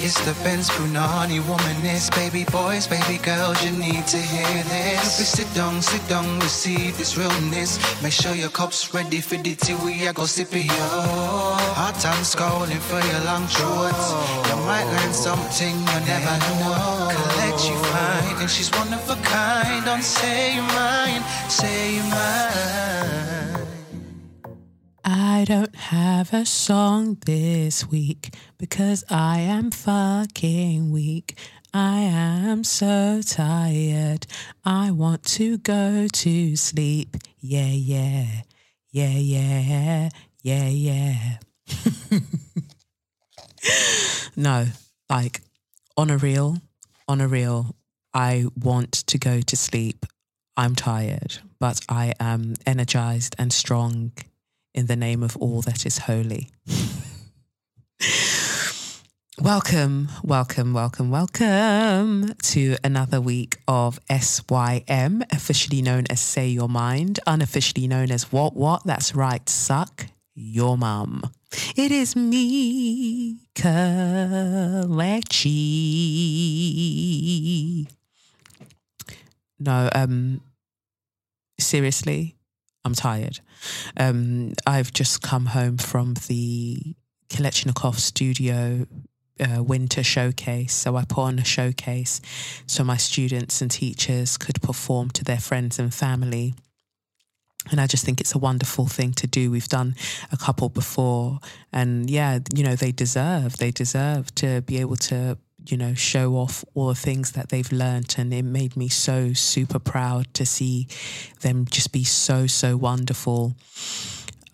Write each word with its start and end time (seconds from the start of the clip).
It's 0.00 0.20
the 0.26 0.34
Benz 0.42 0.68
Brunani 0.70 1.40
womanist, 1.40 2.14
baby 2.14 2.44
boys, 2.50 2.86
baby 2.86 3.18
girls, 3.18 3.62
you 3.64 3.70
need 3.70 4.06
to 4.08 4.16
hear 4.18 4.62
this. 4.64 5.16
Baby, 5.16 5.24
sit 5.24 5.54
down, 5.54 5.80
sit 5.80 6.06
down, 6.08 6.40
receive 6.40 6.98
this 6.98 7.16
realness. 7.16 7.78
Make 8.02 8.12
sure 8.12 8.34
your 8.34 8.50
cup's 8.50 8.92
ready 8.92 9.20
for 9.20 9.36
the 9.36 9.54
tea, 9.54 9.74
we 9.84 10.06
are 10.06 10.12
go 10.12 10.26
sip 10.26 10.52
it, 10.52 10.66
yo. 10.66 10.88
Hard 11.78 11.94
time 11.96 12.22
scrolling 12.24 12.82
for 12.90 13.00
your 13.06 13.20
long 13.24 13.46
shorts. 13.48 14.12
You 14.50 14.56
might 14.66 14.84
learn 14.84 15.12
something 15.14 15.74
you 15.74 16.00
never 16.04 16.36
know. 16.42 17.08
Collect 17.14 17.68
you 17.68 17.76
fine, 17.92 18.42
and 18.42 18.50
she's 18.50 18.70
one 18.72 18.92
of 18.92 19.08
a 19.08 19.16
kind. 19.22 19.84
Don't 19.84 20.02
say 20.02 20.56
your 20.56 20.64
mind, 20.74 21.24
say 21.48 21.96
your 21.96 22.04
mind. 22.04 23.33
I 25.06 25.44
don't 25.46 25.74
have 25.76 26.32
a 26.32 26.46
song 26.46 27.18
this 27.26 27.86
week 27.86 28.34
because 28.56 29.04
I 29.10 29.40
am 29.40 29.70
fucking 29.70 30.90
weak. 30.90 31.36
I 31.74 32.00
am 32.00 32.64
so 32.64 33.20
tired. 33.20 34.26
I 34.64 34.92
want 34.92 35.22
to 35.24 35.58
go 35.58 36.08
to 36.10 36.56
sleep. 36.56 37.18
Yeah, 37.38 37.66
yeah, 37.66 38.44
yeah, 38.92 39.18
yeah, 39.18 40.08
yeah, 40.42 40.68
yeah. 40.68 41.38
no, 44.36 44.68
like 45.10 45.42
on 45.98 46.08
a 46.08 46.16
real, 46.16 46.56
on 47.06 47.20
a 47.20 47.28
real, 47.28 47.76
I 48.14 48.46
want 48.58 48.92
to 48.92 49.18
go 49.18 49.42
to 49.42 49.56
sleep. 49.56 50.06
I'm 50.56 50.74
tired, 50.74 51.40
but 51.60 51.82
I 51.90 52.14
am 52.18 52.54
energized 52.64 53.36
and 53.38 53.52
strong 53.52 54.12
in 54.74 54.86
the 54.86 54.96
name 54.96 55.22
of 55.22 55.36
all 55.36 55.62
that 55.62 55.86
is 55.86 55.98
holy. 55.98 56.50
welcome, 59.40 60.08
welcome, 60.24 60.74
welcome, 60.74 61.10
welcome 61.10 62.34
to 62.42 62.76
another 62.82 63.20
week 63.20 63.58
of 63.68 64.00
SYM, 64.10 65.22
officially 65.30 65.80
known 65.80 66.04
as 66.10 66.20
Say 66.20 66.48
Your 66.48 66.68
Mind, 66.68 67.20
unofficially 67.26 67.86
known 67.86 68.10
as 68.10 68.32
What 68.32 68.56
What? 68.56 68.84
That's 68.84 69.14
right, 69.14 69.48
Suck 69.48 70.06
Your 70.34 70.76
Mum. 70.76 71.22
It 71.76 71.92
is 71.92 72.16
me, 72.16 73.46
Kelechi. 73.54 73.86
No, 79.60 79.88
um, 79.94 80.40
seriously, 81.60 82.34
I'm 82.84 82.94
tired. 82.94 83.38
Um, 83.96 84.52
I've 84.66 84.92
just 84.92 85.22
come 85.22 85.46
home 85.46 85.78
from 85.78 86.14
the 86.28 86.94
Kelechnekoff 87.28 87.96
studio 87.98 88.86
uh, 89.40 89.62
winter 89.62 90.02
showcase. 90.02 90.72
So 90.72 90.96
I 90.96 91.04
put 91.04 91.22
on 91.22 91.38
a 91.38 91.44
showcase 91.44 92.20
so 92.66 92.84
my 92.84 92.96
students 92.96 93.60
and 93.60 93.70
teachers 93.70 94.36
could 94.36 94.62
perform 94.62 95.10
to 95.10 95.24
their 95.24 95.38
friends 95.40 95.78
and 95.78 95.92
family. 95.92 96.54
And 97.70 97.80
I 97.80 97.86
just 97.86 98.04
think 98.04 98.20
it's 98.20 98.34
a 98.34 98.38
wonderful 98.38 98.86
thing 98.86 99.12
to 99.14 99.26
do. 99.26 99.50
We've 99.50 99.68
done 99.68 99.94
a 100.30 100.36
couple 100.36 100.68
before, 100.68 101.38
and 101.72 102.10
yeah, 102.10 102.40
you 102.54 102.62
know, 102.62 102.76
they 102.76 102.92
deserve, 102.92 103.56
they 103.56 103.70
deserve 103.70 104.34
to 104.34 104.60
be 104.60 104.80
able 104.80 104.96
to 104.96 105.38
you 105.66 105.76
know, 105.76 105.94
show 105.94 106.34
off 106.36 106.64
all 106.74 106.88
the 106.88 106.94
things 106.94 107.32
that 107.32 107.48
they've 107.48 107.70
learned. 107.72 108.14
And 108.18 108.32
it 108.32 108.44
made 108.44 108.76
me 108.76 108.88
so 108.88 109.32
super 109.32 109.78
proud 109.78 110.32
to 110.34 110.44
see 110.44 110.88
them 111.40 111.66
just 111.70 111.92
be 111.92 112.04
so, 112.04 112.46
so 112.46 112.76
wonderful. 112.76 113.54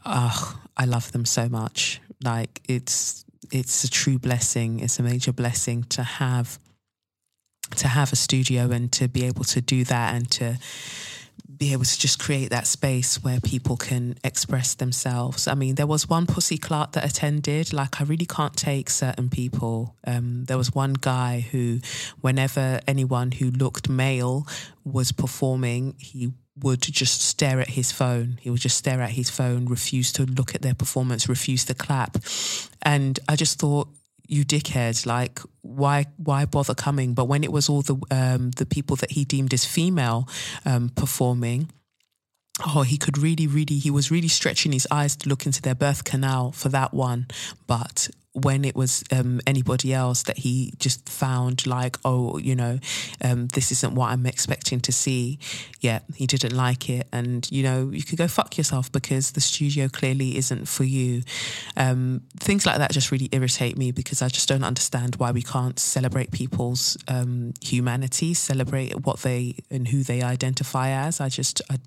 Ugh, 0.04 0.56
I 0.76 0.84
love 0.84 1.12
them 1.12 1.24
so 1.24 1.48
much. 1.48 2.00
Like 2.22 2.60
it's 2.68 3.24
it's 3.52 3.84
a 3.84 3.90
true 3.90 4.18
blessing. 4.18 4.80
It's 4.80 4.98
a 4.98 5.02
major 5.02 5.32
blessing 5.32 5.84
to 5.84 6.02
have 6.02 6.58
to 7.76 7.88
have 7.88 8.12
a 8.12 8.16
studio 8.16 8.70
and 8.70 8.90
to 8.92 9.08
be 9.08 9.24
able 9.24 9.44
to 9.44 9.60
do 9.60 9.84
that 9.84 10.14
and 10.14 10.30
to 10.30 10.58
be 11.56 11.72
able 11.72 11.84
to 11.84 11.98
just 11.98 12.18
create 12.18 12.50
that 12.50 12.66
space 12.66 13.22
where 13.22 13.40
people 13.40 13.76
can 13.76 14.16
express 14.24 14.74
themselves. 14.74 15.46
I 15.46 15.54
mean, 15.54 15.74
there 15.74 15.86
was 15.86 16.08
one 16.08 16.26
pussy 16.26 16.58
clot 16.58 16.92
that 16.92 17.04
attended. 17.04 17.72
Like, 17.72 18.00
I 18.00 18.04
really 18.04 18.26
can't 18.26 18.56
take 18.56 18.90
certain 18.90 19.28
people. 19.28 19.96
Um, 20.06 20.44
there 20.44 20.58
was 20.58 20.74
one 20.74 20.94
guy 20.94 21.40
who, 21.50 21.80
whenever 22.20 22.80
anyone 22.86 23.32
who 23.32 23.50
looked 23.50 23.88
male 23.88 24.46
was 24.84 25.12
performing, 25.12 25.94
he 25.98 26.32
would 26.62 26.82
just 26.82 27.22
stare 27.22 27.60
at 27.60 27.70
his 27.70 27.92
phone. 27.92 28.38
He 28.40 28.50
would 28.50 28.60
just 28.60 28.76
stare 28.76 29.00
at 29.00 29.10
his 29.10 29.30
phone, 29.30 29.66
refuse 29.66 30.12
to 30.12 30.24
look 30.24 30.54
at 30.54 30.62
their 30.62 30.74
performance, 30.74 31.28
refuse 31.28 31.64
to 31.66 31.74
clap. 31.74 32.18
And 32.82 33.18
I 33.28 33.36
just 33.36 33.58
thought, 33.58 33.88
you 34.30 34.44
dickheads 34.44 35.06
like 35.06 35.40
why 35.62 36.06
why 36.16 36.44
bother 36.44 36.74
coming? 36.74 37.14
But 37.14 37.26
when 37.26 37.44
it 37.44 37.52
was 37.52 37.68
all 37.68 37.82
the 37.82 37.96
um 38.10 38.52
the 38.52 38.66
people 38.66 38.96
that 38.96 39.10
he 39.12 39.24
deemed 39.24 39.52
as 39.52 39.64
female 39.64 40.28
um 40.64 40.90
performing 40.90 41.70
oh 42.66 42.82
he 42.82 42.96
could 42.96 43.18
really 43.18 43.46
really 43.46 43.78
he 43.78 43.90
was 43.90 44.10
really 44.10 44.28
stretching 44.28 44.72
his 44.72 44.86
eyes 44.90 45.16
to 45.16 45.28
look 45.28 45.46
into 45.46 45.62
their 45.62 45.74
birth 45.74 46.04
canal 46.04 46.52
for 46.52 46.68
that 46.68 46.92
one 46.92 47.26
but 47.66 48.08
when 48.32 48.64
it 48.64 48.76
was 48.76 49.02
um, 49.10 49.40
anybody 49.46 49.92
else 49.92 50.22
that 50.24 50.38
he 50.38 50.72
just 50.78 51.08
found 51.08 51.66
like, 51.66 51.96
oh, 52.04 52.38
you 52.38 52.54
know, 52.54 52.78
um, 53.24 53.48
this 53.48 53.72
isn't 53.72 53.94
what 53.94 54.10
I'm 54.10 54.24
expecting 54.24 54.80
to 54.82 54.92
see. 54.92 55.40
Yeah, 55.80 56.00
he 56.14 56.26
didn't 56.26 56.56
like 56.56 56.88
it. 56.88 57.08
And, 57.12 57.50
you 57.50 57.64
know, 57.64 57.90
you 57.90 58.04
could 58.04 58.18
go 58.18 58.28
fuck 58.28 58.56
yourself 58.56 58.92
because 58.92 59.32
the 59.32 59.40
studio 59.40 59.88
clearly 59.88 60.36
isn't 60.36 60.68
for 60.68 60.84
you. 60.84 61.22
Um, 61.76 62.22
things 62.38 62.66
like 62.66 62.78
that 62.78 62.92
just 62.92 63.10
really 63.10 63.28
irritate 63.32 63.76
me 63.76 63.90
because 63.90 64.22
I 64.22 64.28
just 64.28 64.48
don't 64.48 64.64
understand 64.64 65.16
why 65.16 65.32
we 65.32 65.42
can't 65.42 65.78
celebrate 65.78 66.30
people's 66.30 66.96
um, 67.08 67.52
humanity, 67.60 68.34
celebrate 68.34 69.04
what 69.04 69.20
they 69.20 69.56
and 69.70 69.88
who 69.88 70.04
they 70.04 70.22
identify 70.22 70.90
as. 70.90 71.20
I 71.20 71.30
just, 71.30 71.62
I 71.68 71.78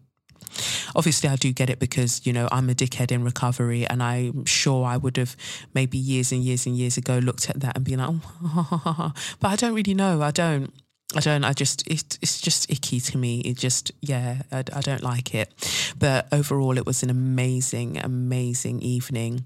obviously 0.96 1.30
I 1.30 1.36
do 1.36 1.52
get 1.52 1.70
it 1.70 1.80
because, 1.80 2.26
you 2.26 2.34
know, 2.34 2.48
I'm 2.52 2.70
a 2.70 2.74
dickhead 2.74 3.12
in 3.12 3.24
recovery 3.24 3.86
and 3.88 4.02
I'm 4.02 4.46
sure 4.46 4.86
I 4.86 4.98
would 4.98 5.18
have 5.18 5.36
maybe 5.74 5.98
years 5.98 6.32
and 6.32 6.44
years 6.44 6.66
and 6.66 6.76
years 6.76 6.98
ago 6.98 7.20
looked 7.20 7.50
at 7.50 7.60
that 7.62 7.76
and 7.76 7.86
been 7.86 8.00
like, 8.00 8.16
but 9.40 9.48
I 9.48 9.56
don't 9.56 9.74
really 9.74 9.94
know. 9.94 10.22
I 10.22 10.32
don't. 10.32 10.74
I 11.16 11.20
don't. 11.20 11.44
I 11.44 11.54
just 11.54 11.86
it, 11.86 12.18
it's 12.22 12.42
just 12.42 12.72
icky 12.72 13.00
to 13.00 13.18
me. 13.18 13.42
It 13.42 13.58
just 13.58 13.92
yeah, 14.02 14.42
I, 14.52 14.60
I 14.74 14.82
don't 14.82 15.04
like 15.04 15.36
it. 15.36 15.54
But 16.00 16.28
overall, 16.32 16.76
it 16.78 16.88
was 16.88 17.04
an 17.04 17.12
amazing, 17.12 18.00
amazing 18.00 18.82
evening, 18.82 19.46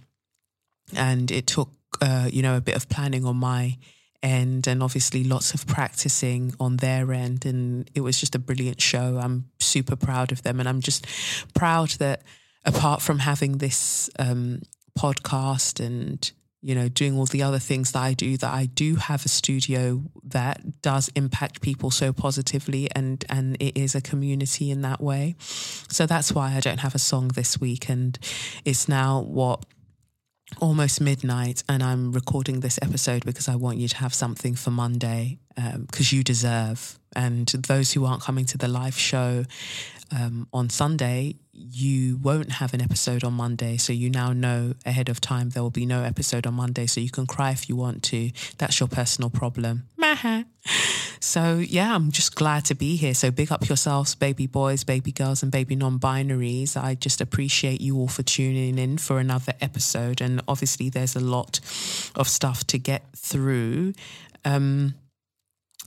and 0.95 1.29
it 1.29 1.45
took 1.45 1.69
uh, 1.99 2.29
you 2.31 2.41
know 2.41 2.55
a 2.55 2.61
bit 2.61 2.77
of 2.77 2.87
planning 2.87 3.25
on 3.25 3.35
my 3.35 3.77
end 4.27 4.67
and 4.67 4.83
obviously 4.83 5.23
lots 5.23 5.53
of 5.53 5.65
practicing 5.65 6.53
on 6.59 6.77
their 6.77 7.11
end. 7.13 7.45
And 7.45 7.89
it 7.95 8.01
was 8.01 8.19
just 8.19 8.35
a 8.35 8.39
brilliant 8.39 8.81
show. 8.81 9.17
I'm 9.17 9.49
super 9.59 9.95
proud 9.95 10.31
of 10.31 10.43
them. 10.43 10.59
And 10.59 10.67
i'm 10.67 10.81
just 10.81 11.05
proud 11.53 11.89
that 11.91 12.21
apart 12.65 13.01
from 13.01 13.19
having 13.19 13.57
this 13.57 14.09
um, 14.19 14.61
podcast 14.97 15.83
and 15.83 16.31
you 16.61 16.73
know 16.75 16.89
doing 16.89 17.15
all 17.15 17.25
the 17.25 17.43
other 17.43 17.59
things 17.59 17.91
that 17.91 17.99
i 17.99 18.13
do 18.15 18.35
that 18.35 18.51
i 18.51 18.65
do 18.65 18.95
have 18.95 19.23
a 19.23 19.29
studio 19.29 20.01
that 20.23 20.81
does 20.81 21.07
impact 21.15 21.61
people 21.61 21.91
so 21.91 22.11
positively 22.11 22.89
and 22.95 23.23
and 23.29 23.55
it 23.59 23.77
is 23.77 23.93
a 23.93 24.01
community 24.01 24.71
in 24.71 24.81
that 24.81 24.99
way. 24.99 25.35
So 25.89 26.05
that's 26.05 26.31
why 26.31 26.55
i 26.55 26.59
don't 26.59 26.79
have 26.79 26.95
a 26.95 26.99
song 26.99 27.29
this 27.29 27.59
week. 27.61 27.89
And 27.89 28.17
it's 28.65 28.89
now 28.89 29.21
what 29.21 29.65
almost 30.59 31.01
midnight 31.01 31.63
and 31.69 31.83
I'm 31.83 32.11
recording 32.11 32.61
this 32.61 32.79
episode 32.81 33.25
because 33.25 33.47
I 33.47 33.55
want 33.55 33.77
you 33.77 33.87
to 33.87 33.97
have 33.97 34.13
something 34.13 34.55
for 34.55 34.71
Monday 34.71 35.39
because 35.55 36.11
um, 36.11 36.17
you 36.17 36.23
deserve. 36.23 36.99
And 37.15 37.47
those 37.47 37.93
who 37.93 38.05
aren't 38.05 38.21
coming 38.21 38.45
to 38.45 38.57
the 38.57 38.67
live 38.67 38.97
show 38.97 39.45
um, 40.11 40.47
on 40.53 40.69
Sunday, 40.69 41.35
you 41.51 42.17
won't 42.17 42.51
have 42.53 42.73
an 42.73 42.81
episode 42.81 43.23
on 43.23 43.33
Monday. 43.33 43.77
So 43.77 43.91
you 43.91 44.09
now 44.09 44.33
know 44.33 44.73
ahead 44.85 45.09
of 45.09 45.19
time 45.19 45.49
there 45.49 45.63
will 45.63 45.69
be 45.69 45.85
no 45.85 46.03
episode 46.03 46.45
on 46.45 46.53
Monday. 46.53 46.85
So 46.85 47.01
you 47.01 47.09
can 47.09 47.25
cry 47.25 47.51
if 47.51 47.67
you 47.67 47.75
want 47.75 48.03
to. 48.03 48.31
That's 48.57 48.79
your 48.79 48.87
personal 48.87 49.29
problem. 49.29 49.87
so 51.19 51.57
yeah, 51.57 51.93
I'm 51.93 52.11
just 52.11 52.35
glad 52.35 52.65
to 52.65 52.75
be 52.75 52.95
here. 52.95 53.13
So 53.13 53.31
big 53.31 53.51
up 53.51 53.67
yourselves, 53.67 54.15
baby 54.15 54.47
boys, 54.47 54.83
baby 54.83 55.11
girls, 55.11 55.43
and 55.43 55.51
baby 55.51 55.75
non 55.75 55.99
binaries. 55.99 56.75
I 56.75 56.95
just 56.95 57.21
appreciate 57.21 57.81
you 57.81 57.97
all 57.97 58.07
for 58.07 58.23
tuning 58.23 58.77
in 58.77 58.97
for 58.97 59.19
another 59.19 59.53
episode. 59.61 60.21
And 60.21 60.41
obviously, 60.47 60.89
there's 60.89 61.15
a 61.15 61.19
lot 61.19 61.59
of 62.15 62.27
stuff 62.27 62.65
to 62.67 62.77
get 62.77 63.05
through. 63.15 63.93
Um, 64.45 64.95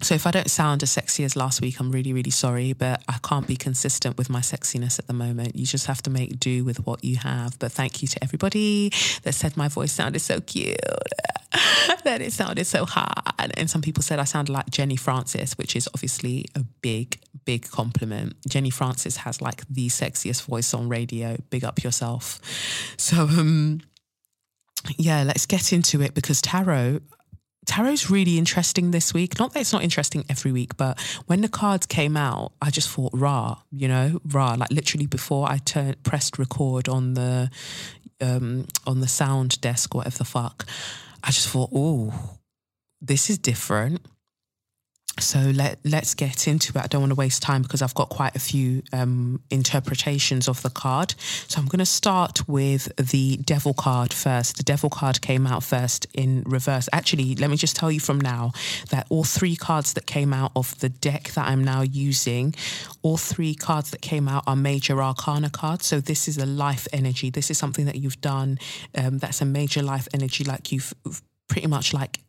so 0.03 0.15
if 0.15 0.27
I 0.27 0.31
don't 0.31 0.51
sound 0.51 0.83
as 0.83 0.91
sexy 0.91 1.25
as 1.25 1.37
last 1.37 1.61
week, 1.61 1.79
I'm 1.79 1.91
really, 1.91 2.13
really 2.13 2.31
sorry, 2.31 2.73
but 2.73 3.03
I 3.07 3.19
can't 3.23 3.47
be 3.47 3.57
consistent 3.57 4.17
with 4.17 4.31
my 4.31 4.41
sexiness 4.41 4.99
at 4.99 5.07
the 5.07 5.13
moment. 5.13 5.57
You 5.57 5.67
just 5.67 5.87
have 5.87 6.01
to 6.03 6.11
make 6.11 6.41
do 6.41 6.65
with 6.65 6.87
what 6.87 7.05
you 7.05 7.17
have. 7.17 7.59
But 7.59 7.73
thank 7.73 8.01
you 8.01 8.09
to 8.09 8.25
everybody 8.25 8.91
that 9.25 9.35
said 9.35 9.57
my 9.59 9.69
voice 9.69 9.93
sounded 9.93 10.21
so 10.21 10.41
cute. 10.41 10.79
that 12.05 12.23
it 12.23 12.33
sounded 12.33 12.67
so 12.67 12.87
hard. 12.87 13.53
And 13.57 13.69
some 13.69 13.83
people 13.83 14.03
said 14.03 14.19
I 14.19 14.25
sounded 14.25 14.53
like 14.53 14.71
Jenny 14.71 14.97
Francis, 14.97 15.59
which 15.59 15.77
is 15.77 15.89
obviously 15.93 16.47
a 16.55 16.61
big, 16.81 17.21
big 17.45 17.69
compliment. 17.69 18.37
Jenny 18.49 18.71
Francis 18.71 19.19
has 19.19 19.43
like 19.43 19.67
the 19.69 19.89
sexiest 19.89 20.45
voice 20.45 20.73
on 20.73 20.89
radio. 20.89 21.37
Big 21.51 21.65
up 21.65 21.83
yourself. 21.83 22.41
So, 22.97 23.25
um, 23.25 23.81
yeah, 24.97 25.25
let's 25.25 25.45
get 25.45 25.75
into 25.75 26.01
it 26.01 26.15
because 26.15 26.41
tarot. 26.41 27.01
Tarot's 27.71 28.11
really 28.11 28.37
interesting 28.37 28.91
this 28.91 29.15
week. 29.15 29.39
Not 29.39 29.53
that 29.53 29.61
it's 29.61 29.73
not 29.73 29.85
interesting 29.85 30.25
every 30.29 30.51
week, 30.51 30.77
but 30.77 31.01
when 31.27 31.41
the 31.41 31.49
cards 31.49 31.87
came 31.87 32.17
out, 32.17 32.51
I 32.61 32.69
just 32.71 32.89
thought, 32.91 33.13
rah, 33.15 33.59
you 33.71 33.87
know, 33.87 34.21
rah. 34.33 34.57
Like 34.59 34.73
literally 34.73 35.07
before 35.07 35.49
I 35.49 35.59
turned 35.59 36.03
pressed 36.03 36.37
record 36.37 36.89
on 36.89 37.15
the 37.15 37.49
um 38.21 38.67
on 38.89 38.99
the 38.99 39.07
sound 39.07 39.61
desk, 39.61 39.95
whatever 39.95 40.19
the 40.19 40.25
fuck, 40.25 40.67
I 41.23 41.31
just 41.31 41.49
thought, 41.49 41.71
oh, 41.73 42.39
this 43.01 43.31
is 43.31 43.39
different. 43.39 44.01
So 45.19 45.39
let 45.39 45.79
let's 45.85 46.15
get 46.15 46.49
into 46.49 46.79
it. 46.79 46.83
I 46.83 46.87
don't 46.87 47.03
want 47.03 47.11
to 47.11 47.17
waste 47.17 47.43
time 47.43 47.63
because 47.63 47.83
I've 47.83 47.95
got 47.95 48.09
quite 48.09 48.35
a 48.37 48.39
few 48.39 48.83
um, 48.93 49.43
interpretations 49.51 50.49
of 50.49 50.63
the 50.63 50.71
card. 50.71 51.15
So 51.19 51.61
I'm 51.61 51.67
going 51.67 51.81
to 51.81 51.87
start 51.87 52.49
with 52.49 52.95
the 52.97 53.37
Devil 53.39 53.75
card 53.75 54.13
first. 54.15 54.57
The 54.57 54.63
Devil 54.63 54.89
card 54.89 55.21
came 55.21 55.47
out 55.47 55.63
first 55.63 56.07
in 56.15 56.43
reverse. 56.47 56.89
Actually, 56.93 57.35
let 57.35 57.51
me 57.51 57.57
just 57.57 57.77
tell 57.77 57.91
you 57.91 58.01
from 58.01 58.21
now 58.21 58.53
that 58.91 59.07
all 59.11 59.25
three 59.25 59.57
cards 59.57 59.93
that 59.95 60.07
came 60.07 60.33
out 60.33 60.53
of 60.57 60.79
the 60.81 60.89
deck 60.89 61.33
that 61.33 61.49
I'm 61.49 61.65
now 61.65 61.83
using, 61.83 62.55
all 63.03 63.17
three 63.17 63.55
cards 63.55 63.91
that 63.91 64.01
came 64.01 64.29
out 64.29 64.45
are 64.47 64.57
major 64.57 65.03
arcana 65.03 65.51
cards. 65.51 65.87
So 65.87 66.01
this 66.01 66.29
is 66.29 66.39
a 66.39 66.47
life 66.47 66.87
energy. 66.93 67.31
This 67.31 67.51
is 67.51 67.59
something 67.59 67.85
that 67.87 67.97
you've 67.97 68.21
done. 68.21 68.59
Um, 68.95 69.19
that's 69.19 69.43
a 69.43 69.47
major 69.47 69.83
life 69.83 70.09
energy, 70.15 70.45
like 70.45 70.73
you've 70.73 70.95
pretty 71.49 71.67
much 71.67 71.93
like 71.93 72.21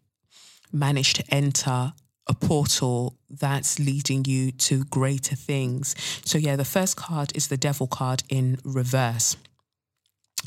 managed 0.74 1.18
to 1.18 1.24
enter 1.34 1.94
a 2.28 2.34
portal 2.34 3.18
that's 3.30 3.80
leading 3.80 4.26
you 4.26 4.52
to 4.52 4.84
greater 4.86 5.36
things. 5.36 5.96
So, 6.26 6.38
yeah, 6.38 6.56
the 6.56 6.66
first 6.66 6.96
card 6.96 7.32
is 7.36 7.48
the 7.48 7.58
devil 7.58 7.88
card 7.88 8.24
in 8.30 8.60
reverse. 8.64 9.38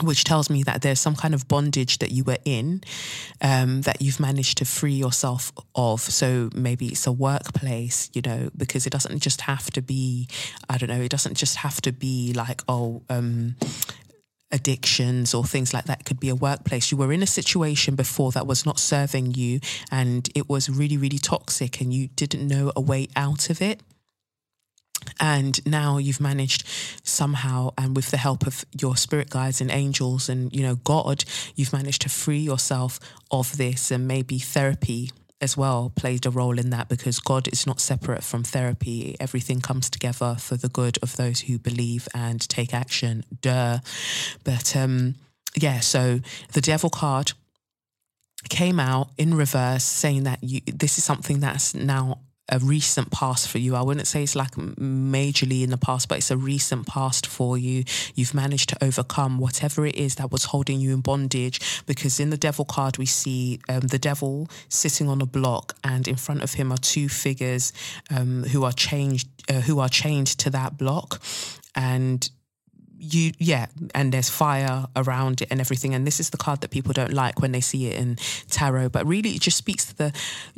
Which 0.03 0.25
tells 0.25 0.51
me 0.51 0.65
that 0.65 0.83
there's 0.83 0.99
some 0.99 1.15
kind 1.15 1.35
of 1.35 1.47
bondage 1.47 1.99
that 1.99 2.11
you 2.11 2.25
were 2.25 2.39
in 2.45 2.83
um, 3.41 3.83
that 3.83 4.03
you've 4.03 4.19
managed 4.19 4.59
to 4.59 4.65
free 4.65 4.95
yourself 4.95 5.53
of. 5.77 6.01
So 6.01 6.51
maybe 6.53 6.89
it's 6.89 7.07
a 7.07 7.13
workplace, 7.13 8.11
you 8.13 8.21
know, 8.21 8.51
because 8.57 8.89
it 8.89 8.91
doesn't 8.91 9.21
just 9.21 9.43
have 9.43 9.71
to 9.71 9.81
be, 9.81 10.27
I 10.69 10.79
don't 10.79 10.89
know, 10.89 11.01
it 11.01 11.11
doesn't 11.11 11.37
just 11.37 11.59
have 11.59 11.81
to 11.83 11.93
be 11.93 12.33
like, 12.33 12.63
oh, 12.69 13.03
um, 13.09 13.55
addictions 14.55 15.35
or 15.35 15.45
things 15.45 15.75
like 15.75 15.85
that 15.85 16.05
could 16.05 16.21
be 16.21 16.29
a 16.29 16.35
workplace. 16.35 16.91
You 16.91 16.97
were 16.97 17.13
in 17.13 17.23
a 17.23 17.27
situation 17.27 17.97
before 17.97 18.31
that 18.33 18.47
was 18.47 18.65
not 18.65 18.79
serving 18.79 19.35
you 19.35 19.61
and 19.91 20.29
it 20.35 20.49
was 20.49 20.71
really 20.71 20.97
really 20.97 21.19
toxic 21.19 21.81
and 21.81 21.93
you 21.93 22.09
didn't 22.09 22.47
know 22.47 22.73
a 22.75 22.81
way 22.81 23.09
out 23.17 23.51
of 23.51 23.61
it. 23.61 23.81
And 25.21 25.65
now 25.67 25.99
you've 25.99 26.21
managed 26.21 26.65
somehow 27.03 27.71
and 27.77 27.95
with 27.95 28.11
the 28.11 28.17
help 28.17 28.47
of 28.47 28.65
your 28.81 28.97
spirit 28.97 29.29
guides 29.29 29.61
and 29.61 29.71
angels 29.71 30.29
and 30.29 30.55
you 30.55 30.63
know 30.63 30.77
god 30.77 31.25
you've 31.57 31.73
managed 31.73 32.03
to 32.03 32.09
free 32.09 32.39
yourself 32.39 32.99
of 33.31 33.57
this 33.59 33.91
and 33.91 34.09
maybe 34.09 34.39
therapy 34.39 35.11
as 35.45 35.57
well 35.57 35.93
played 35.95 36.27
a 36.27 36.31
role 36.31 36.59
in 36.59 36.71
that 36.71 36.89
because 36.89 37.21
God 37.21 37.47
is 37.53 37.67
not 37.67 37.79
separate 37.79 38.25
from 38.25 38.43
therapy. 38.43 39.15
Everything 39.21 39.61
comes 39.61 39.89
together 39.91 40.37
for 40.41 40.57
the 40.57 40.69
good 40.69 40.99
of 41.03 41.17
those 41.17 41.41
who 41.41 41.59
believe 41.59 42.09
and 42.15 42.41
take 42.49 42.75
action. 42.75 43.25
Duh. 43.43 43.79
But 44.43 44.75
um, 44.75 45.15
yeah, 45.55 45.81
so 45.81 46.21
the 46.53 46.63
devil 46.63 46.91
card 46.91 47.33
came 48.49 48.81
out 48.81 49.11
in 49.17 49.35
reverse 49.35 49.85
saying 49.85 50.25
that 50.25 50.43
you 50.43 50.61
this 50.67 50.99
is 50.99 51.05
something 51.05 51.41
that's 51.41 51.75
now 51.75 52.19
a 52.49 52.59
recent 52.59 53.11
past 53.11 53.49
for 53.49 53.59
you. 53.59 53.75
I 53.75 53.83
wouldn't 53.83 54.07
say 54.07 54.23
it's 54.23 54.37
like 54.37 54.53
majorly 54.53 55.63
in 55.63 55.71
the 55.71 55.79
past, 55.79 56.09
but 56.09 56.19
it's 56.19 56.31
a 56.31 56.37
recent 56.37 56.87
past 56.87 57.27
for 57.27 57.57
you. 57.57 57.85
You've 58.15 58.35
managed 58.35 58.69
to 58.71 58.85
overcome 58.85 59.39
whatever 59.39 59.87
it 59.87 59.97
is 59.97 60.17
that 60.17 60.31
was 60.31 60.45
holding 60.45 60.81
you 60.81 60.93
in 60.93 61.01
bondage. 61.01 61.85
Because 61.87 62.21
in 62.21 62.31
the 62.31 62.37
devil 62.37 62.65
card, 62.65 62.99
we 62.99 63.07
see 63.07 63.61
um, 63.69 63.81
the 63.81 63.99
devil 63.99 64.49
sitting 64.69 65.09
on 65.09 65.23
a 65.23 65.27
block, 65.27 65.77
and 65.83 66.07
in 66.07 66.17
front 66.17 66.43
of 66.43 66.55
him 66.55 66.71
are 66.71 66.79
two 66.79 67.09
figures 67.09 67.73
um, 68.15 68.45
who 68.45 68.65
are 68.65 68.73
changed, 68.73 69.29
uh, 69.49 69.61
who 69.61 69.79
are 69.81 69.89
chained 69.89 70.27
to 70.27 70.51
that 70.51 70.77
block, 70.77 71.21
and 71.75 72.29
you 73.05 73.33
yeah 73.39 73.67
and 73.95 74.13
there's 74.13 74.31
fire 74.31 74.87
around 74.97 75.43
it 75.43 75.49
and 75.51 75.61
everything 75.61 75.95
and 75.95 76.07
this 76.07 76.21
is 76.21 76.31
the 76.31 76.37
card 76.37 76.61
that 76.63 76.71
people 76.71 76.93
don't 76.93 77.13
like 77.13 77.41
when 77.41 77.53
they 77.53 77.61
see 77.61 77.87
it 77.87 77.97
in 77.97 78.17
tarot 78.49 78.89
but 78.89 79.07
really 79.07 79.31
it 79.31 79.41
just 79.41 79.57
speaks 79.57 79.87
to 79.87 79.97
the 79.97 80.13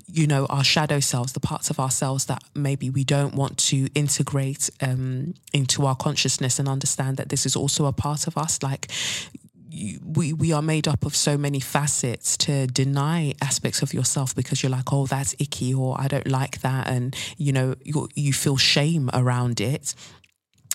you 0.08 0.26
know 0.26 0.46
our 0.46 0.64
shadow 0.64 1.00
selves 1.00 1.32
the 1.32 1.40
parts 1.40 1.70
of 1.70 1.80
ourselves 1.80 2.26
that 2.26 2.42
maybe 2.54 2.90
we 2.90 3.04
don't 3.04 3.34
want 3.34 3.58
to 3.58 3.88
integrate 3.94 4.70
um, 4.80 5.34
into 5.52 5.84
our 5.86 5.96
consciousness 5.96 6.58
and 6.58 6.68
understand 6.68 7.16
that 7.16 7.28
this 7.28 7.46
is 7.46 7.56
also 7.56 7.86
a 7.86 7.92
part 7.92 8.26
of 8.26 8.38
us. 8.38 8.62
Like 8.62 8.90
we 10.04 10.32
we 10.32 10.52
are 10.52 10.62
made 10.62 10.88
up 10.88 11.04
of 11.04 11.14
so 11.14 11.36
many 11.36 11.60
facets 11.60 12.36
to 12.38 12.66
deny 12.66 13.34
aspects 13.42 13.82
of 13.82 13.92
yourself 13.92 14.34
because 14.34 14.62
you're 14.62 14.70
like 14.70 14.92
oh 14.92 15.06
that's 15.06 15.34
icky 15.38 15.74
or 15.74 16.00
I 16.00 16.08
don't 16.08 16.28
like 16.28 16.60
that. 16.60 16.88
And 16.88 17.14
you 17.36 17.52
know 17.52 17.74
you 17.84 18.08
you 18.14 18.32
feel 18.32 18.56
shame 18.56 19.10
around 19.12 19.60
it 19.60 19.94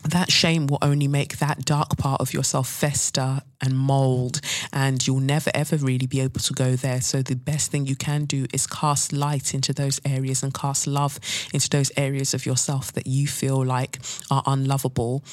that 0.03 0.31
shame 0.31 0.67
will 0.67 0.79
only 0.81 1.07
make 1.07 1.37
that 1.37 1.65
dark 1.65 1.97
part 1.97 2.21
of 2.21 2.33
yourself 2.33 2.67
fester 2.67 3.41
and 3.61 3.77
mold, 3.77 4.41
and 4.73 5.05
you'll 5.05 5.19
never 5.19 5.51
ever 5.53 5.77
really 5.77 6.07
be 6.07 6.19
able 6.19 6.39
to 6.41 6.53
go 6.53 6.75
there. 6.75 7.01
So, 7.01 7.21
the 7.21 7.35
best 7.35 7.71
thing 7.71 7.85
you 7.85 7.95
can 7.95 8.25
do 8.25 8.45
is 8.53 8.67
cast 8.67 9.13
light 9.13 9.53
into 9.53 9.73
those 9.73 10.01
areas 10.05 10.43
and 10.43 10.53
cast 10.53 10.87
love 10.87 11.19
into 11.53 11.69
those 11.69 11.91
areas 11.97 12.33
of 12.33 12.45
yourself 12.45 12.91
that 12.93 13.07
you 13.07 13.27
feel 13.27 13.63
like 13.63 13.99
are 14.29 14.43
unlovable, 14.45 15.23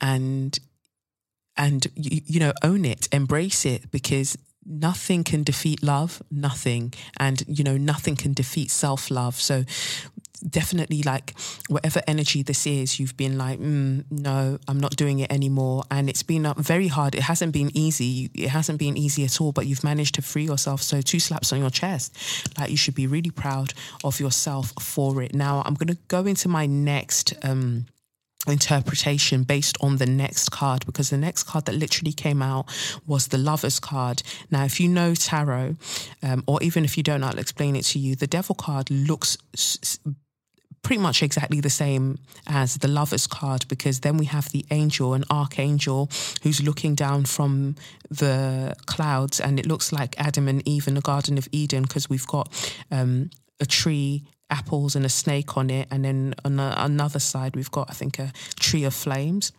and 0.00 0.58
and 1.56 1.86
you, 1.94 2.20
you 2.26 2.40
know 2.40 2.52
own 2.62 2.84
it, 2.84 3.08
embrace 3.12 3.64
it 3.64 3.90
because 3.90 4.36
nothing 4.66 5.24
can 5.24 5.42
defeat 5.42 5.82
love 5.82 6.22
nothing 6.30 6.92
and 7.18 7.42
you 7.48 7.64
know 7.64 7.78
nothing 7.78 8.14
can 8.14 8.34
defeat 8.34 8.70
self-love 8.70 9.34
so 9.34 9.64
definitely 10.48 11.02
like 11.02 11.34
whatever 11.68 12.00
energy 12.06 12.42
this 12.42 12.66
is, 12.66 12.98
you've 12.98 13.16
been 13.16 13.38
like, 13.38 13.60
mm, 13.60 14.04
no, 14.10 14.58
I'm 14.68 14.80
not 14.80 14.96
doing 14.96 15.20
it 15.20 15.32
anymore. 15.32 15.84
And 15.90 16.08
it's 16.08 16.22
been 16.22 16.46
uh, 16.46 16.54
very 16.56 16.88
hard. 16.88 17.14
It 17.14 17.22
hasn't 17.22 17.52
been 17.52 17.70
easy. 17.76 18.30
It 18.34 18.48
hasn't 18.48 18.78
been 18.78 18.96
easy 18.96 19.24
at 19.24 19.40
all, 19.40 19.52
but 19.52 19.66
you've 19.66 19.84
managed 19.84 20.14
to 20.16 20.22
free 20.22 20.44
yourself. 20.44 20.82
So 20.82 21.00
two 21.00 21.20
slaps 21.20 21.52
on 21.52 21.60
your 21.60 21.70
chest. 21.70 22.16
Like 22.58 22.70
you 22.70 22.76
should 22.76 22.94
be 22.94 23.06
really 23.06 23.30
proud 23.30 23.72
of 24.04 24.20
yourself 24.20 24.72
for 24.80 25.22
it. 25.22 25.34
Now 25.34 25.62
I'm 25.64 25.74
going 25.74 25.94
to 25.94 25.98
go 26.08 26.26
into 26.26 26.48
my 26.48 26.66
next, 26.66 27.34
um, 27.42 27.86
interpretation 28.48 29.42
based 29.42 29.76
on 29.82 29.98
the 29.98 30.06
next 30.06 30.48
card 30.48 30.86
because 30.86 31.10
the 31.10 31.18
next 31.18 31.42
card 31.42 31.66
that 31.66 31.74
literally 31.74 32.12
came 32.12 32.40
out 32.40 32.66
was 33.06 33.28
the 33.28 33.36
lovers 33.36 33.78
card 33.78 34.22
now 34.50 34.64
if 34.64 34.80
you 34.80 34.88
know 34.88 35.14
tarot 35.14 35.76
um, 36.22 36.42
or 36.46 36.58
even 36.62 36.82
if 36.82 36.96
you 36.96 37.02
don't 37.02 37.22
i'll 37.22 37.38
explain 37.38 37.76
it 37.76 37.84
to 37.84 37.98
you 37.98 38.16
the 38.16 38.26
devil 38.26 38.54
card 38.54 38.90
looks 38.90 39.36
pretty 40.82 41.00
much 41.00 41.22
exactly 41.22 41.60
the 41.60 41.70
same 41.70 42.18
as 42.46 42.78
the 42.78 42.88
lover's 42.88 43.26
card 43.26 43.66
because 43.68 44.00
then 44.00 44.16
we 44.16 44.26
have 44.26 44.50
the 44.50 44.64
angel, 44.70 45.14
an 45.14 45.24
archangel 45.30 46.10
who's 46.42 46.62
looking 46.62 46.94
down 46.94 47.24
from 47.24 47.76
the 48.10 48.74
clouds, 48.86 49.40
and 49.40 49.58
it 49.58 49.66
looks 49.66 49.92
like 49.92 50.18
Adam 50.18 50.48
and 50.48 50.66
Eve 50.66 50.88
in 50.88 50.94
the 50.94 51.00
Garden 51.00 51.38
of 51.38 51.48
Eden 51.52 51.82
because 51.82 52.08
we've 52.08 52.26
got 52.26 52.74
um, 52.90 53.30
a 53.60 53.66
tree. 53.66 54.24
Apples 54.52 54.96
and 54.96 55.06
a 55.06 55.08
snake 55.08 55.56
on 55.56 55.70
it, 55.70 55.86
and 55.92 56.04
then 56.04 56.34
on 56.44 56.56
the, 56.56 56.74
another 56.84 57.20
side 57.20 57.54
we've 57.54 57.70
got, 57.70 57.88
I 57.88 57.92
think, 57.92 58.18
a 58.18 58.32
tree 58.58 58.82
of 58.82 58.92
flames 58.92 59.52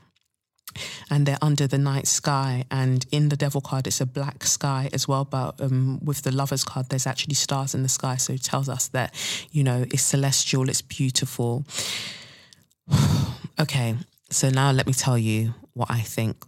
and 1.09 1.25
they're 1.25 1.37
under 1.41 1.67
the 1.67 1.77
night 1.77 2.07
sky. 2.07 2.65
And 2.71 3.05
in 3.11 3.29
the 3.29 3.37
devil 3.37 3.61
card, 3.61 3.87
it's 3.87 4.01
a 4.01 4.05
black 4.05 4.45
sky 4.45 4.89
as 4.93 5.07
well. 5.07 5.25
But 5.25 5.59
um, 5.61 5.99
with 6.03 6.21
the 6.23 6.31
lovers 6.31 6.63
card, 6.63 6.89
there's 6.89 7.07
actually 7.07 7.35
stars 7.35 7.73
in 7.75 7.83
the 7.83 7.89
sky. 7.89 8.17
So 8.17 8.33
it 8.33 8.43
tells 8.43 8.69
us 8.69 8.87
that, 8.89 9.13
you 9.51 9.63
know, 9.63 9.85
it's 9.91 10.03
celestial, 10.03 10.69
it's 10.69 10.81
beautiful. 10.81 11.65
okay, 13.59 13.95
so 14.29 14.49
now 14.49 14.71
let 14.71 14.87
me 14.87 14.93
tell 14.93 15.17
you 15.17 15.53
what 15.73 15.89
I 15.91 15.99
think. 16.01 16.43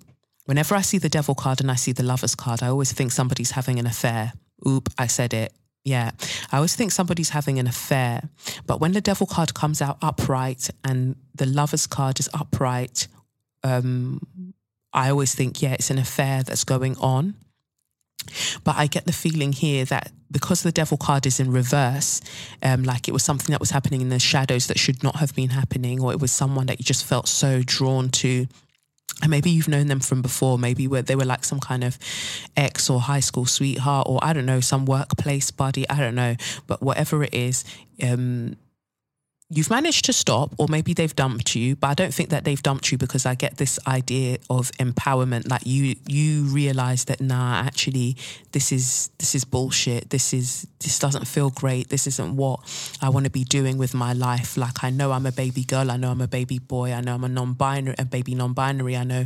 Whenever 0.45 0.75
I 0.75 0.81
see 0.81 0.97
the 0.97 1.09
devil 1.09 1.35
card 1.35 1.61
and 1.61 1.71
I 1.71 1.75
see 1.75 1.93
the 1.93 2.03
lovers 2.03 2.35
card, 2.35 2.61
I 2.61 2.67
always 2.67 2.91
think 2.91 3.11
somebody's 3.11 3.51
having 3.51 3.79
an 3.79 3.85
affair. 3.85 4.33
Oop, 4.67 4.89
I 4.97 5.07
said 5.07 5.33
it. 5.33 5.53
Yeah, 5.85 6.11
I 6.51 6.57
always 6.57 6.75
think 6.75 6.91
somebody's 6.91 7.29
having 7.29 7.59
an 7.59 7.67
affair. 7.67 8.29
But 8.65 8.79
when 8.79 8.93
the 8.93 9.01
devil 9.01 9.27
card 9.27 9.53
comes 9.53 9.81
out 9.81 9.97
upright 10.01 10.69
and 10.83 11.15
the 11.35 11.45
lovers 11.45 11.87
card 11.87 12.19
is 12.19 12.29
upright, 12.33 13.07
um, 13.63 14.53
I 14.91 15.09
always 15.09 15.33
think, 15.33 15.61
yeah, 15.61 15.73
it's 15.73 15.89
an 15.89 15.97
affair 15.97 16.43
that's 16.43 16.63
going 16.63 16.97
on. 16.97 17.35
But 18.63 18.75
I 18.77 18.87
get 18.87 19.05
the 19.05 19.11
feeling 19.11 19.51
here 19.51 19.83
that 19.85 20.11
because 20.31 20.63
the 20.63 20.71
devil 20.71 20.97
card 20.97 21.25
is 21.25 21.39
in 21.39 21.51
reverse, 21.51 22.21
um, 22.61 22.83
like 22.83 23.07
it 23.07 23.11
was 23.11 23.23
something 23.23 23.51
that 23.51 23.59
was 23.59 23.71
happening 23.71 24.01
in 24.01 24.09
the 24.09 24.19
shadows 24.19 24.67
that 24.67 24.79
should 24.79 25.03
not 25.03 25.17
have 25.17 25.35
been 25.35 25.49
happening, 25.49 26.01
or 26.01 26.13
it 26.13 26.21
was 26.21 26.31
someone 26.31 26.67
that 26.67 26.79
you 26.79 26.85
just 26.85 27.05
felt 27.05 27.27
so 27.27 27.61
drawn 27.65 28.09
to 28.09 28.47
and 29.21 29.29
maybe 29.29 29.49
you've 29.49 29.67
known 29.67 29.87
them 29.87 29.99
from 29.99 30.21
before 30.21 30.57
maybe 30.57 30.87
they 30.87 31.15
were 31.15 31.25
like 31.25 31.43
some 31.43 31.59
kind 31.59 31.83
of 31.83 31.97
ex 32.57 32.89
or 32.89 32.99
high 32.99 33.19
school 33.19 33.45
sweetheart 33.45 34.07
or 34.09 34.19
i 34.23 34.33
don't 34.33 34.45
know 34.45 34.59
some 34.59 34.85
workplace 34.85 35.51
buddy 35.51 35.87
i 35.89 35.99
don't 35.99 36.15
know 36.15 36.35
but 36.67 36.81
whatever 36.81 37.23
it 37.23 37.33
is 37.33 37.63
um 38.01 38.55
you've 39.49 39.69
managed 39.69 40.05
to 40.05 40.13
stop 40.13 40.53
or 40.57 40.67
maybe 40.67 40.93
they've 40.93 41.15
dumped 41.15 41.55
you 41.55 41.75
but 41.75 41.87
i 41.87 41.93
don't 41.93 42.13
think 42.13 42.29
that 42.29 42.43
they've 42.43 42.63
dumped 42.63 42.91
you 42.91 42.97
because 42.97 43.25
i 43.25 43.35
get 43.35 43.57
this 43.57 43.79
idea 43.87 44.37
of 44.49 44.71
empowerment. 44.73 45.49
Like 45.49 45.65
you 45.65 45.95
you 46.07 46.43
realize 46.43 47.05
that 47.05 47.19
nah 47.21 47.55
actually 47.55 48.15
this 48.51 48.71
is 48.71 49.09
this 49.19 49.35
is 49.35 49.45
bullshit. 49.45 50.09
This 50.09 50.33
is 50.33 50.67
this 50.79 50.99
doesn't 50.99 51.27
feel 51.27 51.49
great. 51.49 51.89
This 51.89 52.07
isn't 52.07 52.35
what 52.35 52.59
i 53.01 53.09
want 53.09 53.25
to 53.25 53.31
be 53.31 53.43
doing 53.43 53.77
with 53.77 53.93
my 53.93 54.13
life. 54.13 54.57
Like 54.57 54.83
i 54.83 54.89
know 54.89 55.11
i'm 55.11 55.25
a 55.25 55.31
baby 55.31 55.63
girl. 55.63 55.91
I 55.91 55.97
know 55.97 56.11
i'm 56.11 56.21
a 56.21 56.27
baby 56.27 56.59
boy. 56.59 56.93
I 56.93 57.01
know 57.01 57.15
i'm 57.15 57.23
a 57.23 57.29
non-binary 57.29 57.95
a 57.99 58.05
baby 58.05 58.35
non-binary. 58.35 58.95
I 58.95 59.03
know 59.03 59.25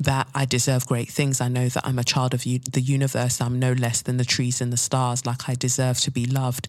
that 0.00 0.28
i 0.34 0.44
deserve 0.44 0.86
great 0.86 1.08
things. 1.08 1.40
I 1.40 1.48
know 1.48 1.68
that 1.68 1.86
i'm 1.86 1.98
a 1.98 2.04
child 2.04 2.34
of 2.34 2.42
the 2.42 2.82
universe. 2.96 3.40
I'm 3.40 3.58
no 3.58 3.72
less 3.72 4.02
than 4.02 4.16
the 4.16 4.24
trees 4.24 4.60
and 4.60 4.72
the 4.72 4.76
stars. 4.76 5.26
Like 5.26 5.48
i 5.48 5.54
deserve 5.54 5.98
to 6.00 6.10
be 6.10 6.26
loved 6.26 6.68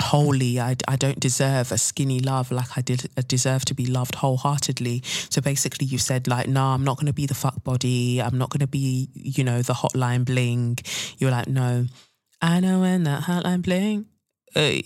wholly. 0.00 0.60
I, 0.60 0.76
I 0.86 0.96
don't 0.96 1.20
deserve 1.20 1.72
a 1.72 1.78
skinny 1.78 2.20
love 2.20 2.50
like 2.50 2.76
I 2.76 2.80
did 2.80 3.08
I 3.16 3.22
deserve 3.26 3.64
to 3.66 3.74
be 3.74 3.86
loved 3.86 4.16
wholeheartedly. 4.16 5.02
So 5.04 5.40
basically, 5.40 5.86
you 5.86 5.98
said 5.98 6.28
like, 6.28 6.48
no, 6.48 6.64
I'm 6.66 6.84
not 6.84 6.96
going 6.96 7.06
to 7.06 7.12
be 7.12 7.26
the 7.26 7.34
fuck 7.34 7.62
body. 7.64 8.20
I'm 8.22 8.38
not 8.38 8.50
going 8.50 8.60
to 8.60 8.66
be, 8.66 9.08
you 9.14 9.44
know, 9.44 9.62
the 9.62 9.74
hotline 9.74 10.24
bling. 10.24 10.78
You're 11.18 11.30
like, 11.30 11.48
no, 11.48 11.86
I 12.40 12.60
know 12.60 12.80
when 12.80 13.04
that 13.04 13.24
hotline 13.24 13.62
bling. 13.62 14.06
Uh, 14.56 14.80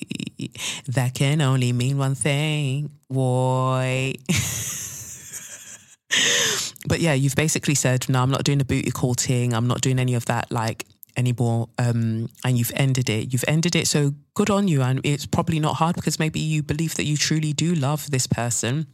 that 0.89 1.13
can 1.15 1.41
only 1.41 1.73
mean 1.73 1.97
one 1.97 2.17
thing, 2.17 2.91
boy. 3.09 4.15
but 6.87 7.01
yeah, 7.01 7.13
you've 7.13 7.37
basically 7.37 7.77
said, 7.77 8.09
no, 8.09 8.23
I'm 8.23 8.31
not 8.31 8.45
doing 8.45 8.59
the 8.59 8.65
booty 8.65 8.91
call. 8.91 9.15
I'm 9.29 9.69
not 9.69 9.81
doing 9.81 9.99
any 9.99 10.15
of 10.15 10.27
that 10.27 10.51
like 10.51 10.85
anymore 11.17 11.69
um, 11.79 12.29
and 12.45 12.59
you've 12.59 12.73
ended 12.75 13.09
it. 13.09 13.33
You've 13.33 13.45
ended 13.49 13.77
it 13.77 13.87
so 13.87 14.15
good 14.35 14.51
on 14.51 14.69
you 14.69 14.83
and 14.83 15.01
it's 15.05 15.27
probably 15.27 15.61
not 15.61 15.77
hard 15.77 15.97
because 15.97 16.19
maybe 16.19 16.41
you 16.41 16.63
believe 16.63 16.95
that 16.95 17.05
you 17.05 17.17
truly 17.17 17.53
do 17.53 17.75
love 17.75 18.11
this 18.11 18.27
person 18.27 18.87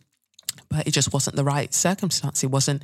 but 0.68 0.86
it 0.86 0.90
just 0.90 1.12
wasn't 1.12 1.36
the 1.36 1.44
right 1.44 1.72
circumstance. 1.72 2.42
It 2.42 2.50
wasn't 2.50 2.82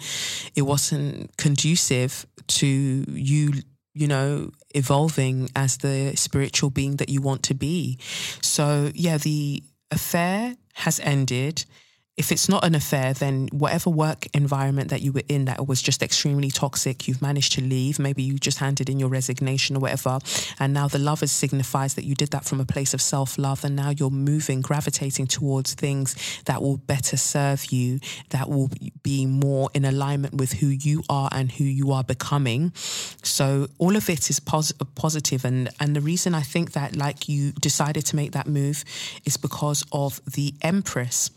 it 0.54 0.62
wasn't 0.62 1.36
conducive 1.36 2.26
to 2.46 2.66
you 2.66 3.52
you 3.94 4.08
know 4.08 4.50
evolving 4.74 5.48
as 5.54 5.78
the 5.78 6.14
spiritual 6.16 6.70
being 6.70 6.96
that 6.96 7.08
you 7.08 7.20
want 7.20 7.42
to 7.44 7.54
be. 7.54 7.98
So 8.40 8.90
yeah 8.94 9.18
the 9.18 9.62
affair 9.90 10.56
has 10.74 11.00
ended 11.00 11.64
if 12.16 12.30
it's 12.30 12.48
not 12.48 12.64
an 12.64 12.76
affair, 12.76 13.12
then 13.12 13.48
whatever 13.50 13.90
work 13.90 14.26
environment 14.34 14.90
that 14.90 15.02
you 15.02 15.10
were 15.10 15.24
in 15.28 15.46
that 15.46 15.66
was 15.66 15.82
just 15.82 16.00
extremely 16.00 16.48
toxic, 16.48 17.08
you've 17.08 17.20
managed 17.20 17.52
to 17.54 17.60
leave. 17.60 17.98
Maybe 17.98 18.22
you 18.22 18.38
just 18.38 18.58
handed 18.58 18.88
in 18.88 19.00
your 19.00 19.08
resignation 19.08 19.76
or 19.76 19.80
whatever. 19.80 20.20
And 20.60 20.72
now 20.72 20.86
the 20.86 21.00
lovers 21.00 21.32
signifies 21.32 21.94
that 21.94 22.04
you 22.04 22.14
did 22.14 22.30
that 22.30 22.44
from 22.44 22.60
a 22.60 22.64
place 22.64 22.94
of 22.94 23.02
self 23.02 23.36
love. 23.36 23.64
And 23.64 23.74
now 23.74 23.90
you're 23.90 24.10
moving, 24.10 24.60
gravitating 24.60 25.26
towards 25.26 25.74
things 25.74 26.14
that 26.44 26.62
will 26.62 26.76
better 26.76 27.16
serve 27.16 27.72
you, 27.72 27.98
that 28.30 28.48
will 28.48 28.70
be 29.02 29.26
more 29.26 29.70
in 29.74 29.84
alignment 29.84 30.34
with 30.34 30.52
who 30.52 30.68
you 30.68 31.02
are 31.08 31.28
and 31.32 31.50
who 31.50 31.64
you 31.64 31.90
are 31.90 32.04
becoming. 32.04 32.72
So 32.76 33.66
all 33.78 33.96
of 33.96 34.08
it 34.08 34.30
is 34.30 34.38
pos- 34.38 34.72
positive. 34.94 35.44
And, 35.44 35.68
and 35.80 35.96
the 35.96 36.00
reason 36.00 36.32
I 36.32 36.42
think 36.42 36.72
that, 36.72 36.94
like, 36.94 37.28
you 37.28 37.50
decided 37.52 38.06
to 38.06 38.16
make 38.16 38.32
that 38.32 38.46
move 38.46 38.84
is 39.24 39.36
because 39.36 39.84
of 39.90 40.20
the 40.26 40.54
Empress. 40.62 41.30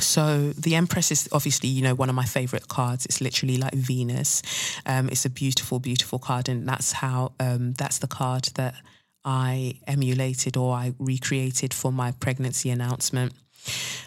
So 0.00 0.50
the 0.50 0.74
Empress 0.74 1.10
is 1.10 1.28
obviously, 1.32 1.68
you 1.68 1.82
know, 1.82 1.94
one 1.94 2.08
of 2.08 2.14
my 2.14 2.24
favorite 2.24 2.68
cards. 2.68 3.06
It's 3.06 3.20
literally 3.20 3.56
like 3.56 3.74
Venus. 3.74 4.42
Um, 4.86 5.08
it's 5.08 5.24
a 5.24 5.30
beautiful, 5.30 5.78
beautiful 5.78 6.18
card, 6.18 6.48
and 6.48 6.68
that's 6.68 6.92
how 6.92 7.32
um, 7.40 7.74
that's 7.74 7.98
the 7.98 8.06
card 8.06 8.44
that 8.54 8.74
I 9.24 9.80
emulated 9.86 10.56
or 10.56 10.74
I 10.74 10.94
recreated 10.98 11.72
for 11.72 11.92
my 11.92 12.12
pregnancy 12.12 12.70
announcement 12.70 13.32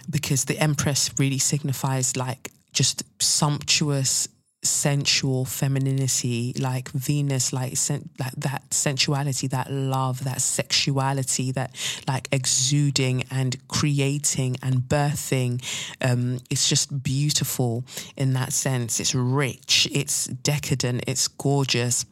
because 0.09 0.45
the 0.45 0.59
Empress 0.59 1.09
really 1.17 1.39
signifies 1.39 2.15
like 2.15 2.51
just 2.73 3.03
sumptuous 3.19 4.27
sensual 4.63 5.45
femininity 5.45 6.53
like 6.59 6.89
venus 6.89 7.53
like 7.53 7.77
sen- 7.77 8.09
like 8.19 8.33
that 8.33 8.63
sensuality 8.73 9.47
that 9.47 9.71
love 9.71 10.23
that 10.23 10.41
sexuality 10.41 11.51
that 11.51 11.73
like 12.07 12.27
exuding 12.31 13.23
and 13.29 13.55
creating 13.67 14.57
and 14.63 14.81
birthing 14.81 15.63
um 16.01 16.39
it's 16.49 16.67
just 16.67 17.03
beautiful 17.03 17.83
in 18.15 18.33
that 18.33 18.51
sense. 18.51 18.99
It's 18.99 19.13
rich 19.15 19.87
it's 19.91 20.25
decadent 20.25 21.03
it's 21.07 21.27
gorgeous 21.27 22.05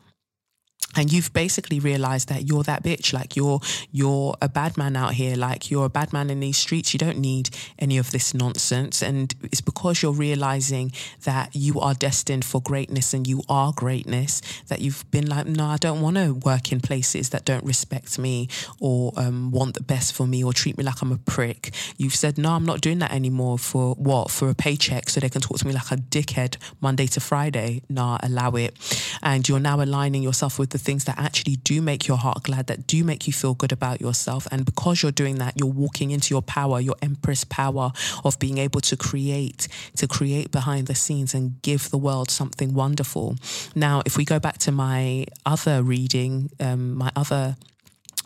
and 0.96 1.12
you've 1.12 1.34
basically 1.34 1.80
realized 1.80 2.30
that 2.30 2.48
you're 2.48 2.64
that 2.64 2.84
bitch 2.84 3.14
like 3.14 3.36
you're 3.36 3.60
you're 3.92 4.36
a 4.42 4.50
bad 4.50 4.78
man 4.78 4.96
out 4.96 5.14
here 5.14 5.36
like 5.36 5.70
you're 5.70 5.86
a 5.86 5.90
bad 5.90 6.14
man 6.14 6.30
in 6.30 6.40
these 6.40 6.58
streets 6.58 6.94
you 6.94 6.98
don't 6.98 7.18
need 7.18 7.50
any 7.80 7.98
of 7.98 8.12
this 8.12 8.34
nonsense. 8.34 9.02
And 9.02 9.34
it's 9.44 9.62
because 9.62 10.02
you're 10.02 10.14
realizing 10.14 10.92
that 11.24 11.56
you 11.56 11.80
are 11.80 11.94
destined 11.94 12.46
for 12.46 12.62
greatness 12.62 13.14
and 13.14 13.28
you 13.28 13.42
are 13.50 13.74
greatness 13.74 14.42
that 14.68 14.80
you've 14.82 15.10
been 15.12 15.28
like 15.28 15.46
no 15.46 15.66
I 15.66 15.78
don't 15.78 16.02
want 16.02 16.18
to 16.18 16.34
work 16.34 16.72
in 16.72 16.80
places 16.80 17.30
that 17.30 17.46
don't 17.46 17.66
respect 17.66 18.18
me 18.18 18.48
or 18.80 19.12
um, 19.18 19.52
want 19.52 19.76
the 19.76 19.84
best 19.84 20.14
for 20.14 20.28
me 20.28 20.44
or 20.44 20.54
treat 20.54 20.78
me 20.78 20.84
like 20.84 21.02
I'm 21.02 21.12
a 21.12 21.18
prick. 21.18 21.74
You've 21.98 22.16
said 22.16 22.38
no 22.38 22.52
I'm 22.52 22.66
not 22.66 22.82
doing 22.82 23.00
that 23.00 23.12
anymore 23.12 23.58
for 23.58 23.96
what? 23.96 24.32
For 24.32 24.50
a 24.50 24.56
paycheck 24.56 25.10
so 25.10 25.20
they 25.20 25.30
can 25.30 25.42
talk 25.42 25.58
to 25.60 25.68
me 25.68 25.74
like 25.74 25.92
a 25.92 25.98
dickhead 25.98 26.58
Monday 26.82 27.08
to 27.08 27.20
Friday? 27.20 27.82
Nah 27.90 28.18
allow 28.24 28.52
it. 28.52 28.74
And 29.22 29.48
you're 29.48 29.60
now 29.60 29.82
aligning 29.82 30.24
yourself 30.24 30.60
with 30.60 30.70
the 30.70 30.78
things 30.86 31.04
that 31.06 31.18
actually 31.18 31.58
do 31.58 31.82
make 31.82 32.08
your 32.08 32.18
heart 32.18 32.44
glad, 32.44 32.68
that 32.68 32.88
do 32.88 33.04
make 33.04 33.28
you 33.28 33.34
feel 33.34 33.54
good 33.54 33.72
about 33.72 34.00
yourself. 34.00 34.48
And 34.52 34.66
because 34.66 35.02
you're 35.02 35.12
doing 35.12 35.36
that, 35.40 35.54
you're 35.60 35.70
walking 35.70 36.12
into 36.12 36.34
your 36.34 36.42
power, 36.42 36.80
your 36.80 36.96
empress 37.02 37.44
power 37.44 37.92
of 38.24 38.40
being 38.40 38.58
able 38.58 38.82
to 38.82 38.96
create, 38.96 39.68
to 39.98 40.08
create 40.08 40.52
behind 40.52 40.88
the 40.88 40.96
scenes 40.96 41.34
and 41.34 41.62
give 41.62 41.90
the 41.90 41.98
world 41.98 42.30
something 42.30 42.74
wonderful. 42.74 43.36
Now, 43.74 44.02
if 44.06 44.18
we 44.18 44.24
go 44.26 44.40
back 44.40 44.60
to 44.60 44.72
my 44.72 45.26
other 45.46 45.84
reading, 45.84 46.52
um, 46.60 46.96
my 46.96 47.12
other 47.16 47.58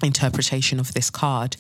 interpretation 0.04 0.80
of 0.80 0.94
this 0.94 1.10
card 1.10 1.56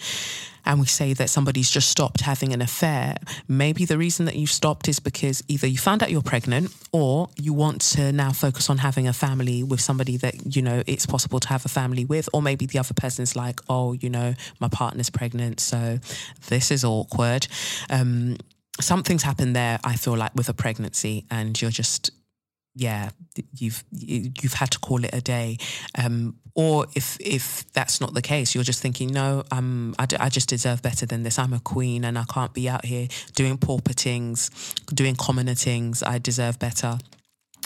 and 0.66 0.80
we 0.80 0.86
say 0.86 1.14
that 1.14 1.30
somebody's 1.30 1.70
just 1.70 1.90
stopped 1.90 2.22
having 2.22 2.54
an 2.54 2.62
affair, 2.62 3.16
maybe 3.48 3.86
the 3.86 3.98
reason 3.98 4.26
that 4.26 4.36
you 4.36 4.46
stopped 4.46 4.88
is 4.88 5.00
because 5.00 5.44
either 5.48 5.68
you 5.68 5.78
found 5.78 6.04
out 6.04 6.12
you're 6.12 6.22
pregnant 6.22 6.74
or 6.92 7.30
you 7.38 7.54
want 7.54 7.82
to 7.82 8.12
now 8.12 8.32
focus 8.32 8.70
on 8.70 8.78
having 8.78 9.08
a 9.08 9.14
family 9.14 9.64
with 9.64 9.82
somebody 9.82 10.18
that, 10.18 10.56
you 10.56 10.62
know, 10.62 10.84
it's 10.86 11.06
possible 11.06 11.40
to 11.40 11.48
have 11.48 11.66
a 11.66 11.70
family 11.70 12.06
with, 12.06 12.30
or 12.34 12.42
maybe 12.42 12.66
the 12.66 12.78
other 12.80 12.94
person's 12.94 13.36
like, 13.36 13.60
oh, 13.70 13.94
you 13.94 14.10
know, 14.10 14.34
my 14.60 14.68
partner's 14.68 15.10
pregnant, 15.10 15.60
so 15.60 16.00
this 16.50 16.72
is 16.72 16.84
awkward. 16.84 17.48
Um, 17.90 18.38
something's 18.80 19.24
happened 19.24 19.56
there, 19.56 19.80
I 19.84 19.96
feel 19.96 20.16
like, 20.16 20.36
with 20.36 20.50
a 20.50 20.54
pregnancy, 20.54 21.26
and 21.32 21.60
you're 21.60 21.72
just 21.72 22.12
yeah, 22.80 23.10
you've 23.54 23.84
you've 23.92 24.54
had 24.54 24.72
to 24.72 24.80
call 24.80 25.04
it 25.04 25.14
a 25.14 25.20
day. 25.20 25.58
Um, 25.98 26.38
or 26.56 26.88
if 26.96 27.18
if 27.20 27.70
that's 27.74 28.00
not 28.00 28.14
the 28.14 28.22
case, 28.22 28.56
you're 28.56 28.64
just 28.64 28.82
thinking, 28.82 29.10
no, 29.10 29.44
I'm 29.52 29.94
I, 30.00 30.08
I 30.18 30.30
just 30.30 30.48
deserve 30.48 30.82
better 30.82 31.06
than 31.06 31.24
this. 31.24 31.38
I'm 31.38 31.54
a 31.54 31.60
queen, 31.60 32.06
and 32.06 32.18
I 32.18 32.24
can't 32.24 32.54
be 32.54 32.70
out 32.70 32.86
here 32.86 33.10
doing 33.36 33.58
pauper 33.58 33.92
things, 33.92 34.50
doing 34.94 35.16
commoner 35.16 35.56
things. 35.56 36.02
I 36.04 36.20
deserve 36.20 36.58
better. 36.58 36.98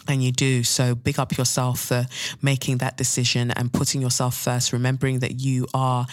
And 0.06 0.22
you 0.22 0.34
do. 0.34 0.64
So 0.64 0.96
big 0.96 1.18
up 1.18 1.38
yourself 1.38 1.80
for 1.80 2.08
making 2.42 2.80
that 2.80 2.98
decision 2.98 3.52
and 3.52 3.72
putting 3.72 4.02
yourself 4.02 4.36
first, 4.36 4.74
remembering 4.74 5.20
that 5.20 5.40
you 5.40 5.66
are, 5.74 6.08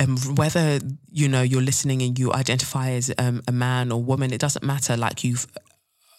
um, 0.00 0.16
whether, 0.34 0.80
you 1.12 1.28
know, 1.28 1.42
you're 1.42 1.62
listening 1.62 2.02
and 2.02 2.18
you 2.18 2.32
identify 2.32 2.90
as 2.90 3.12
um, 3.18 3.42
a 3.46 3.52
man 3.52 3.92
or 3.92 4.02
woman, 4.02 4.32
it 4.32 4.40
doesn't 4.40 4.64
matter. 4.64 4.96
Like 4.96 5.22
you've 5.22 5.46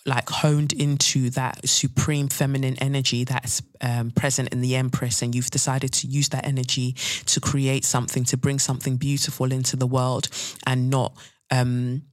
like 0.06 0.30
honed 0.30 0.74
into 0.74 1.30
that 1.32 1.68
supreme 1.68 2.28
feminine 2.28 2.76
energy 2.80 3.24
that's 3.24 3.62
um, 3.82 4.12
present 4.12 4.50
in 4.50 4.62
the 4.62 4.76
Empress, 4.76 5.22
and 5.22 5.36
you've 5.36 5.52
decided 5.52 5.94
to 5.94 6.08
use 6.08 6.30
that 6.30 6.46
energy 6.46 6.94
to 7.26 7.40
create 7.40 7.86
something, 7.86 8.24
to 8.26 8.38
bring 8.38 8.60
something 8.60 8.98
beautiful 8.98 9.52
into 9.52 9.76
the 9.76 9.88
world, 9.88 10.28
and 10.66 10.90
not. 10.90 11.16
Um, 11.52 12.04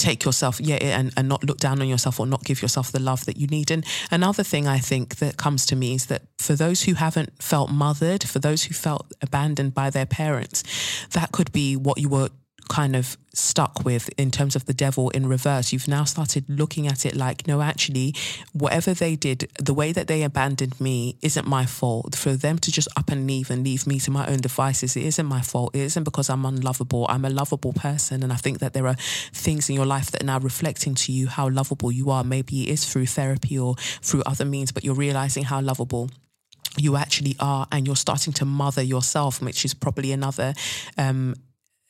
take 0.00 0.24
yourself 0.24 0.58
yeah 0.60 0.76
and, 0.76 1.12
and 1.16 1.28
not 1.28 1.44
look 1.44 1.58
down 1.58 1.80
on 1.82 1.86
yourself 1.86 2.18
or 2.18 2.26
not 2.26 2.42
give 2.42 2.62
yourself 2.62 2.90
the 2.90 2.98
love 2.98 3.26
that 3.26 3.36
you 3.36 3.46
need 3.48 3.70
and 3.70 3.84
another 4.10 4.42
thing 4.42 4.66
i 4.66 4.78
think 4.78 5.16
that 5.16 5.36
comes 5.36 5.66
to 5.66 5.76
me 5.76 5.94
is 5.94 6.06
that 6.06 6.22
for 6.38 6.54
those 6.54 6.84
who 6.84 6.94
haven't 6.94 7.30
felt 7.42 7.70
mothered 7.70 8.24
for 8.24 8.38
those 8.38 8.64
who 8.64 8.72
felt 8.72 9.12
abandoned 9.20 9.74
by 9.74 9.90
their 9.90 10.06
parents 10.06 10.64
that 11.12 11.30
could 11.32 11.52
be 11.52 11.76
what 11.76 11.98
you 11.98 12.08
were 12.08 12.30
kind 12.70 12.94
of 12.94 13.18
stuck 13.34 13.84
with 13.84 14.08
in 14.16 14.30
terms 14.30 14.54
of 14.54 14.64
the 14.66 14.72
devil 14.72 15.10
in 15.10 15.26
reverse. 15.26 15.72
You've 15.72 15.88
now 15.88 16.04
started 16.04 16.48
looking 16.48 16.86
at 16.86 17.04
it 17.04 17.16
like, 17.16 17.46
no, 17.46 17.60
actually, 17.60 18.14
whatever 18.52 18.94
they 18.94 19.16
did, 19.16 19.50
the 19.58 19.74
way 19.74 19.92
that 19.92 20.06
they 20.06 20.22
abandoned 20.22 20.80
me 20.80 21.16
isn't 21.20 21.46
my 21.46 21.66
fault. 21.66 22.14
For 22.14 22.32
them 22.32 22.58
to 22.60 22.70
just 22.70 22.88
up 22.96 23.10
and 23.10 23.26
leave 23.26 23.50
and 23.50 23.64
leave 23.64 23.86
me 23.86 23.98
to 24.00 24.10
my 24.10 24.26
own 24.26 24.38
devices, 24.38 24.96
it 24.96 25.04
isn't 25.04 25.26
my 25.26 25.40
fault. 25.40 25.74
It 25.74 25.80
isn't 25.80 26.04
because 26.04 26.30
I'm 26.30 26.46
unlovable. 26.46 27.06
I'm 27.08 27.24
a 27.24 27.30
lovable 27.30 27.72
person. 27.72 28.22
And 28.22 28.32
I 28.32 28.36
think 28.36 28.60
that 28.60 28.72
there 28.72 28.86
are 28.86 28.96
things 29.32 29.68
in 29.68 29.74
your 29.74 29.86
life 29.86 30.12
that 30.12 30.22
are 30.22 30.26
now 30.26 30.38
reflecting 30.38 30.94
to 30.94 31.12
you 31.12 31.26
how 31.26 31.48
lovable 31.50 31.90
you 31.90 32.10
are. 32.10 32.22
Maybe 32.22 32.68
it 32.68 32.70
is 32.70 32.84
through 32.84 33.06
therapy 33.06 33.58
or 33.58 33.74
through 34.00 34.22
other 34.26 34.44
means, 34.44 34.70
but 34.70 34.84
you're 34.84 34.94
realizing 34.94 35.42
how 35.42 35.60
lovable 35.60 36.08
you 36.76 36.94
actually 36.94 37.34
are 37.40 37.66
and 37.72 37.84
you're 37.84 37.96
starting 37.96 38.32
to 38.32 38.44
mother 38.44 38.80
yourself 38.80 39.42
which 39.42 39.64
is 39.64 39.74
probably 39.74 40.12
another 40.12 40.54
um, 40.96 41.34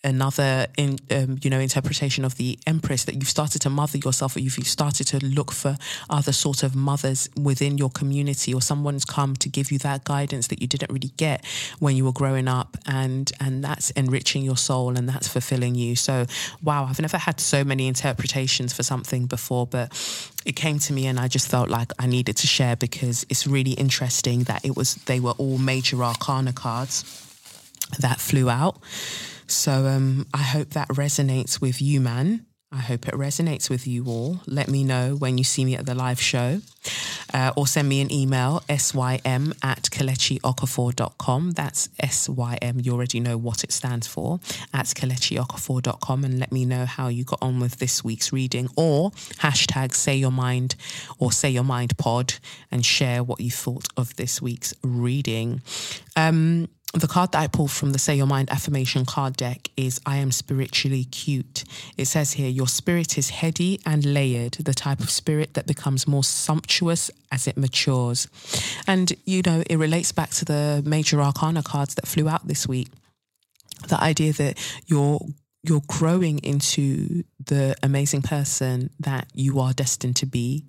another 0.02 0.66
in, 0.76 0.98
um, 1.10 1.38
you 1.42 1.50
know 1.50 1.58
interpretation 1.58 2.24
of 2.24 2.36
the 2.36 2.58
empress 2.66 3.04
that 3.04 3.14
you've 3.14 3.28
started 3.28 3.60
to 3.60 3.70
mother 3.70 3.98
yourself 3.98 4.36
or 4.36 4.40
you've, 4.40 4.54
started 4.60 5.06
to 5.06 5.24
look 5.24 5.52
for 5.52 5.76
other 6.08 6.32
sort 6.32 6.62
of 6.62 6.74
mothers 6.74 7.28
within 7.40 7.78
your 7.78 7.90
community 7.90 8.54
or 8.54 8.62
someone's 8.62 9.04
come 9.04 9.34
to 9.34 9.48
give 9.48 9.70
you 9.72 9.78
that 9.78 10.04
guidance 10.04 10.46
that 10.48 10.60
you 10.60 10.68
didn't 10.68 10.90
really 10.90 11.12
get 11.16 11.44
when 11.78 11.96
you 11.96 12.04
were 12.04 12.12
growing 12.12 12.48
up 12.48 12.76
and 12.86 13.32
and 13.40 13.64
that's 13.64 13.90
enriching 13.90 14.42
your 14.42 14.56
soul 14.56 14.96
and 14.96 15.08
that's 15.08 15.28
fulfilling 15.28 15.74
you. 15.74 15.96
So 15.96 16.26
wow 16.62 16.84
i've 16.84 17.00
never 17.00 17.18
had 17.18 17.40
so 17.40 17.64
many 17.64 17.88
interpretations 17.88 18.72
for 18.72 18.82
something 18.82 19.26
before 19.26 19.66
but 19.66 19.92
it 20.44 20.56
came 20.56 20.78
to 20.78 20.92
me 20.92 21.06
and 21.06 21.20
I 21.20 21.28
just 21.28 21.48
felt 21.48 21.68
like 21.68 21.92
I 21.98 22.06
needed 22.06 22.36
to 22.38 22.46
share 22.46 22.76
because 22.76 23.26
it's 23.28 23.46
really 23.46 23.72
interesting 23.72 24.44
that 24.44 24.64
it 24.64 24.76
was 24.76 24.94
they 25.06 25.20
were 25.20 25.32
all 25.32 25.58
major 25.58 26.02
arcana 26.02 26.52
cards 26.52 27.04
that 27.98 28.20
flew 28.20 28.48
out 28.48 28.78
so 29.50 29.86
um, 29.86 30.26
I 30.32 30.42
hope 30.42 30.70
that 30.70 30.88
resonates 30.88 31.60
with 31.60 31.80
you, 31.82 32.00
man. 32.00 32.46
I 32.72 32.78
hope 32.78 33.08
it 33.08 33.14
resonates 33.14 33.68
with 33.68 33.88
you 33.88 34.06
all. 34.06 34.40
Let 34.46 34.68
me 34.68 34.84
know 34.84 35.16
when 35.16 35.38
you 35.38 35.42
see 35.44 35.64
me 35.64 35.74
at 35.74 35.86
the 35.86 35.94
live 35.94 36.20
show 36.20 36.60
uh, 37.34 37.52
or 37.56 37.66
send 37.66 37.88
me 37.88 38.00
an 38.00 38.12
email, 38.12 38.62
sym 38.68 39.54
at 39.60 39.82
kelechiokafor.com. 39.90 41.50
That's 41.50 41.88
sym, 42.08 42.80
you 42.80 42.92
already 42.92 43.18
know 43.18 43.36
what 43.36 43.64
it 43.64 43.72
stands 43.72 44.06
for, 44.06 44.38
at 44.72 44.86
kelechiokafor.com 44.86 46.24
and 46.24 46.38
let 46.38 46.52
me 46.52 46.64
know 46.64 46.86
how 46.86 47.08
you 47.08 47.24
got 47.24 47.40
on 47.42 47.58
with 47.58 47.78
this 47.78 48.04
week's 48.04 48.32
reading 48.32 48.68
or 48.76 49.10
hashtag 49.40 49.92
say 49.92 50.14
your 50.14 50.30
mind 50.30 50.76
or 51.18 51.32
say 51.32 51.50
your 51.50 51.64
mind 51.64 51.98
pod 51.98 52.34
and 52.70 52.86
share 52.86 53.24
what 53.24 53.40
you 53.40 53.50
thought 53.50 53.88
of 53.96 54.14
this 54.14 54.40
week's 54.40 54.74
reading. 54.84 55.60
Um, 56.14 56.68
the 56.92 57.06
card 57.06 57.32
that 57.32 57.38
I 57.40 57.46
pulled 57.46 57.70
from 57.70 57.92
the 57.92 58.00
Say 58.00 58.16
Your 58.16 58.26
Mind 58.26 58.50
affirmation 58.50 59.04
card 59.04 59.36
deck 59.36 59.70
is 59.76 60.00
I 60.04 60.16
am 60.16 60.32
spiritually 60.32 61.04
cute. 61.04 61.62
It 61.96 62.06
says 62.06 62.32
here, 62.32 62.48
Your 62.48 62.66
spirit 62.66 63.16
is 63.16 63.30
heady 63.30 63.80
and 63.86 64.04
layered, 64.04 64.54
the 64.54 64.74
type 64.74 64.98
of 64.98 65.08
spirit 65.08 65.54
that 65.54 65.66
becomes 65.68 66.08
more 66.08 66.24
sumptuous 66.24 67.08
as 67.30 67.46
it 67.46 67.56
matures. 67.56 68.26
And, 68.88 69.12
you 69.24 69.42
know, 69.46 69.62
it 69.70 69.76
relates 69.76 70.10
back 70.10 70.30
to 70.30 70.44
the 70.44 70.82
major 70.84 71.22
arcana 71.22 71.62
cards 71.62 71.94
that 71.94 72.08
flew 72.08 72.28
out 72.28 72.48
this 72.48 72.66
week. 72.66 72.88
The 73.88 74.02
idea 74.02 74.32
that 74.32 74.58
you're 74.86 75.20
you're 75.62 75.82
growing 75.86 76.38
into 76.38 77.22
the 77.44 77.76
amazing 77.82 78.22
person 78.22 78.90
that 78.98 79.26
you 79.34 79.60
are 79.60 79.72
destined 79.74 80.16
to 80.16 80.26
be. 80.26 80.64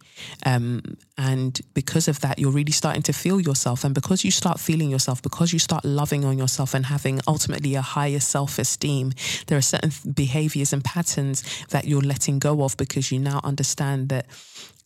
Um, 0.46 0.98
and 1.18 1.60
because 1.74 2.08
of 2.10 2.20
that, 2.22 2.40
you're 2.40 2.52
really 2.52 2.74
starting 2.74 3.02
to 3.04 3.14
feel 3.14 3.40
yourself. 3.40 3.86
And 3.86 3.96
because 3.96 4.26
you 4.26 4.32
start 4.32 4.60
feeling 4.60 4.90
yourself, 4.90 5.22
because 5.22 5.54
you 5.54 5.60
start 5.60 5.86
loving 5.86 6.26
on 6.26 6.38
yourself 6.38 6.74
and 6.74 6.86
having 6.86 7.22
ultimately 7.26 7.76
a 7.76 7.82
higher 7.82 8.20
self 8.20 8.60
esteem, 8.60 9.14
there 9.48 9.58
are 9.58 9.62
certain 9.62 9.92
behaviors 10.14 10.74
and 10.74 10.84
patterns 10.84 11.44
that 11.70 11.86
you're 11.86 12.02
letting 12.02 12.40
go 12.40 12.64
of 12.64 12.76
because 12.76 13.12
you 13.12 13.20
now 13.20 13.40
understand 13.44 14.10
that 14.10 14.26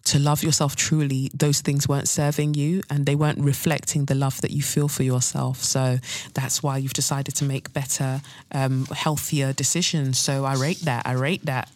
to 0.06 0.20
love 0.20 0.44
yourself 0.44 0.76
truly, 0.76 1.32
those 1.34 1.62
things 1.62 1.88
weren't 1.88 2.08
serving 2.08 2.54
you 2.54 2.84
and 2.90 3.06
they 3.06 3.16
weren't 3.16 3.40
reflecting 3.40 4.06
the 4.06 4.16
love 4.16 4.40
that 4.42 4.52
you 4.52 4.62
feel 4.62 4.88
for 4.88 5.04
yourself. 5.04 5.64
So 5.64 5.98
that's 6.34 6.62
why 6.62 6.78
you've 6.78 6.94
decided 6.94 7.36
to 7.36 7.46
make 7.46 7.74
better, 7.74 8.22
um, 8.52 8.86
healthier 8.86 9.52
decisions. 9.52 10.20
So 10.20 10.46
I 10.46 10.56
rate 10.56 10.82
that. 10.82 11.08
I 11.08 11.14
rate 11.14 11.46
that. 11.46 11.70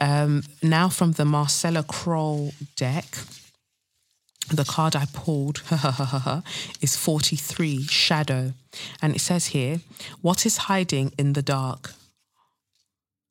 Um, 0.00 0.42
now 0.62 0.88
from 0.88 1.12
the 1.12 1.24
Marcella 1.24 1.82
Kroll 1.82 2.52
deck. 2.76 3.06
The 4.52 4.64
card 4.64 4.96
I 4.96 5.04
pulled 5.12 5.62
is 6.80 6.96
43 6.96 7.84
Shadow. 7.84 8.52
And 9.00 9.14
it 9.14 9.20
says 9.20 9.46
here, 9.48 9.80
What 10.22 10.44
is 10.44 10.56
hiding 10.56 11.12
in 11.16 11.34
the 11.34 11.42
dark? 11.42 11.92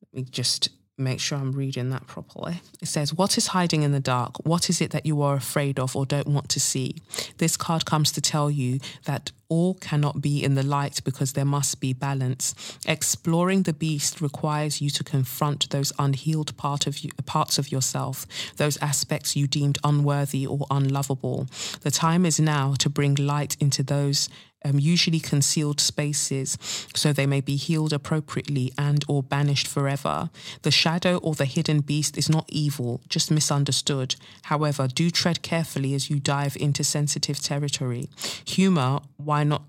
Let 0.00 0.14
me 0.14 0.30
just 0.30 0.70
make 1.00 1.20
sure 1.20 1.38
I'm 1.38 1.52
reading 1.52 1.90
that 1.90 2.06
properly. 2.06 2.60
It 2.80 2.88
says, 2.88 3.14
What 3.14 3.38
is 3.38 3.48
hiding 3.48 3.82
in 3.82 3.92
the 3.92 4.00
dark? 4.00 4.44
What 4.44 4.70
is 4.70 4.80
it 4.80 4.90
that 4.90 5.06
you 5.06 5.22
are 5.22 5.34
afraid 5.34 5.78
of 5.78 5.96
or 5.96 6.06
don't 6.06 6.26
want 6.26 6.48
to 6.50 6.60
see? 6.60 6.96
This 7.38 7.56
card 7.56 7.84
comes 7.84 8.12
to 8.12 8.20
tell 8.20 8.50
you 8.50 8.80
that 9.04 9.32
all 9.48 9.74
cannot 9.74 10.22
be 10.22 10.42
in 10.42 10.54
the 10.54 10.62
light 10.62 11.00
because 11.04 11.32
there 11.32 11.44
must 11.44 11.80
be 11.80 11.92
balance. 11.92 12.54
Exploring 12.86 13.64
the 13.64 13.72
beast 13.72 14.20
requires 14.20 14.80
you 14.80 14.88
to 14.90 15.04
confront 15.04 15.68
those 15.70 15.92
unhealed 15.98 16.56
part 16.56 16.86
of 16.86 17.00
you, 17.00 17.10
parts 17.26 17.58
of 17.58 17.70
yourself, 17.70 18.26
those 18.56 18.78
aspects 18.78 19.36
you 19.36 19.46
deemed 19.46 19.78
unworthy 19.82 20.46
or 20.46 20.66
unlovable. 20.70 21.46
The 21.82 21.90
time 21.90 22.24
is 22.24 22.38
now 22.38 22.74
to 22.78 22.88
bring 22.88 23.16
light 23.16 23.56
into 23.60 23.82
those 23.82 24.28
um, 24.64 24.78
usually 24.78 25.20
concealed 25.20 25.80
spaces 25.80 26.58
so 26.94 27.12
they 27.12 27.26
may 27.26 27.40
be 27.40 27.56
healed 27.56 27.92
appropriately 27.92 28.72
and 28.76 29.04
or 29.08 29.22
banished 29.22 29.66
forever. 29.66 30.30
The 30.62 30.70
shadow 30.70 31.16
or 31.18 31.34
the 31.34 31.44
hidden 31.44 31.80
beast 31.80 32.18
is 32.18 32.28
not 32.28 32.46
evil 32.48 33.00
just 33.08 33.30
misunderstood. 33.30 34.16
However 34.44 34.86
do 34.86 35.10
tread 35.10 35.42
carefully 35.42 35.94
as 35.94 36.10
you 36.10 36.20
dive 36.20 36.56
into 36.56 36.84
sensitive 36.84 37.40
territory. 37.40 38.08
Humor 38.46 39.00
why 39.16 39.44
not 39.44 39.62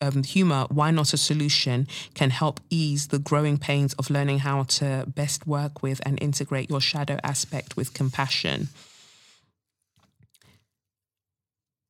um, 0.00 0.22
humor, 0.22 0.66
why 0.70 0.90
not 0.90 1.12
a 1.12 1.18
solution, 1.18 1.86
can 2.14 2.30
help 2.30 2.60
ease 2.70 3.08
the 3.08 3.18
growing 3.18 3.58
pains 3.58 3.92
of 3.94 4.10
learning 4.10 4.40
how 4.40 4.62
to 4.62 5.04
best 5.06 5.46
work 5.46 5.82
with 5.82 6.00
and 6.06 6.20
integrate 6.22 6.70
your 6.70 6.80
shadow 6.80 7.18
aspect 7.22 7.76
with 7.76 7.92
compassion. 7.92 8.68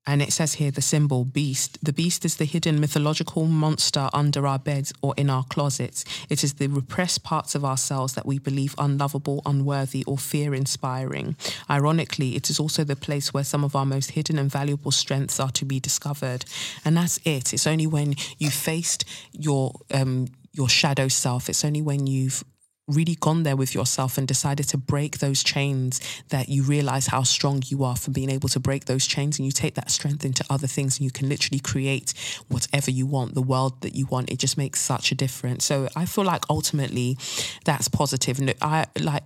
And 0.07 0.23
it 0.23 0.33
says 0.33 0.55
here 0.55 0.71
the 0.71 0.83
symbol 0.83 1.25
beast. 1.25 1.79
The 1.85 1.93
beast 1.93 2.25
is 2.25 2.37
the 2.37 2.45
hidden 2.45 2.81
mythological 2.81 3.47
monster 3.47 4.09
under 4.13 4.47
our 4.47 4.59
beds 4.59 4.93
or 5.03 5.15
in 5.17 5.29
our 5.29 5.45
closets. 5.45 6.05
It 6.29 6.43
is 6.43 6.55
the 6.55 6.69
repressed 6.69 7.23
parts 7.23 7.55
of 7.55 7.65
ourselves 7.65 8.15
that 8.15 8.27
we 8.27 8.39
believe 8.39 8.75
unlovable, 8.79 9.43
unworthy, 9.45 10.03
or 10.07 10.19
fear 10.19 10.55
inspiring. 10.55 11.37
Ironically, 11.69 12.35
it 12.35 12.51
is 12.51 12.59
also 12.59 12.83
the 12.83 12.97
place 12.97 13.35
where 13.35 13.45
some 13.45 13.63
of 13.63 13.77
our 13.77 13.87
most 13.87 14.13
hidden 14.13 14.39
and 14.39 14.51
valuable 14.51 14.91
strengths 14.91 15.39
are 15.39 15.51
to 15.53 15.65
be 15.65 15.79
discovered. 15.79 16.45
And 16.85 16.97
that's 16.97 17.19
it. 17.25 17.53
It's 17.53 17.67
only 17.67 17.87
when 17.87 18.15
you 18.39 18.51
faced 18.51 19.05
your 19.33 19.75
um, 19.93 20.29
your 20.53 20.69
shadow 20.69 21.09
self. 21.09 21.49
It's 21.49 21.65
only 21.65 21.83
when 21.83 22.07
you've 22.07 22.43
really 22.90 23.14
gone 23.14 23.42
there 23.42 23.57
with 23.57 23.74
yourself 23.74 24.18
and 24.18 24.26
decided 24.26 24.68
to 24.68 24.79
break 24.79 25.18
those 25.18 25.42
chains 25.42 26.00
that 26.29 26.48
you 26.48 26.62
realize 26.62 27.07
how 27.07 27.22
strong 27.22 27.62
you 27.66 27.85
are 27.85 27.96
for 27.96 28.11
being 28.11 28.31
able 28.31 28.48
to 28.50 28.61
break 28.61 28.87
those 28.87 29.07
chains. 29.07 29.38
And 29.38 29.46
you 29.46 29.53
take 29.53 29.74
that 29.74 29.90
strength 29.90 30.24
into 30.24 30.44
other 30.50 30.66
things 30.66 30.98
and 30.98 31.05
you 31.05 31.11
can 31.11 31.29
literally 31.29 31.61
create 31.61 32.14
whatever 32.48 32.90
you 32.90 33.07
want 33.07 33.35
the 33.35 33.42
world 33.42 33.81
that 33.83 33.94
you 33.94 34.07
want. 34.07 34.31
It 34.31 34.38
just 34.38 34.59
makes 34.59 34.81
such 34.81 35.12
a 35.12 35.14
difference. 35.14 35.64
So 35.64 35.88
i 35.96 36.05
feel 36.05 36.24
like 36.24 36.44
ultimately 36.50 37.16
that's 37.64 37.88
positive. 37.88 38.38
and 38.38 38.55
i 38.61 38.87
like 38.98 39.24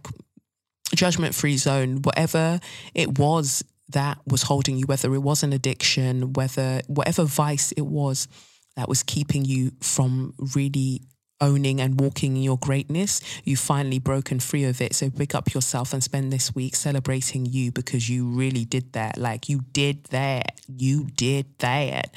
judgment 0.95 1.35
free 1.35 1.57
zone 1.57 2.03
whatever 2.03 2.61
it 2.95 3.19
was 3.19 3.65
that 3.89 4.19
was 4.27 4.43
holding 4.43 4.77
you 4.77 4.87
whether 4.87 5.15
it 5.15 5.19
was 5.19 5.43
an 5.43 5.53
addiction 5.53 6.33
whether 6.35 6.83
whatever 6.87 7.25
vice 7.25 7.73
it 7.73 7.87
was 7.87 8.29
that 8.77 8.89
was 8.89 9.03
keeping 9.03 9.45
you 9.45 9.73
from 9.81 10.35
really 10.55 11.01
owning 11.41 11.81
and 11.81 12.01
walking 12.01 12.37
in 12.37 12.43
your 12.43 12.59
greatness, 12.59 13.21
you've 13.45 13.61
finally 13.61 13.99
broken 13.99 14.41
free 14.41 14.65
of 14.65 14.81
it. 14.81 14.95
So 14.95 15.11
pick 15.11 15.35
up 15.35 15.53
yourself 15.55 15.93
and 15.93 16.03
spend 16.03 16.33
this 16.33 16.55
week 16.55 16.75
celebrating 16.77 17.47
you 17.47 17.73
because 17.73 18.09
you 18.09 18.27
really 18.27 18.65
did 18.65 18.93
that. 18.93 19.19
Like 19.19 19.49
you 19.49 19.61
did 19.73 20.05
that. 20.05 20.61
You 20.69 21.05
did 21.17 21.47
that. 21.59 22.15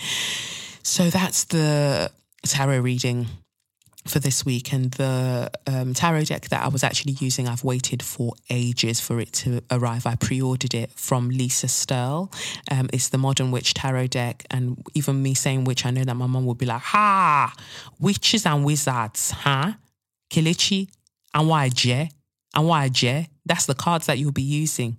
So 0.83 1.09
that's 1.09 1.45
the 1.45 2.11
tarot 2.43 2.79
reading 2.79 3.27
for 4.07 4.19
this 4.19 4.45
week. 4.45 4.73
And 4.73 4.91
the 4.91 5.51
um, 5.67 5.93
tarot 5.93 6.25
deck 6.25 6.49
that 6.49 6.63
I 6.63 6.67
was 6.67 6.83
actually 6.83 7.13
using, 7.13 7.47
I've 7.47 7.63
waited 7.63 8.01
for 8.01 8.33
ages 8.49 8.99
for 8.99 9.19
it 9.19 9.33
to 9.33 9.61
arrive. 9.71 10.05
I 10.05 10.15
pre 10.15 10.41
ordered 10.41 10.73
it 10.73 10.91
from 10.91 11.29
Lisa 11.29 11.67
Sterle. 11.67 12.33
Um, 12.71 12.89
it's 12.93 13.09
the 13.09 13.17
Modern 13.17 13.51
Witch 13.51 13.73
Tarot 13.73 14.07
deck. 14.07 14.45
And 14.49 14.83
even 14.93 15.21
me 15.21 15.33
saying 15.33 15.65
witch, 15.65 15.85
I 15.85 15.91
know 15.91 16.03
that 16.03 16.15
my 16.15 16.27
mom 16.27 16.45
would 16.45 16.57
be 16.57 16.65
like, 16.65 16.81
ha, 16.81 17.53
witches 17.99 18.45
and 18.45 18.65
wizards, 18.65 19.31
huh? 19.31 19.73
Kelechi 20.29 20.89
and 21.33 21.47
Waje 21.47 22.09
and 22.55 22.65
Waje. 22.65 23.27
That's 23.45 23.65
the 23.65 23.75
cards 23.75 24.07
that 24.07 24.17
you'll 24.17 24.31
be 24.31 24.41
using. 24.41 24.97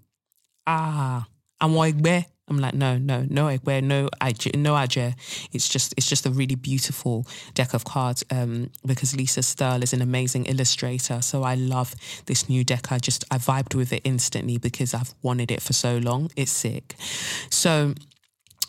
Ah, 0.67 1.27
and 1.61 1.75
Waigbe 1.75 2.27
I'm 2.49 2.59
like, 2.59 2.75
no, 2.75 2.99
no, 2.99 3.27
no 3.29 3.47
Egbe, 3.47 3.83
no 3.83 4.09
Aje, 4.21 4.55
no 4.57 4.75
Aje. 4.75 5.15
It's 5.53 5.69
just, 5.69 5.95
it's 5.97 6.09
just 6.09 6.27
a 6.27 6.31
really 6.31 6.55
beautiful 6.55 7.27
deck 7.55 7.75
of 7.75 7.85
cards 7.85 8.25
um, 8.31 8.71
because 8.85 9.17
Lisa 9.17 9.41
Sterle 9.41 9.83
is 9.83 9.93
an 9.93 10.03
amazing 10.03 10.47
illustrator. 10.47 11.21
So 11.23 11.43
I 11.43 11.55
love 11.55 11.95
this 12.27 12.49
new 12.49 12.65
deck. 12.65 12.91
I 12.93 12.99
just, 12.99 13.25
I 13.31 13.39
vibed 13.39 13.75
with 13.75 13.93
it 13.93 14.03
instantly 14.05 14.59
because 14.59 14.95
I've 14.95 15.15
wanted 15.23 15.51
it 15.51 15.63
for 15.63 15.73
so 15.73 15.99
long. 15.99 16.31
It's 16.37 16.53
sick. 16.53 16.95
So 17.51 17.95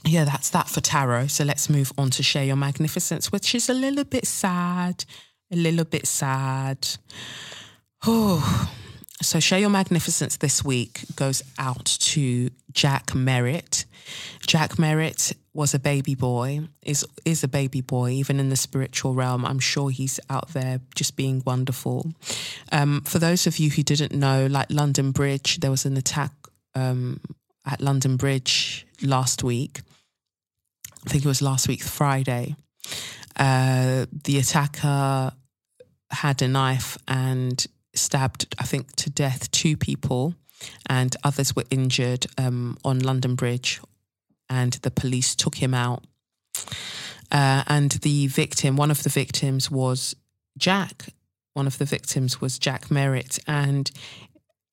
yeah, 0.06 0.24
that's 0.26 0.50
that 0.52 0.70
for 0.70 0.82
tarot. 0.82 1.28
So 1.28 1.44
let's 1.44 1.70
move 1.70 1.92
on 1.98 2.10
to 2.12 2.24
share 2.24 2.44
your 2.44 2.56
magnificence, 2.56 3.32
which 3.32 3.54
is 3.54 3.70
a 3.70 3.74
little 3.74 4.06
bit 4.06 4.26
sad, 4.26 5.06
a 5.52 5.56
little 5.56 5.86
bit 5.86 6.08
sad. 6.08 6.88
Oh, 8.08 8.72
so 9.22 9.40
share 9.40 9.60
your 9.60 9.70
magnificence 9.70 10.38
this 10.38 10.64
week 10.64 11.02
goes 11.16 11.44
out 11.58 11.86
to 11.86 12.50
Jack 12.72 13.14
Merritt. 13.14 13.86
Jack 14.46 14.80
Merritt 14.80 15.34
was 15.54 15.74
a 15.74 15.80
baby 15.80 16.16
boy, 16.16 16.62
is 16.82 17.06
is 17.26 17.44
a 17.44 17.48
baby 17.48 17.82
boy, 17.82 18.12
even 18.12 18.40
in 18.40 18.50
the 18.50 18.56
spiritual 18.56 19.14
realm. 19.14 19.46
I'm 19.46 19.60
sure 19.60 19.90
he's 19.90 20.20
out 20.30 20.50
there 20.50 20.80
just 20.96 21.16
being 21.16 21.44
wonderful. 21.46 22.14
Um, 22.72 23.02
for 23.02 23.20
those 23.20 23.46
of 23.46 23.60
you 23.60 23.70
who 23.70 23.84
didn't 23.84 24.14
know, 24.14 24.48
like 24.48 24.68
London 24.70 25.12
Bridge, 25.12 25.60
there 25.60 25.72
was 25.72 25.86
an 25.86 25.98
attack 25.98 26.32
um, 26.76 27.20
at 27.66 27.82
London 27.82 28.16
Bridge 28.16 28.88
last 29.02 29.44
week. 29.44 29.82
I 31.06 31.10
think 31.10 31.26
it 31.26 31.28
was 31.28 31.42
last 31.42 31.68
week, 31.68 31.82
Friday. 31.82 32.56
Uh, 33.36 34.06
the 34.12 34.38
attacker 34.40 35.32
had 36.12 36.42
a 36.42 36.48
knife 36.48 36.98
and 37.08 37.66
stabbed, 38.00 38.54
I 38.60 38.64
think, 38.64 38.96
to 38.98 39.10
death 39.10 39.52
two 39.52 39.78
people, 39.78 40.36
and 40.88 41.16
others 41.24 41.56
were 41.56 41.66
injured 41.70 42.26
um, 42.38 42.78
on 42.84 43.00
London 43.00 43.36
Bridge, 43.36 43.80
and 44.50 44.74
the 44.74 44.92
police 44.92 45.36
took 45.36 45.56
him 45.56 45.74
out. 45.74 46.04
Uh, 47.32 47.64
and 47.68 47.92
the 47.92 48.28
victim, 48.28 48.76
one 48.76 48.92
of 48.92 49.04
the 49.04 49.10
victims 49.10 49.70
was 49.70 50.16
Jack. 50.58 51.14
One 51.54 51.68
of 51.68 51.78
the 51.78 51.86
victims 51.86 52.42
was 52.42 52.58
Jack 52.58 52.90
Merritt. 52.90 53.40
And 53.48 53.90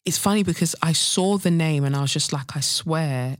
it's 0.04 0.18
funny 0.18 0.42
because 0.42 0.74
I 0.82 0.92
saw 0.92 1.36
the 1.36 1.50
name 1.50 1.84
and 1.84 1.94
I 1.94 2.00
was 2.00 2.12
just 2.12 2.32
like, 2.32 2.56
I 2.56 2.60
swear, 2.60 3.36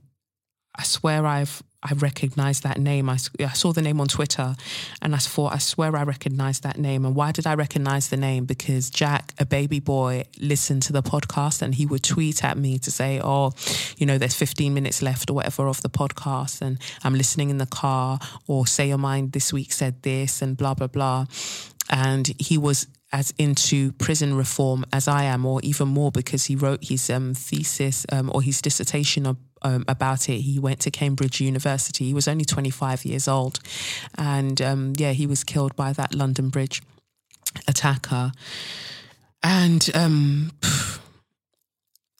I 0.74 0.82
swear 0.82 1.24
I've 1.24 1.62
I 1.88 1.94
recognized 1.94 2.64
that 2.64 2.78
name. 2.78 3.08
I, 3.08 3.18
I, 3.40 3.52
saw 3.52 3.72
the 3.72 3.82
name 3.82 4.00
on 4.00 4.08
Twitter 4.08 4.56
and 5.00 5.14
I 5.14 5.18
thought, 5.18 5.54
I 5.54 5.58
swear 5.58 5.94
I 5.96 6.02
recognized 6.02 6.64
that 6.64 6.78
name. 6.78 7.04
And 7.04 7.14
why 7.14 7.30
did 7.30 7.46
I 7.46 7.54
recognize 7.54 8.08
the 8.08 8.16
name? 8.16 8.44
Because 8.44 8.90
Jack, 8.90 9.32
a 9.38 9.46
baby 9.46 9.78
boy, 9.78 10.24
listened 10.40 10.82
to 10.82 10.92
the 10.92 11.02
podcast 11.02 11.62
and 11.62 11.74
he 11.74 11.86
would 11.86 12.02
tweet 12.02 12.44
at 12.44 12.58
me 12.58 12.78
to 12.80 12.90
say, 12.90 13.20
oh, 13.22 13.52
you 13.96 14.06
know, 14.06 14.18
there's 14.18 14.34
15 14.34 14.74
minutes 14.74 15.00
left 15.00 15.30
or 15.30 15.34
whatever 15.34 15.68
of 15.68 15.80
the 15.82 15.88
podcast 15.88 16.60
and 16.60 16.78
I'm 17.04 17.14
listening 17.14 17.50
in 17.50 17.58
the 17.58 17.66
car 17.66 18.18
or 18.48 18.66
say 18.66 18.88
your 18.88 18.98
mind 18.98 19.32
this 19.32 19.52
week 19.52 19.72
said 19.72 20.02
this 20.02 20.42
and 20.42 20.56
blah, 20.56 20.74
blah, 20.74 20.88
blah. 20.88 21.26
And 21.88 22.32
he 22.40 22.58
was 22.58 22.88
as 23.12 23.32
into 23.38 23.92
prison 23.92 24.36
reform 24.36 24.84
as 24.92 25.06
I 25.08 25.24
am, 25.24 25.46
or 25.46 25.60
even 25.62 25.88
more 25.88 26.10
because 26.10 26.46
he 26.46 26.56
wrote 26.56 26.84
his 26.84 27.08
um, 27.08 27.34
thesis 27.34 28.04
um, 28.10 28.30
or 28.34 28.42
his 28.42 28.60
dissertation 28.60 29.26
of, 29.26 29.36
um, 29.62 29.84
about 29.88 30.28
it. 30.28 30.40
He 30.40 30.58
went 30.58 30.80
to 30.80 30.90
Cambridge 30.90 31.40
University. 31.40 32.06
He 32.06 32.14
was 32.14 32.28
only 32.28 32.44
25 32.44 33.04
years 33.04 33.28
old. 33.28 33.60
And 34.16 34.60
um, 34.62 34.92
yeah, 34.96 35.12
he 35.12 35.26
was 35.26 35.44
killed 35.44 35.74
by 35.76 35.92
that 35.94 36.14
London 36.14 36.48
Bridge 36.48 36.82
attacker. 37.66 38.32
And 39.42 39.88
um, 39.94 40.52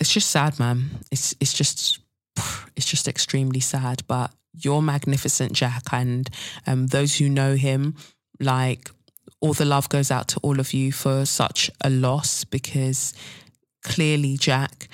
it's 0.01 0.12
just 0.12 0.31
sad, 0.31 0.59
man. 0.59 1.01
It's, 1.11 1.35
it's 1.40 1.53
just, 1.53 2.01
it's 2.77 2.87
just 2.87 3.09
extremely 3.09 3.61
sad. 3.61 4.03
But 4.07 4.31
you're 4.53 4.83
magnificent, 4.83 5.53
Jack. 5.53 5.85
And 5.92 6.29
um, 6.66 6.88
those 6.88 7.16
who 7.16 7.29
know 7.29 7.55
him, 7.55 7.96
like, 8.40 8.90
all 9.40 9.53
the 9.53 9.64
love 9.64 9.88
goes 9.88 10.11
out 10.11 10.29
to 10.29 10.40
all 10.40 10.61
of 10.61 10.72
you 10.72 10.92
for 10.92 11.27
such 11.27 11.70
a 11.83 11.90
loss 11.90 12.44
because 12.44 13.12
clearly 13.83 14.37
Jack 14.37 14.88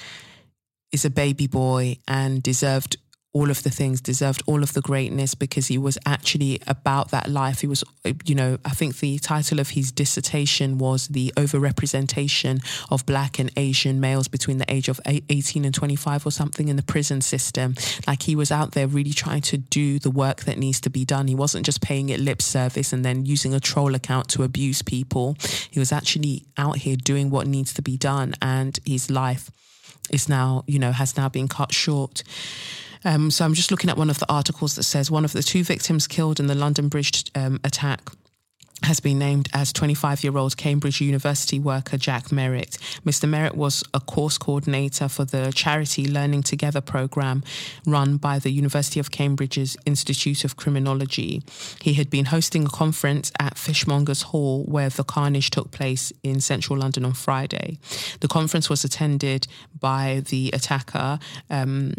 is 0.92 1.05
a 1.05 1.11
baby 1.11 1.46
boy 1.46 1.96
and 2.07 2.42
deserved 2.42 2.96
all 3.35 3.50
of 3.50 3.62
the 3.62 3.70
things, 3.70 4.02
deserved 4.02 4.42
all 4.46 4.62
of 4.62 4.74
the 4.74 4.83
greatness 4.83 5.35
because 5.35 5.68
he 5.68 5.78
was 5.78 5.96
actually 6.05 6.61
about 6.66 7.11
that 7.12 7.31
life. 7.31 7.62
He 7.62 7.66
was, 7.66 7.83
you 8.26 8.35
know, 8.35 8.59
I 8.62 8.70
think 8.70 8.98
the 8.98 9.18
title 9.18 9.59
of 9.59 9.70
his 9.70 9.90
dissertation 9.90 10.76
was 10.76 11.09
The 11.09 11.33
Overrepresentation 11.37 12.62
of 12.90 13.07
Black 13.07 13.38
and 13.38 13.50
Asian 13.57 14.00
Males 14.00 14.28
Between 14.28 14.59
the 14.59 14.70
Age 14.70 14.90
of 14.90 15.00
18 15.07 15.64
and 15.64 15.74
25 15.74 16.26
or 16.26 16.31
something 16.31 16.68
in 16.68 16.76
the 16.76 16.83
prison 16.83 17.22
system. 17.22 17.74
Like 18.07 18.22
he 18.22 18.37
was 18.37 18.52
out 18.52 18.72
there 18.72 18.87
really 18.87 19.12
trying 19.12 19.40
to 19.42 19.57
do 19.57 19.98
the 19.98 20.11
work 20.11 20.42
that 20.42 20.59
needs 20.59 20.83
to 20.83 20.90
be 20.90 21.07
done. 21.07 21.26
He 21.26 21.35
wasn't 21.35 21.64
just 21.64 21.81
paying 21.81 22.11
it 22.11 22.20
lip 22.20 22.42
service 22.42 22.92
and 22.92 23.02
then 23.02 23.24
using 23.24 23.55
a 23.55 23.61
troll 23.61 23.94
account 23.94 24.28
to 24.31 24.42
abuse 24.42 24.83
people. 24.83 25.37
He 25.70 25.78
was 25.78 25.90
actually 25.90 26.44
out 26.59 26.76
here 26.76 26.96
doing 26.96 27.31
what 27.31 27.46
needs 27.46 27.72
to 27.74 27.83
be 27.83 27.96
done 27.96 28.35
and 28.42 28.78
his 28.85 29.11
life 29.11 29.50
is 30.10 30.28
now, 30.28 30.64
you 30.66 30.78
know, 30.78 30.92
has 30.92 31.16
now 31.16 31.28
been 31.28 31.48
cut 31.48 31.72
short. 31.72 32.22
Um, 33.04 33.30
so 33.30 33.44
I'm 33.44 33.54
just 33.54 33.70
looking 33.70 33.90
at 33.90 33.96
one 33.96 34.10
of 34.10 34.18
the 34.18 34.30
articles 34.32 34.76
that 34.76 34.84
says 34.84 35.10
one 35.10 35.24
of 35.24 35.32
the 35.32 35.42
two 35.42 35.64
victims 35.64 36.06
killed 36.06 36.38
in 36.38 36.46
the 36.46 36.54
London 36.54 36.88
Bridge 36.88 37.24
um, 37.34 37.60
attack 37.64 38.00
has 38.84 39.00
been 39.00 39.18
named 39.18 39.48
as 39.52 39.72
25 39.72 40.24
year 40.24 40.36
old 40.36 40.56
Cambridge 40.56 41.00
University 41.00 41.58
worker 41.58 41.96
Jack 41.96 42.32
Merritt. 42.32 42.78
Mr. 43.04 43.28
Merritt 43.28 43.56
was 43.56 43.82
a 43.94 44.00
course 44.00 44.38
coordinator 44.38 45.08
for 45.08 45.24
the 45.24 45.52
charity 45.54 46.06
Learning 46.06 46.42
Together 46.42 46.80
program 46.80 47.42
run 47.86 48.16
by 48.16 48.38
the 48.38 48.50
University 48.50 49.00
of 49.00 49.10
Cambridge's 49.10 49.76
Institute 49.86 50.44
of 50.44 50.56
Criminology. 50.56 51.42
He 51.80 51.94
had 51.94 52.10
been 52.10 52.26
hosting 52.26 52.66
a 52.66 52.70
conference 52.70 53.32
at 53.38 53.54
Fishmongers 53.54 54.24
Hall 54.24 54.64
where 54.64 54.88
the 54.88 55.04
carnage 55.04 55.50
took 55.50 55.70
place 55.70 56.12
in 56.22 56.40
central 56.40 56.78
London 56.78 57.04
on 57.04 57.12
Friday. 57.12 57.78
The 58.20 58.28
conference 58.28 58.68
was 58.68 58.84
attended 58.84 59.46
by 59.78 60.22
the 60.28 60.50
attacker. 60.52 61.18
Um, 61.50 61.94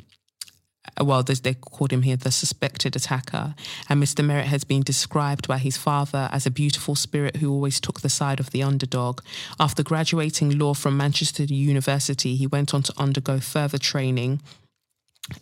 well, 1.01 1.23
they 1.23 1.53
called 1.53 1.91
him 1.91 2.03
here 2.03 2.17
the 2.17 2.31
suspected 2.31 2.95
attacker. 2.95 3.55
And 3.89 4.01
Mr. 4.01 4.23
Merritt 4.23 4.47
has 4.47 4.63
been 4.63 4.81
described 4.81 5.47
by 5.47 5.57
his 5.57 5.77
father 5.77 6.29
as 6.31 6.45
a 6.45 6.51
beautiful 6.51 6.95
spirit 6.95 7.37
who 7.37 7.51
always 7.51 7.79
took 7.79 8.01
the 8.01 8.09
side 8.09 8.39
of 8.39 8.51
the 8.51 8.63
underdog. 8.63 9.21
After 9.59 9.83
graduating 9.83 10.57
law 10.57 10.73
from 10.73 10.97
Manchester 10.97 11.43
University, 11.43 12.35
he 12.35 12.47
went 12.47 12.73
on 12.73 12.83
to 12.83 12.93
undergo 12.97 13.39
further 13.39 13.77
training. 13.77 14.41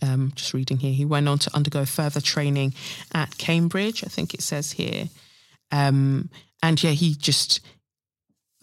Um, 0.01 0.31
just 0.35 0.53
reading 0.53 0.77
here, 0.77 0.93
he 0.93 1.05
went 1.05 1.27
on 1.27 1.39
to 1.39 1.55
undergo 1.55 1.85
further 1.85 2.21
training 2.21 2.73
at 3.13 3.37
Cambridge, 3.37 4.03
I 4.03 4.07
think 4.07 4.33
it 4.33 4.41
says 4.41 4.73
here. 4.73 5.09
Um, 5.71 6.29
and 6.61 6.81
yeah, 6.81 6.91
he 6.91 7.15
just 7.15 7.61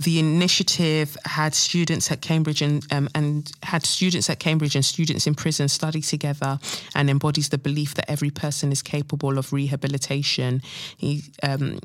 the 0.01 0.21
initiative 0.21 1.17
had 1.25 1.55
students 1.55 2.11
at 2.13 2.21
Cambridge 2.21 2.63
and 2.63 2.85
um, 2.93 3.09
and 3.15 3.51
had 3.65 3.85
students 3.85 4.31
at 4.31 4.39
Cambridge 4.39 4.77
and 4.77 4.85
students 4.85 5.27
in 5.27 5.35
prison 5.35 5.69
study 5.69 6.01
together 6.01 6.61
and 6.95 7.11
embodies 7.11 7.49
the 7.49 7.59
belief 7.59 7.95
that 7.95 8.09
every 8.09 8.31
person 8.31 8.71
is 8.71 8.81
capable 8.81 9.39
of 9.39 9.53
rehabilitation. 9.53 10.63
He 10.97 11.25
um, 11.43 11.81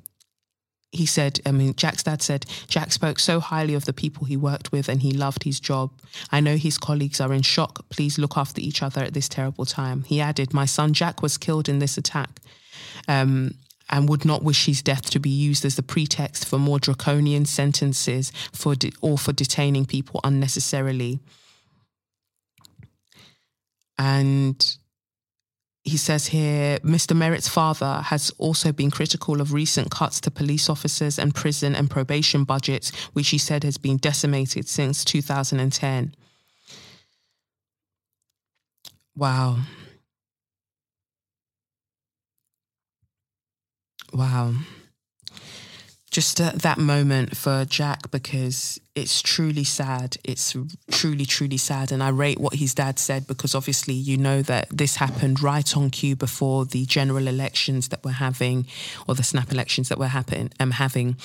he 0.92 1.08
said, 1.08 1.40
I 1.44 1.52
mean, 1.52 1.74
Jack's 1.74 2.04
dad 2.04 2.22
said, 2.22 2.46
Jack 2.68 2.92
spoke 2.92 3.18
so 3.18 3.40
highly 3.40 3.74
of 3.74 3.86
the 3.86 3.94
people 3.94 4.26
he 4.26 4.38
worked 4.38 4.72
with 4.72 4.88
and 4.88 5.02
he 5.02 5.12
loved 5.12 5.44
his 5.44 5.60
job. 5.60 5.90
I 6.32 6.40
know 6.40 6.56
his 6.56 6.78
colleagues 6.78 7.20
are 7.20 7.34
in 7.34 7.42
shock. 7.42 7.84
Please 7.90 8.20
look 8.20 8.38
after 8.38 8.62
each 8.62 8.84
other 8.84 9.02
at 9.02 9.16
this 9.16 9.28
terrible 9.28 9.66
time. 9.66 10.04
He 10.04 10.22
added, 10.22 10.54
My 10.54 10.66
son 10.66 10.94
Jack 10.94 11.24
was 11.24 11.40
killed 11.40 11.68
in 11.68 11.80
this 11.80 11.98
attack. 11.98 12.40
Um, 13.08 13.56
and 13.90 14.10
would 14.10 14.26
not 14.26 14.44
wish 14.44 14.66
his 14.66 14.82
death 14.82 15.10
to 15.12 15.20
be 15.20 15.30
used 15.30 15.66
as 15.66 15.76
the 15.76 15.84
pretext 15.84 16.46
for 16.46 16.58
more 16.58 16.80
draconian 16.80 17.46
sentences 17.46 18.32
for 18.52 18.76
de- 18.76 18.94
or 19.02 19.18
for 19.18 19.34
detaining 19.34 19.86
people 19.86 20.20
unnecessarily. 20.24 21.20
And 23.98 24.78
he 25.84 25.98
says 25.98 26.28
here 26.28 26.80
Mr. 26.80 27.16
Merritt's 27.16 27.50
father 27.50 28.02
has 28.06 28.32
also 28.38 28.72
been 28.72 28.90
critical 28.90 29.42
of 29.42 29.54
recent 29.54 29.92
cuts 29.92 30.22
to 30.22 30.32
police 30.32 30.70
officers 30.70 31.20
and 31.20 31.36
prison 31.36 31.76
and 31.76 31.90
probation 31.90 32.46
budgets, 32.46 32.92
which 33.14 33.30
he 33.30 33.38
said 33.38 33.64
has 33.64 33.78
been 33.78 33.98
decimated 33.98 34.68
since 34.68 35.04
2010. 35.04 36.16
Wow. 39.16 39.60
Wow. 44.14 44.54
Just 46.12 46.38
that 46.38 46.78
moment 46.78 47.36
for 47.36 47.66
Jack 47.66 48.12
because 48.12 48.80
it's 48.94 49.20
truly 49.24 49.64
sad. 49.64 50.18
It's 50.24 50.56
truly, 50.92 51.26
truly 51.26 51.58
sad. 51.58 51.92
And 51.92 52.04
I 52.04 52.10
rate 52.10 52.40
what 52.40 52.54
his 52.54 52.76
dad 52.76 53.00
said 53.00 53.26
because 53.26 53.56
obviously 53.56 53.96
you 53.96 54.18
know 54.18 54.44
that 54.44 54.68
this 54.70 54.98
happened 54.98 55.42
right 55.42 55.76
on 55.76 55.90
cue 55.90 56.16
before 56.16 56.66
the 56.66 56.86
general 56.86 57.28
elections 57.28 57.88
that 57.88 58.04
we're 58.04 58.12
having 58.12 58.68
or 59.08 59.16
the 59.16 59.24
snap 59.24 59.52
elections 59.52 59.90
that 59.90 59.98
we're 59.98 60.06
happen, 60.06 60.52
um, 60.60 60.70
having 60.70 61.16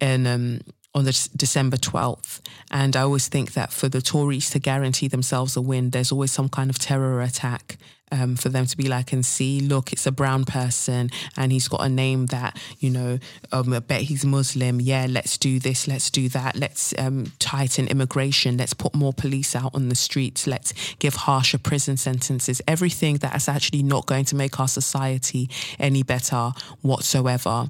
in, 0.00 0.26
um, 0.26 0.60
on 0.96 1.04
the 1.04 1.28
December 1.36 1.76
12th. 1.76 2.40
And 2.72 2.96
I 2.96 3.02
always 3.02 3.28
think 3.28 3.52
that 3.52 3.72
for 3.72 3.88
the 3.88 4.02
Tories 4.02 4.50
to 4.50 4.58
guarantee 4.58 5.06
themselves 5.06 5.56
a 5.56 5.60
win, 5.60 5.90
there's 5.90 6.10
always 6.10 6.32
some 6.32 6.48
kind 6.48 6.70
of 6.70 6.80
terror 6.80 7.22
attack 7.22 7.78
um, 8.12 8.36
for 8.36 8.48
them 8.48 8.66
to 8.66 8.76
be 8.76 8.88
like 8.88 9.12
and 9.12 9.24
see, 9.24 9.60
look, 9.60 9.92
it's 9.92 10.06
a 10.06 10.12
brown 10.12 10.44
person 10.44 11.10
and 11.36 11.52
he's 11.52 11.68
got 11.68 11.80
a 11.80 11.88
name 11.88 12.26
that, 12.26 12.58
you 12.78 12.90
know, 12.90 13.18
um, 13.52 13.72
I 13.72 13.80
bet 13.80 14.02
he's 14.02 14.24
Muslim. 14.24 14.80
Yeah, 14.80 15.06
let's 15.08 15.38
do 15.38 15.58
this, 15.58 15.88
let's 15.88 16.10
do 16.10 16.28
that. 16.30 16.56
Let's 16.56 16.94
um, 16.98 17.32
tighten 17.38 17.88
immigration. 17.88 18.56
Let's 18.56 18.74
put 18.74 18.94
more 18.94 19.12
police 19.12 19.56
out 19.56 19.74
on 19.74 19.88
the 19.88 19.94
streets. 19.94 20.46
Let's 20.46 20.74
give 20.98 21.14
harsher 21.14 21.58
prison 21.58 21.96
sentences. 21.96 22.60
Everything 22.68 23.16
that 23.18 23.34
is 23.34 23.48
actually 23.48 23.82
not 23.82 24.06
going 24.06 24.24
to 24.26 24.36
make 24.36 24.60
our 24.60 24.68
society 24.68 25.48
any 25.78 26.02
better 26.02 26.52
whatsoever. 26.82 27.68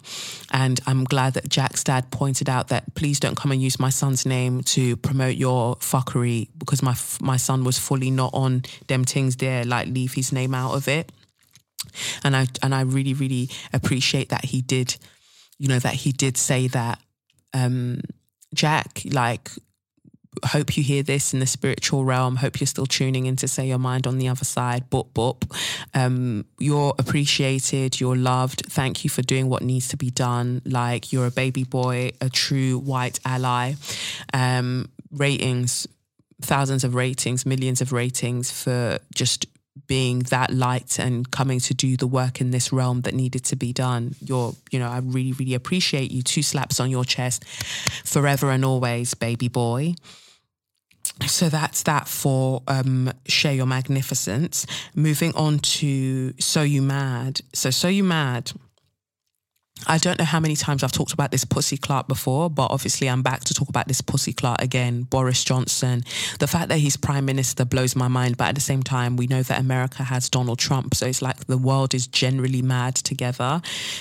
And 0.53 0.81
I'm 0.87 1.05
glad 1.05 1.35
that 1.35 1.49
Jack's 1.49 1.85
dad 1.85 2.11
pointed 2.11 2.49
out 2.49 2.69
that 2.69 2.95
please 2.95 3.21
don't 3.21 3.37
come 3.37 3.53
and 3.53 3.63
use 3.63 3.79
my 3.79 3.91
son's 3.91 4.27
name 4.27 4.63
to 4.63 4.97
promote 4.97 5.37
your 5.37 5.77
fuckery 5.77 6.49
because 6.59 6.83
my 6.83 6.95
my 7.21 7.37
son 7.37 7.65
was 7.65 7.79
fully 7.79 8.11
not 8.11 8.33
on 8.35 8.65
them 8.89 9.05
things 9.05 9.37
there. 9.37 9.65
Like 9.65 9.89
leave 9.89 10.15
name 10.33 10.55
out 10.55 10.75
of 10.75 10.89
it. 10.89 11.11
And 12.23 12.35
I 12.35 12.47
and 12.63 12.75
I 12.75 12.83
really 12.83 13.15
really 13.15 13.51
appreciate 13.73 14.31
that 14.31 14.45
he 14.45 14.63
did, 14.63 14.97
you 15.59 15.69
know, 15.69 15.79
that 15.79 15.95
he 15.95 16.13
did 16.13 16.37
say 16.37 16.69
that. 16.69 16.99
Um, 17.53 18.01
Jack, 18.53 19.03
like 19.11 19.51
hope 20.45 20.77
you 20.77 20.83
hear 20.83 21.03
this 21.03 21.33
in 21.33 21.41
the 21.41 21.47
spiritual 21.47 22.05
realm. 22.05 22.37
Hope 22.37 22.61
you're 22.61 22.67
still 22.67 22.87
tuning 22.87 23.27
in 23.27 23.37
to 23.37 23.49
say 23.49 23.69
your 23.69 23.79
mind 23.79 24.07
on 24.07 24.19
the 24.19 24.29
other 24.29 24.45
side. 24.45 24.91
Boop, 24.91 25.13
boop. 25.13 25.45
Um, 25.95 26.47
you're 26.59 26.95
appreciated. 26.99 28.01
You're 28.01 28.17
loved. 28.17 28.67
Thank 28.67 29.05
you 29.05 29.11
for 29.11 29.23
doing 29.23 29.49
what 29.49 29.63
needs 29.63 29.89
to 29.89 29.97
be 29.97 30.11
done. 30.11 30.63
Like 30.65 31.13
you're 31.13 31.27
a 31.27 31.31
baby 31.31 31.65
boy, 31.65 32.13
a 32.21 32.29
true 32.29 32.79
white 32.79 33.21
ally. 33.25 33.75
Um, 34.33 34.91
ratings, 35.11 35.87
thousands 36.43 36.85
of 36.85 36.95
ratings, 36.95 37.47
millions 37.47 37.81
of 37.81 37.93
ratings 37.93 38.51
for 38.51 38.99
just 39.15 39.47
being 39.87 40.21
that 40.21 40.53
light 40.53 40.99
and 40.99 41.31
coming 41.31 41.61
to 41.61 41.75
do 41.75 41.97
the 41.97 42.07
work 42.07 42.41
in 42.41 42.51
this 42.51 42.73
realm 42.73 43.03
that 43.03 43.15
needed 43.15 43.45
to 43.45 43.57
be 43.57 43.73
done. 43.73 44.15
You're, 44.21 44.55
you 44.71 44.79
know, 44.79 44.89
I 44.89 44.99
really, 44.99 45.33
really 45.33 45.55
appreciate 45.55 46.11
you. 46.11 46.23
Two 46.23 46.43
slaps 46.43 46.81
on 46.81 46.91
your 46.91 47.05
chest 47.05 47.45
forever 48.05 48.51
and 48.51 48.65
always, 48.65 49.15
baby 49.15 49.49
boy. 49.49 49.95
So 51.27 51.49
that's 51.49 51.83
that 51.85 52.09
for 52.09 52.63
um, 52.67 53.13
Share 53.27 53.53
Your 53.53 53.67
Magnificence. 53.67 54.67
Moving 54.95 55.35
on 55.35 55.59
to 55.59 56.33
So 56.41 56.63
You 56.63 56.83
Mad. 56.83 57.41
So, 57.53 57.71
So 57.71 57.89
You 57.89 58.05
Mad 58.05 58.53
I 59.87 59.99
don't 59.99 60.19
know 60.19 60.25
how 60.25 60.41
many 60.41 60.57
times 60.57 60.83
I've 60.83 60.93
talked 60.93 61.13
about 61.13 61.31
this 61.31 61.45
pussy 61.45 61.77
clot 61.77 62.09
before, 62.09 62.51
but 62.51 62.71
obviously 62.71 63.09
I'm 63.09 63.23
back 63.23 63.45
to 63.45 63.55
talk 63.55 63.69
about 63.69 63.89
this 63.89 64.01
pussy 64.01 64.33
clot 64.33 64.63
again. 64.63 65.03
Boris 65.03 65.45
Johnson. 65.45 66.03
The 66.39 66.47
fact 66.47 66.69
that 66.69 66.79
he's 66.79 66.97
prime 66.97 67.25
minister 67.25 67.65
blows 67.65 67.95
my 67.97 68.09
mind, 68.09 68.37
but 68.37 68.49
at 68.49 68.55
the 68.55 68.61
same 68.61 68.83
time, 68.83 69.17
we 69.17 69.27
know 69.27 69.43
that 69.43 69.61
America 69.61 70.03
has 70.05 70.29
Donald 70.29 70.59
Trump, 70.59 70.95
so 70.95 71.07
it's 71.07 71.23
like 71.23 71.47
the 71.47 71.59
world 71.59 71.95
is 71.95 72.07
generally 72.07 72.63
mad 72.63 72.95
together. 72.95 73.61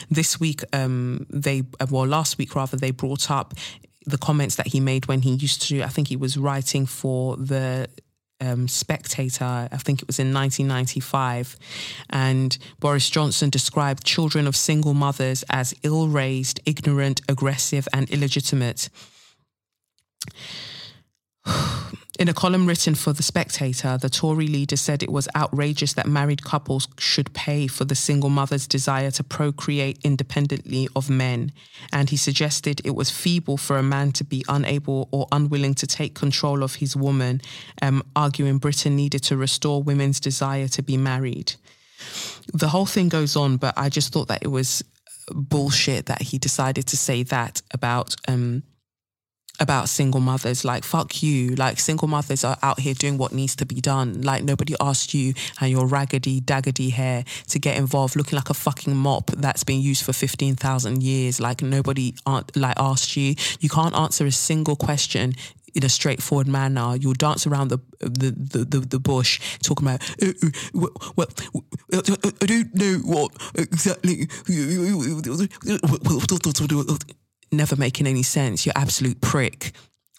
This 0.10 0.40
week, 0.40 0.62
um, 0.74 1.26
they 1.30 1.64
well, 1.90 2.08
last 2.08 2.38
week 2.38 2.56
rather, 2.56 2.78
they 2.78 2.92
brought 2.92 3.30
up 3.30 3.54
the 4.06 4.18
comments 4.18 4.56
that 4.56 4.68
he 4.68 4.80
made 4.80 5.08
when 5.08 5.22
he 5.22 5.34
used 5.34 5.62
to. 5.70 5.82
I 5.82 5.88
think 5.88 6.08
he 6.08 6.16
was 6.16 6.38
writing 6.38 6.86
for 6.86 7.38
the 7.38 7.88
um, 8.44 8.68
Spectator, 8.68 9.70
I 9.72 9.78
think 9.78 10.02
it 10.02 10.08
was 10.08 10.20
in 10.20 10.34
1995, 10.34 11.58
and 12.10 12.58
Boris 12.80 13.10
Johnson 13.10 13.50
described 13.50 14.04
children 14.04 14.48
of 14.48 14.56
single 14.56 14.94
mothers 14.94 15.44
as 15.50 15.74
ill 15.84 16.08
raised, 16.08 16.60
ignorant, 16.66 17.22
aggressive, 17.30 17.88
and 17.94 18.10
illegitimate. 18.10 18.90
In 22.20 22.30
a 22.30 22.34
column 22.34 22.68
written 22.68 22.94
for 22.94 23.12
The 23.12 23.24
Spectator, 23.24 23.98
the 23.98 24.10
Tory 24.10 24.48
leader 24.48 24.78
said 24.78 25.02
it 25.02 25.12
was 25.12 25.28
outrageous 25.36 25.94
that 25.94 26.08
married 26.08 26.44
couples 26.44 26.88
should 27.00 27.34
pay 27.34 27.66
for 27.66 27.86
the 27.86 27.96
single 27.96 28.30
mother's 28.30 28.68
desire 28.68 29.10
to 29.12 29.24
procreate 29.24 30.00
independently 30.04 30.88
of 30.96 31.10
men. 31.10 31.52
And 31.92 32.12
he 32.12 32.18
suggested 32.18 32.82
it 32.86 32.96
was 32.96 33.10
feeble 33.10 33.58
for 33.58 33.78
a 33.78 33.84
man 33.84 34.12
to 34.14 34.24
be 34.24 34.46
unable 34.48 35.10
or 35.12 35.28
unwilling 35.32 35.74
to 35.76 35.88
take 35.88 36.14
control 36.14 36.62
of 36.62 36.76
his 36.76 36.96
woman, 36.96 37.42
um, 37.82 38.04
arguing 38.16 38.60
Britain 38.60 38.96
needed 38.96 39.24
to 39.24 39.36
restore 39.36 39.82
women's 39.82 40.20
desire 40.20 40.68
to 40.68 40.84
be 40.84 40.98
married. 40.98 41.56
The 42.54 42.70
whole 42.70 42.86
thing 42.86 43.10
goes 43.10 43.36
on, 43.36 43.58
but 43.58 43.74
I 43.76 43.90
just 43.90 44.14
thought 44.14 44.28
that 44.28 44.44
it 44.44 44.50
was 44.50 44.84
bullshit 45.32 46.06
that 46.06 46.22
he 46.22 46.38
decided 46.38 46.86
to 46.88 46.98
say 46.98 47.24
that 47.24 47.62
about. 47.72 48.16
Um, 48.28 48.64
about 49.60 49.90
single 49.90 50.22
mothers. 50.22 50.66
Like, 50.66 50.84
fuck 50.84 51.22
you. 51.22 51.56
Like, 51.56 51.80
single 51.80 52.08
mothers 52.08 52.44
are 52.44 52.58
out 52.62 52.80
here 52.80 52.94
doing 52.94 53.18
what 53.18 53.32
needs 53.32 53.56
to 53.58 53.66
be 53.66 53.82
done. 53.82 54.22
Like, 54.22 54.44
nobody 54.44 54.76
asked 54.80 55.14
you 55.14 55.34
and 55.62 55.72
your 55.72 55.86
raggedy, 55.86 56.42
daggedy 56.42 56.92
hair 56.92 57.24
to 57.50 57.60
get 57.60 57.78
involved 57.78 58.16
looking 58.16 58.36
like 58.36 58.50
a 58.50 58.54
fucking 58.54 58.96
mop 58.96 59.32
that's 59.32 59.64
been 59.64 59.82
used 59.82 60.04
for 60.04 60.14
15,000 60.14 61.04
years. 61.04 61.40
Like, 61.40 61.62
nobody 61.62 62.16
like 62.26 62.80
asked 62.80 63.16
you. 63.16 63.36
You 63.60 63.70
can't 63.70 63.96
answer 63.96 64.26
a 64.26 64.32
single 64.32 64.76
question 64.76 65.34
in 65.76 65.84
a 65.84 65.90
straightforward 65.90 66.48
manner. 66.48 66.96
You'll 66.96 67.14
dance 67.14 67.48
around 67.48 67.70
the 67.70 67.80
the 68.00 68.32
the, 68.32 68.66
the, 68.66 68.80
the 68.80 69.00
bush, 69.00 69.58
talking 69.62 69.88
about 69.88 70.02
uh, 70.22 70.34
uh, 70.42 70.88
well, 71.16 71.28
I 71.94 72.02
don't 72.46 72.76
know 72.76 72.98
what 73.06 73.32
exactly 73.56 74.28
never 77.54 77.76
making 77.76 78.08
any 78.08 78.24
sense. 78.24 78.66
You're 78.66 78.74
absolute 78.76 79.22
prick. 79.22 79.72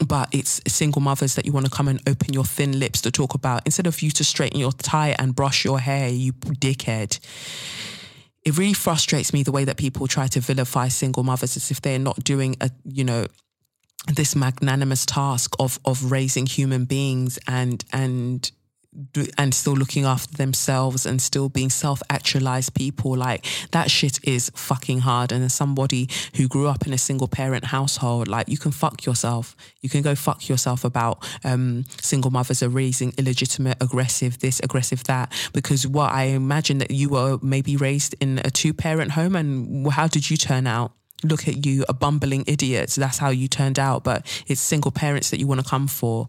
But 0.05 0.29
it's 0.33 0.61
single 0.67 1.01
mothers 1.01 1.37
that 1.37 1.47
you 1.47 1.53
want 1.53 1.67
to 1.67 1.71
come 1.71 1.87
and 1.87 2.01
open 2.09 2.33
your 2.33 2.45
thin 2.45 2.81
lips 2.81 3.01
to 3.03 3.13
talk 3.13 3.35
about 3.35 3.63
instead 3.65 3.87
of 3.87 4.03
you 4.03 4.11
to 4.13 4.25
straighten 4.25 4.59
your 4.59 4.73
tie 4.73 5.15
and 5.19 5.37
brush 5.37 5.65
your 5.65 5.79
hair, 5.79 6.09
you 6.09 6.33
dickhead. 6.33 7.21
It 8.45 8.59
really 8.59 8.75
frustrates 8.75 9.33
me 9.33 9.45
the 9.45 9.53
way 9.53 9.65
that 9.65 9.77
people 9.77 10.09
try 10.09 10.27
to 10.29 10.41
vilify 10.41 10.89
single 10.89 11.23
mothers 11.23 11.57
as 11.57 11.71
if 11.71 11.81
they're 11.81 12.01
not 12.01 12.25
doing 12.25 12.57
a, 12.61 12.71
you 12.85 13.05
know, 13.05 13.27
this 14.13 14.37
magnanimous 14.37 15.07
task 15.07 15.55
of 15.59 15.79
of 15.85 16.11
raising 16.11 16.47
human 16.47 16.85
beings 16.85 17.39
and 17.47 17.85
and 17.93 18.51
and 19.37 19.55
still 19.55 19.75
looking 19.75 20.05
after 20.05 20.37
themselves 20.37 21.07
and 21.07 21.21
still 21.21 21.49
being 21.49 21.71
self-actualized 21.71 22.75
people 22.75 23.17
like 23.17 23.45
that 23.73 23.91
shit 23.91 24.19
is 24.25 24.51
fucking 24.55 25.01
hard 25.01 25.33
and 25.33 25.45
as 25.45 25.53
somebody 25.53 26.09
who 26.37 26.47
grew 26.47 26.69
up 26.69 26.87
in 26.87 26.93
a 26.93 26.99
single 26.99 27.29
parent 27.29 27.65
household 27.67 28.29
like 28.29 28.49
you 28.49 28.59
can 28.59 28.71
fuck 28.71 29.05
yourself 29.05 29.57
you 29.81 29.89
can 29.89 30.03
go 30.03 30.15
fuck 30.15 30.49
yourself 30.49 30.85
about 30.85 31.27
um, 31.45 31.85
single 32.01 32.31
mothers 32.31 32.63
are 32.63 32.69
raising 32.69 33.13
illegitimate 33.19 33.77
aggressive 33.81 34.39
this 34.39 34.61
aggressive 34.61 35.03
that 35.05 35.33
because 35.53 35.87
what 35.87 36.13
i 36.13 36.25
imagine 36.25 36.79
that 36.79 36.91
you 36.91 37.09
were 37.09 37.39
maybe 37.43 37.77
raised 37.77 38.15
in 38.21 38.41
a 38.45 38.51
two-parent 38.51 39.13
home 39.13 39.35
and 39.35 39.91
how 39.93 40.07
did 40.07 40.31
you 40.31 40.37
turn 40.37 40.67
out 40.67 40.93
look 41.23 41.49
at 41.49 41.65
you, 41.65 41.85
a 41.89 41.95
bumbling 41.95 42.45
idiot. 42.47 42.91
That's 42.99 43.19
how 43.19 43.31
you 43.31 43.49
turned 43.49 43.79
out. 43.79 44.05
But 44.05 44.27
it's 44.47 44.61
single 44.61 44.91
parents 44.91 45.31
that 45.31 45.41
you 45.41 45.47
want 45.47 45.63
to 45.63 45.69
come 45.69 45.87
for. 45.87 46.29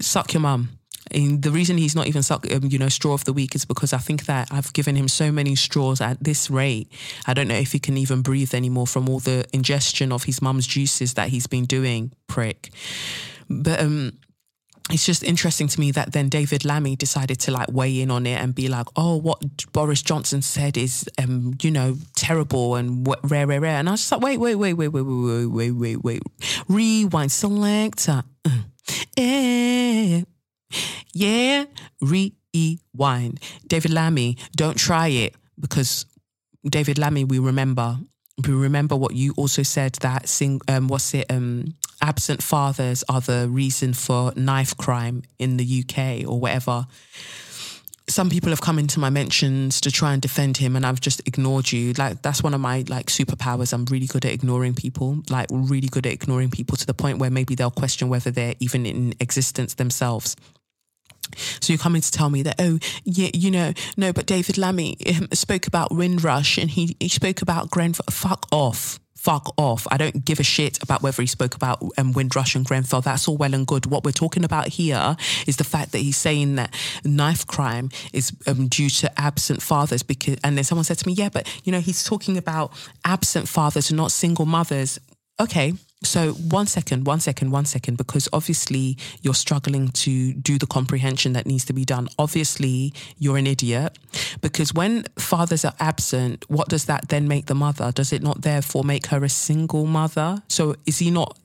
Suck 0.00 0.32
your 0.32 0.40
mum. 0.40 0.79
And 1.12 1.42
the 1.42 1.50
reason 1.50 1.78
he's 1.78 1.96
not 1.96 2.06
even 2.06 2.22
suck, 2.22 2.50
um, 2.52 2.64
you 2.64 2.78
know, 2.78 2.88
straw 2.88 3.14
of 3.14 3.24
the 3.24 3.32
week 3.32 3.54
is 3.54 3.64
because 3.64 3.92
I 3.92 3.98
think 3.98 4.26
that 4.26 4.48
I've 4.50 4.72
given 4.72 4.96
him 4.96 5.08
so 5.08 5.32
many 5.32 5.54
straws 5.56 6.00
at 6.00 6.22
this 6.22 6.50
rate. 6.50 6.90
I 7.26 7.34
don't 7.34 7.48
know 7.48 7.56
if 7.56 7.72
he 7.72 7.78
can 7.78 7.96
even 7.96 8.22
breathe 8.22 8.54
anymore 8.54 8.86
from 8.86 9.08
all 9.08 9.18
the 9.18 9.44
ingestion 9.52 10.12
of 10.12 10.24
his 10.24 10.40
mum's 10.40 10.66
juices 10.66 11.14
that 11.14 11.28
he's 11.28 11.46
been 11.46 11.64
doing, 11.64 12.12
prick. 12.26 12.70
But 13.48 13.80
um, 13.80 14.12
it's 14.92 15.06
just 15.06 15.22
interesting 15.22 15.68
to 15.68 15.80
me 15.80 15.92
that 15.92 16.12
then 16.12 16.28
David 16.28 16.64
Lammy 16.64 16.96
decided 16.96 17.38
to 17.40 17.50
like 17.50 17.68
weigh 17.70 18.00
in 18.00 18.10
on 18.10 18.26
it 18.26 18.40
and 18.40 18.54
be 18.54 18.68
like, 18.68 18.86
oh, 18.96 19.16
what 19.16 19.42
Boris 19.72 20.02
Johnson 20.02 20.42
said 20.42 20.76
is, 20.76 21.08
um, 21.18 21.54
you 21.62 21.70
know, 21.70 21.96
terrible 22.16 22.76
and 22.76 23.06
rare, 23.22 23.46
rare, 23.46 23.60
rare. 23.60 23.76
And 23.76 23.88
I 23.88 23.92
was 23.92 24.00
just 24.00 24.12
like, 24.12 24.20
wait, 24.20 24.38
wait, 24.38 24.56
wait, 24.56 24.74
wait, 24.74 24.88
wait, 24.88 25.02
wait, 25.02 25.46
wait, 25.46 25.70
wait, 25.72 26.02
wait, 26.04 26.22
rewind, 26.68 27.32
selector. 27.32 28.22
Uh, 28.44 28.62
eh. 29.16 30.22
Yeah, 31.12 31.64
rewind. 32.00 33.40
David 33.66 33.92
Lammy, 33.92 34.36
don't 34.56 34.76
try 34.76 35.08
it 35.08 35.34
because 35.58 36.06
David 36.64 36.98
Lammy, 36.98 37.24
we 37.24 37.38
remember. 37.38 37.98
We 38.46 38.54
remember 38.54 38.96
what 38.96 39.14
you 39.14 39.34
also 39.36 39.62
said 39.62 39.94
that 40.00 40.26
sing 40.28 40.62
um 40.66 40.88
what's 40.88 41.12
it 41.12 41.30
um 41.30 41.74
absent 42.00 42.42
fathers 42.42 43.04
are 43.08 43.20
the 43.20 43.48
reason 43.50 43.92
for 43.92 44.32
knife 44.34 44.74
crime 44.78 45.22
in 45.38 45.58
the 45.58 45.84
UK 45.84 46.26
or 46.26 46.40
whatever. 46.40 46.86
Some 48.08 48.30
people 48.30 48.48
have 48.48 48.62
come 48.62 48.78
into 48.78 48.98
my 48.98 49.10
mentions 49.10 49.80
to 49.82 49.90
try 49.90 50.14
and 50.14 50.22
defend 50.22 50.56
him 50.56 50.74
and 50.74 50.86
I've 50.86 51.00
just 51.00 51.20
ignored 51.28 51.70
you. 51.70 51.92
Like 51.92 52.22
that's 52.22 52.42
one 52.42 52.54
of 52.54 52.60
my 52.60 52.84
like 52.88 53.06
superpowers. 53.06 53.74
I'm 53.74 53.84
really 53.84 54.06
good 54.06 54.24
at 54.24 54.32
ignoring 54.32 54.74
people. 54.74 55.22
Like 55.28 55.48
really 55.50 55.88
good 55.88 56.06
at 56.06 56.12
ignoring 56.14 56.50
people 56.50 56.76
to 56.78 56.86
the 56.86 56.94
point 56.94 57.18
where 57.18 57.30
maybe 57.30 57.54
they'll 57.54 57.70
question 57.70 58.08
whether 58.08 58.30
they're 58.30 58.54
even 58.58 58.86
in 58.86 59.14
existence 59.20 59.74
themselves 59.74 60.34
So 61.36 61.72
you're 61.72 61.78
coming 61.78 62.02
to 62.02 62.10
tell 62.10 62.30
me 62.30 62.42
that, 62.42 62.56
oh, 62.58 62.78
yeah, 63.04 63.30
you 63.34 63.50
know, 63.50 63.72
no, 63.96 64.12
but 64.12 64.26
David 64.26 64.58
Lammy 64.58 64.96
um, 65.08 65.28
spoke 65.32 65.66
about 65.66 65.94
Windrush 65.94 66.58
and 66.58 66.70
he, 66.70 66.96
he 67.00 67.08
spoke 67.08 67.42
about 67.42 67.70
Grenfell. 67.70 68.06
Fuck 68.10 68.46
off. 68.52 68.98
Fuck 69.16 69.52
off. 69.58 69.86
I 69.90 69.98
don't 69.98 70.24
give 70.24 70.40
a 70.40 70.42
shit 70.42 70.82
about 70.82 71.02
whether 71.02 71.20
he 71.20 71.26
spoke 71.26 71.54
about 71.54 71.82
um, 71.98 72.12
Windrush 72.12 72.54
and 72.54 72.64
Grenfell. 72.64 73.02
That's 73.02 73.28
all 73.28 73.36
well 73.36 73.52
and 73.52 73.66
good. 73.66 73.84
What 73.84 74.02
we're 74.02 74.12
talking 74.12 74.44
about 74.44 74.68
here 74.68 75.14
is 75.46 75.58
the 75.58 75.64
fact 75.64 75.92
that 75.92 75.98
he's 75.98 76.16
saying 76.16 76.54
that 76.54 76.74
knife 77.04 77.46
crime 77.46 77.90
is 78.14 78.32
um, 78.46 78.68
due 78.68 78.88
to 78.88 79.20
absent 79.20 79.60
fathers. 79.60 80.02
Because, 80.02 80.38
and 80.42 80.56
then 80.56 80.64
someone 80.64 80.84
said 80.84 80.96
to 80.98 81.06
me, 81.06 81.12
yeah, 81.12 81.28
but, 81.28 81.46
you 81.64 81.70
know, 81.70 81.80
he's 81.80 82.02
talking 82.02 82.38
about 82.38 82.72
absent 83.04 83.46
fathers 83.46 83.90
and 83.90 83.98
not 83.98 84.10
single 84.10 84.46
mothers. 84.46 84.98
Okay, 85.38 85.74
so 86.02 86.32
one 86.32 86.66
second, 86.66 87.06
one 87.06 87.20
second, 87.20 87.50
one 87.50 87.66
second, 87.66 87.98
because 87.98 88.28
obviously 88.32 88.96
you're 89.20 89.34
struggling 89.34 89.88
to 89.88 90.32
do 90.32 90.58
the 90.58 90.66
comprehension 90.66 91.34
that 91.34 91.46
needs 91.46 91.64
to 91.66 91.72
be 91.74 91.84
done. 91.84 92.08
Obviously, 92.18 92.94
you're 93.18 93.36
an 93.36 93.46
idiot 93.46 93.98
because 94.40 94.72
when 94.72 95.04
fathers 95.18 95.64
are 95.64 95.74
absent, 95.78 96.44
what 96.48 96.68
does 96.68 96.86
that 96.86 97.08
then 97.10 97.28
make 97.28 97.46
the 97.46 97.54
mother? 97.54 97.92
Does 97.92 98.12
it 98.12 98.22
not 98.22 98.42
therefore 98.42 98.82
make 98.82 99.06
her 99.06 99.22
a 99.24 99.28
single 99.28 99.84
mother? 99.84 100.42
So 100.48 100.74
is 100.86 100.98
he 100.98 101.10
not 101.10 101.38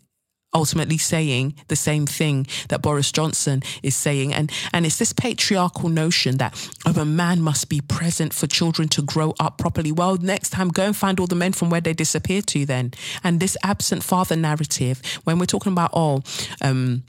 ultimately 0.55 0.97
saying 0.97 1.53
the 1.67 1.75
same 1.75 2.07
thing 2.07 2.47
that 2.69 2.81
Boris 2.81 3.11
Johnson 3.11 3.61
is 3.83 3.95
saying. 3.95 4.33
And, 4.33 4.51
and 4.73 4.85
it's 4.85 4.97
this 4.97 5.13
patriarchal 5.13 5.89
notion 5.89 6.37
that 6.37 6.51
oh, 6.85 6.99
a 6.99 7.05
man 7.05 7.41
must 7.41 7.69
be 7.69 7.81
present 7.81 8.33
for 8.33 8.47
children 8.47 8.87
to 8.89 9.01
grow 9.03 9.35
up 9.39 9.59
properly. 9.59 9.91
Well, 9.91 10.15
next 10.17 10.49
time, 10.49 10.69
go 10.69 10.83
and 10.83 10.95
find 10.95 11.19
all 11.19 11.27
the 11.27 11.35
men 11.35 11.53
from 11.53 11.69
where 11.69 11.81
they 11.81 11.93
disappeared 11.93 12.47
to 12.47 12.65
then. 12.65 12.93
And 13.23 13.39
this 13.39 13.57
absent 13.63 14.03
father 14.03 14.35
narrative, 14.35 15.01
when 15.25 15.37
we're 15.37 15.45
talking 15.45 15.73
about, 15.73 15.91
oh, 15.93 16.21
um, 16.61 17.03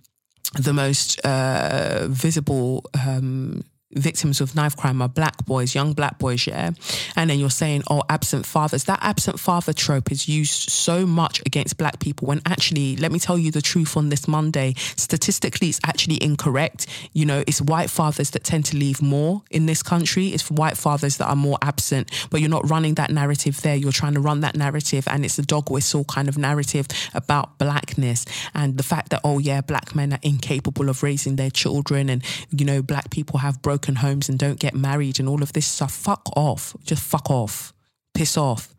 the 0.55 0.73
most 0.73 1.21
uh, 1.21 2.07
visible 2.09 2.85
um, 3.07 3.65
victims 3.97 4.41
of 4.41 4.55
knife 4.55 4.77
crime 4.77 5.03
are 5.03 5.09
black 5.09 5.45
boys, 5.47 5.75
young 5.75 5.93
black 5.93 6.19
boys, 6.19 6.47
yeah. 6.47 6.71
And 7.17 7.31
then 7.31 7.39
you're 7.39 7.51
saying, 7.51 7.83
oh, 7.91 8.03
absent 8.09 8.47
fathers. 8.47 8.85
That 8.85 8.99
absent 9.03 9.41
father 9.41 9.73
trope 9.73 10.13
is 10.13 10.29
used 10.29 10.71
so 10.71 11.07
much 11.07 11.41
against 11.47 11.79
black 11.79 11.99
people 11.99 12.29
when 12.29 12.41
actually, 12.47 12.97
let 12.97 13.13
me 13.13 13.19
tell 13.19 13.39
you 13.39 13.51
the 13.51 13.63
truth 13.63 13.97
on 13.97 14.09
this 14.09 14.29
Monday. 14.29 14.75
Statistically, 14.97 15.69
it's 15.69 15.81
actually 15.85 16.23
incorrect. 16.23 16.87
You 17.13 17.27
know, 17.27 17.45
it's 17.47 17.61
white 17.61 17.91
fathers 17.91 18.31
that 18.31 18.45
tend 18.45 18.65
to 18.67 18.77
leave 18.77 19.01
more 19.01 19.43
in 19.51 19.67
this 19.67 19.83
country. 19.83 20.29
It's 20.29 20.51
white 20.51 20.77
fathers 20.77 21.17
that 21.19 21.29
are 21.29 21.37
more 21.37 21.59
absent, 21.63 22.11
but 22.31 22.41
you're 22.41 22.51
not 22.51 22.69
running 22.69 22.95
that 22.95 23.11
narrative 23.11 23.61
there. 23.63 23.77
You're 23.77 23.93
trying 23.93 24.15
to 24.15 24.21
run 24.21 24.41
that 24.41 24.57
narrative, 24.57 25.07
and 25.09 25.25
it's 25.25 25.39
a 25.39 25.43
dog 25.43 25.71
whistle 25.71 26.05
kind 26.05 26.29
of 26.29 26.37
narrative 26.37 26.87
about 27.15 27.59
blackness 27.59 28.25
and 28.55 28.77
the 28.77 28.83
fact 28.83 29.11
that, 29.11 29.21
oh, 29.25 29.39
yeah, 29.39 29.61
black 29.61 29.95
men 29.95 30.13
are 30.13 30.19
incapable 30.23 30.89
of 30.89 31.03
raising 31.03 31.37
their 31.37 31.51
children, 31.51 32.09
and, 32.09 32.25
you 32.51 32.65
know, 32.65 32.83
black 32.83 33.11
people 33.11 33.39
have 33.39 33.63
broken 33.63 33.86
broken 33.87 33.97
homes 33.97 34.29
and 34.29 34.39
don't 34.39 34.59
get 34.59 34.75
married 34.75 35.21
and 35.21 35.29
all 35.29 35.43
of 35.43 35.53
this 35.53 35.67
stuff. 35.67 35.93
Fuck 35.93 36.23
off. 36.37 36.75
Just 36.85 37.03
fuck 37.03 37.31
off. 37.31 37.73
Piss 38.15 38.37
off. 38.37 38.75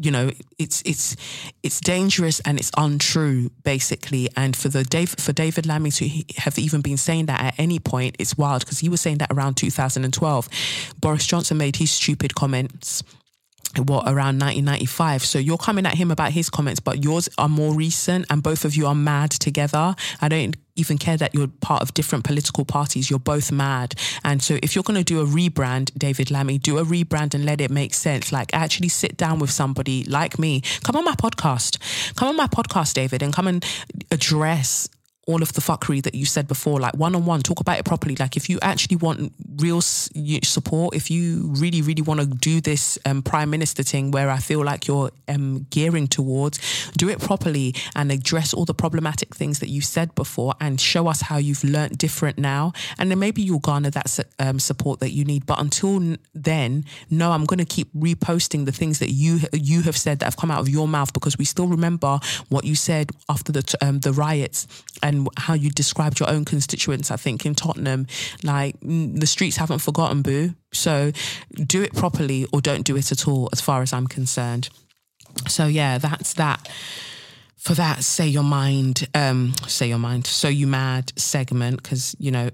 You 0.00 0.10
know, 0.12 0.30
it's 0.58 0.82
it's 0.84 1.16
it's 1.62 1.80
dangerous 1.80 2.40
and 2.40 2.58
it's 2.58 2.70
untrue, 2.76 3.50
basically. 3.64 4.28
And 4.36 4.54
for 4.54 4.68
the 4.68 4.84
Dave 4.84 5.14
for 5.18 5.32
David 5.32 5.66
Lammy 5.66 5.90
to 5.92 6.08
have 6.36 6.58
even 6.58 6.82
been 6.82 6.96
saying 6.96 7.26
that 7.26 7.40
at 7.40 7.54
any 7.58 7.80
point, 7.80 8.16
it's 8.18 8.36
wild 8.36 8.64
because 8.64 8.78
he 8.78 8.88
was 8.88 9.00
saying 9.00 9.18
that 9.18 9.32
around 9.32 9.56
2012. 9.56 10.48
Boris 11.00 11.26
Johnson 11.26 11.56
made 11.56 11.76
his 11.76 11.90
stupid 11.90 12.34
comments 12.34 13.02
what 13.76 14.04
around 14.06 14.40
1995 14.40 15.24
so 15.24 15.38
you're 15.38 15.58
coming 15.58 15.86
at 15.86 15.94
him 15.94 16.10
about 16.10 16.32
his 16.32 16.48
comments 16.50 16.80
but 16.80 17.04
yours 17.04 17.28
are 17.38 17.48
more 17.48 17.74
recent 17.74 18.26
and 18.30 18.42
both 18.42 18.64
of 18.64 18.74
you 18.74 18.86
are 18.86 18.94
mad 18.94 19.30
together. 19.30 19.94
I 20.20 20.28
don't 20.28 20.56
even 20.76 20.96
care 20.96 21.16
that 21.16 21.34
you're 21.34 21.48
part 21.60 21.82
of 21.82 21.92
different 21.92 22.24
political 22.24 22.64
parties. 22.64 23.10
You're 23.10 23.18
both 23.18 23.50
mad. 23.50 23.94
And 24.24 24.42
so 24.42 24.58
if 24.62 24.74
you're 24.74 24.84
going 24.84 25.02
to 25.02 25.04
do 25.04 25.20
a 25.20 25.26
rebrand 25.26 25.92
david 25.98 26.30
lammy 26.30 26.58
do 26.58 26.78
a 26.78 26.84
rebrand 26.84 27.34
and 27.34 27.44
let 27.44 27.60
it 27.60 27.70
make 27.70 27.94
sense. 27.94 28.32
Like 28.32 28.54
actually 28.54 28.88
sit 28.88 29.16
down 29.16 29.38
with 29.38 29.50
somebody 29.50 30.04
like 30.04 30.38
me. 30.38 30.62
Come 30.82 30.96
on 30.96 31.04
my 31.04 31.14
podcast. 31.14 31.78
Come 32.16 32.28
on 32.28 32.36
my 32.36 32.46
podcast 32.46 32.94
david 32.94 33.22
and 33.22 33.32
come 33.32 33.46
and 33.46 33.64
address 34.10 34.88
all 35.28 35.42
of 35.42 35.52
the 35.52 35.60
fuckery 35.60 36.02
that 36.02 36.14
you 36.14 36.24
said 36.24 36.48
before, 36.48 36.80
like 36.80 36.94
one 36.94 37.14
on 37.14 37.26
one, 37.26 37.40
talk 37.40 37.60
about 37.60 37.78
it 37.78 37.84
properly. 37.84 38.16
Like 38.16 38.34
if 38.36 38.48
you 38.48 38.58
actually 38.62 38.96
want 38.96 39.30
real 39.56 39.82
support, 39.82 40.96
if 40.96 41.10
you 41.10 41.52
really, 41.58 41.82
really 41.82 42.00
want 42.00 42.20
to 42.20 42.26
do 42.26 42.62
this 42.62 42.98
um, 43.04 43.20
prime 43.22 43.50
minister 43.50 43.82
thing 43.82 44.10
where 44.10 44.30
I 44.30 44.38
feel 44.38 44.64
like 44.64 44.88
you're 44.88 45.10
um, 45.28 45.66
gearing 45.68 46.08
towards, 46.08 46.58
do 46.96 47.10
it 47.10 47.20
properly 47.20 47.74
and 47.94 48.10
address 48.10 48.54
all 48.54 48.64
the 48.64 48.72
problematic 48.72 49.34
things 49.34 49.58
that 49.58 49.68
you 49.68 49.82
said 49.82 50.14
before 50.14 50.54
and 50.62 50.80
show 50.80 51.08
us 51.08 51.20
how 51.20 51.36
you've 51.36 51.62
learnt 51.62 51.98
different 51.98 52.38
now. 52.38 52.72
And 52.98 53.10
then 53.10 53.18
maybe 53.18 53.42
you'll 53.42 53.58
garner 53.58 53.90
that 53.90 54.18
um, 54.38 54.58
support 54.58 55.00
that 55.00 55.10
you 55.10 55.26
need. 55.26 55.44
But 55.44 55.60
until 55.60 56.16
then, 56.34 56.86
no, 57.10 57.32
I'm 57.32 57.44
going 57.44 57.58
to 57.58 57.66
keep 57.66 57.92
reposting 57.92 58.64
the 58.64 58.72
things 58.72 58.98
that 59.00 59.10
you 59.10 59.40
you 59.52 59.82
have 59.82 59.96
said 59.96 60.20
that 60.20 60.24
have 60.24 60.38
come 60.38 60.50
out 60.50 60.60
of 60.60 60.70
your 60.70 60.88
mouth 60.88 61.12
because 61.12 61.36
we 61.36 61.44
still 61.44 61.66
remember 61.66 62.18
what 62.48 62.64
you 62.64 62.74
said 62.74 63.10
after 63.28 63.52
the 63.52 63.76
um, 63.82 64.00
the 64.00 64.12
riots 64.12 64.66
and 65.02 65.17
and 65.18 65.28
how 65.36 65.54
you 65.54 65.70
described 65.70 66.20
your 66.20 66.30
own 66.30 66.44
constituents, 66.44 67.10
I 67.10 67.16
think, 67.16 67.44
in 67.44 67.54
Tottenham. 67.54 68.06
Like, 68.42 68.76
the 68.80 69.26
streets 69.26 69.56
haven't 69.56 69.80
forgotten, 69.80 70.22
boo. 70.22 70.54
So 70.72 71.12
do 71.52 71.82
it 71.82 71.94
properly 71.94 72.46
or 72.52 72.60
don't 72.60 72.82
do 72.82 72.96
it 72.96 73.12
at 73.12 73.26
all, 73.28 73.48
as 73.52 73.60
far 73.60 73.82
as 73.82 73.92
I'm 73.92 74.06
concerned. 74.06 74.68
So, 75.46 75.66
yeah, 75.66 75.98
that's 75.98 76.34
that 76.34 76.68
for 77.58 77.74
that 77.74 78.04
say 78.04 78.26
your 78.26 78.44
mind 78.44 79.06
um 79.14 79.52
say 79.66 79.88
your 79.88 79.98
mind 79.98 80.26
so 80.26 80.48
you 80.48 80.66
mad 80.66 81.12
segment 81.16 81.82
because 81.82 82.14
you 82.18 82.30
know 82.30 82.48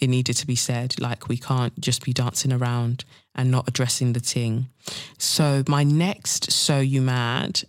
it 0.00 0.08
needed 0.08 0.36
to 0.36 0.46
be 0.46 0.56
said 0.56 1.00
like 1.00 1.28
we 1.28 1.38
can't 1.38 1.78
just 1.80 2.04
be 2.04 2.12
dancing 2.12 2.52
around 2.52 3.04
and 3.36 3.50
not 3.50 3.66
addressing 3.68 4.12
the 4.12 4.20
thing 4.20 4.68
so 5.16 5.62
my 5.68 5.84
next 5.84 6.50
so 6.50 6.80
you 6.80 7.00
mad 7.00 7.62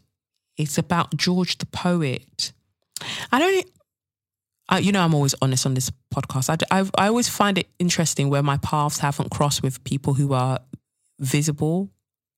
it's 0.58 0.78
about 0.78 1.16
george 1.16 1.60
the 1.60 1.66
poet 1.68 2.52
i 3.32 3.38
don't 3.38 3.66
I, 4.74 4.80
you 4.80 4.92
know, 4.92 5.04
I'm 5.04 5.14
always 5.14 5.36
honest 5.40 5.68
on 5.68 5.76
this 5.76 5.92
podcast. 6.12 6.50
I, 6.50 6.80
I, 6.80 6.90
I 6.98 7.08
always 7.08 7.30
find 7.30 7.60
it 7.60 7.68
interesting 7.78 8.32
where 8.32 8.42
my 8.42 8.58
paths 8.58 8.98
haven't 8.98 9.30
crossed 9.30 9.62
with 9.62 9.84
people 9.84 10.16
who 10.16 10.34
are 10.34 10.60
visible 11.20 11.92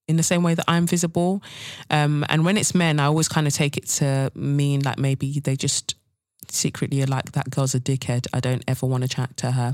in 0.09 0.17
the 0.17 0.23
same 0.23 0.43
way 0.43 0.53
that 0.53 0.65
I'm 0.67 0.85
visible. 0.85 1.41
Um, 1.89 2.25
and 2.27 2.43
when 2.43 2.57
it's 2.57 2.75
men, 2.75 2.99
I 2.99 3.05
always 3.05 3.29
kind 3.29 3.47
of 3.47 3.53
take 3.53 3.77
it 3.77 3.87
to 3.99 4.33
mean 4.35 4.81
like 4.81 4.99
maybe 4.99 5.39
they 5.39 5.55
just 5.55 5.95
secretly 6.49 7.01
are 7.01 7.07
like, 7.07 7.31
that 7.31 7.49
girl's 7.49 7.73
a 7.73 7.79
dickhead. 7.79 8.27
I 8.33 8.41
don't 8.41 8.65
ever 8.67 8.85
want 8.85 9.03
to 9.03 9.09
chat 9.09 9.37
to 9.37 9.51
her. 9.51 9.73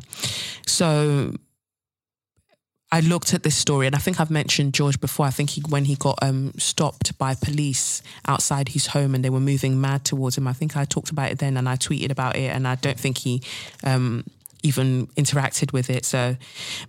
So 0.67 1.33
I 2.91 2.99
looked 2.99 3.33
at 3.33 3.43
this 3.43 3.55
story, 3.55 3.87
and 3.87 3.95
I 3.95 3.99
think 3.99 4.19
I've 4.19 4.31
mentioned 4.31 4.73
George 4.73 4.99
before. 4.99 5.25
I 5.25 5.29
think 5.29 5.51
he, 5.51 5.61
when 5.69 5.85
he 5.85 5.95
got 5.95 6.19
um, 6.21 6.51
stopped 6.57 7.17
by 7.17 7.35
police 7.35 8.01
outside 8.27 8.69
his 8.69 8.87
home, 8.87 9.15
and 9.15 9.23
they 9.23 9.29
were 9.29 9.39
moving 9.39 9.79
mad 9.79 10.03
towards 10.03 10.37
him. 10.37 10.47
I 10.47 10.53
think 10.53 10.75
I 10.75 10.83
talked 10.83 11.09
about 11.09 11.31
it 11.31 11.39
then, 11.39 11.55
and 11.55 11.69
I 11.69 11.77
tweeted 11.77 12.11
about 12.11 12.35
it, 12.35 12.53
and 12.53 12.67
I 12.67 12.75
don't 12.75 12.99
think 12.99 13.19
he 13.19 13.41
um, 13.85 14.25
even 14.61 15.07
interacted 15.07 15.71
with 15.71 15.89
it. 15.89 16.03
So 16.05 16.35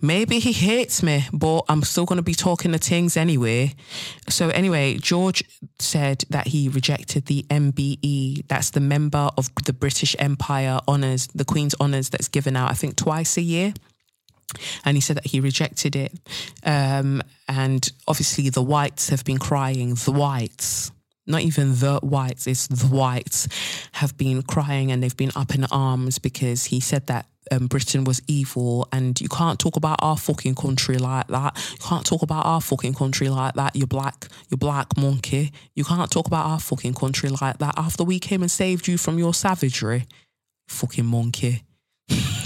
maybe 0.01 0.39
he 0.39 0.51
hates 0.51 1.01
me, 1.01 1.25
but 1.31 1.61
I'm 1.69 1.83
still 1.83 2.05
going 2.05 2.17
to 2.17 2.23
be 2.23 2.33
talking 2.33 2.71
the 2.71 2.77
things 2.77 3.15
anyway. 3.15 3.73
So 4.27 4.49
anyway, 4.49 4.97
George 4.97 5.43
said 5.79 6.25
that 6.29 6.47
he 6.47 6.67
rejected 6.67 7.27
the 7.27 7.43
MBE. 7.49 8.47
That's 8.47 8.71
the 8.71 8.81
member 8.81 9.29
of 9.37 9.49
the 9.65 9.73
British 9.73 10.15
Empire 10.19 10.79
honours, 10.87 11.27
the 11.27 11.45
Queen's 11.45 11.75
honours 11.79 12.09
that's 12.09 12.27
given 12.27 12.55
out, 12.55 12.71
I 12.71 12.73
think, 12.73 12.97
twice 12.97 13.37
a 13.37 13.41
year 13.41 13.73
and 14.85 14.97
he 14.97 15.01
said 15.01 15.17
that 15.17 15.27
he 15.27 15.39
rejected 15.39 15.95
it. 15.95 16.13
Um, 16.63 17.21
and 17.47 17.89
obviously, 18.07 18.49
the 18.49 18.61
whites 18.61 19.09
have 19.09 19.23
been 19.23 19.37
crying. 19.37 19.95
The 19.95 20.11
whites, 20.11 20.91
not 21.25 21.41
even 21.41 21.75
the 21.75 21.99
whites, 22.01 22.47
it's 22.47 22.67
the 22.67 22.87
whites, 22.87 23.47
have 23.93 24.17
been 24.17 24.41
crying 24.41 24.91
and 24.91 25.01
they've 25.01 25.15
been 25.15 25.31
up 25.35 25.55
in 25.55 25.65
arms 25.65 26.19
because 26.19 26.65
he 26.65 26.79
said 26.79 27.07
that 27.07 27.25
um, 27.51 27.67
Britain 27.67 28.03
was 28.03 28.21
evil, 28.27 28.87
and 28.91 29.19
you 29.19 29.27
can't 29.27 29.59
talk 29.59 29.75
about 29.75 29.99
our 30.01 30.17
fucking 30.17 30.55
country 30.55 30.97
like 30.97 31.27
that. 31.27 31.57
You 31.71 31.77
can't 31.77 32.05
talk 32.05 32.21
about 32.21 32.45
our 32.45 32.61
fucking 32.61 32.93
country 32.93 33.29
like 33.29 33.55
that. 33.55 33.75
You 33.75 33.85
black, 33.85 34.27
you 34.49 34.57
black 34.57 34.95
monkey. 34.97 35.51
You 35.75 35.83
can't 35.83 36.09
talk 36.09 36.27
about 36.27 36.45
our 36.45 36.59
fucking 36.59 36.93
country 36.93 37.29
like 37.29 37.57
that. 37.59 37.73
After 37.77 38.03
we 38.03 38.19
came 38.19 38.41
and 38.41 38.51
saved 38.51 38.87
you 38.87 38.97
from 38.97 39.17
your 39.17 39.33
savagery, 39.33 40.05
fucking 40.67 41.05
monkey. 41.05 41.63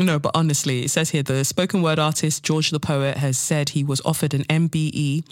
No, 0.00 0.18
but 0.18 0.30
honestly, 0.34 0.82
it 0.82 0.90
says 0.90 1.10
here 1.10 1.22
the 1.22 1.44
spoken 1.44 1.82
word 1.82 1.98
artist 1.98 2.42
George 2.42 2.70
the 2.70 2.80
Poet 2.80 3.18
has 3.18 3.36
said 3.36 3.70
he 3.70 3.84
was 3.84 4.00
offered 4.02 4.32
an 4.32 4.44
MBE 4.44 5.24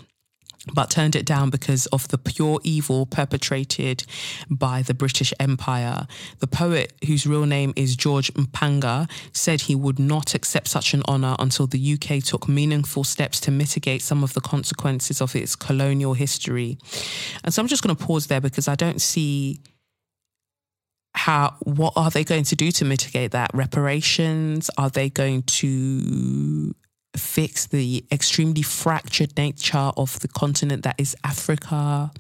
but 0.75 0.91
turned 0.91 1.17
it 1.17 1.25
down 1.25 1.49
because 1.49 1.87
of 1.87 2.09
the 2.09 2.19
pure 2.19 2.61
evil 2.63 3.07
perpetrated 3.07 4.05
by 4.51 4.83
the 4.83 4.93
British 4.93 5.33
Empire. 5.41 6.07
The 6.41 6.47
poet, 6.47 6.93
whose 7.07 7.27
real 7.27 7.47
name 7.47 7.73
is 7.77 7.97
George 7.97 8.31
Mpanga, 8.35 9.09
said 9.33 9.63
he 9.63 9.75
would 9.75 9.99
not 9.99 10.35
accept 10.35 10.69
such 10.69 10.93
an 10.93 11.03
honour 11.09 11.37
until 11.39 11.67
the 11.67 11.95
UK 11.95 12.23
took 12.23 12.49
meaningful 12.49 13.05
steps 13.05 13.41
to 13.41 13.51
mitigate 13.51 14.03
some 14.03 14.23
of 14.23 14.35
the 14.35 14.43
consequences 14.43 15.23
of 15.23 15.35
its 15.35 15.57
colonial 15.57 16.13
history. 16.13 16.77
And 17.45 17.55
so 17.55 17.63
I'm 17.63 17.69
just 17.69 17.83
going 17.83 17.97
to 17.97 18.05
pause 18.05 18.27
there 18.27 18.41
because 18.41 18.69
I 18.69 18.75
don't 18.75 19.01
see 19.01 19.61
how 21.19 21.57
what 21.65 21.93
are 21.97 22.11
they 22.11 22.23
going 22.23 22.45
to 22.45 22.55
do 22.55 22.71
to 22.71 22.85
mitigate 22.85 23.33
that 23.33 23.51
reparations 23.53 24.71
are 24.79 24.89
they 24.89 25.11
going 25.11 25.43
to 25.43 26.75
fix 27.16 27.66
the 27.66 28.05
extremely 28.12 28.62
fractured 28.62 29.37
nature 29.37 29.91
of 29.97 30.21
the 30.21 30.29
continent 30.29 30.85
that 30.85 30.95
is 30.99 31.16
africa 31.25 32.11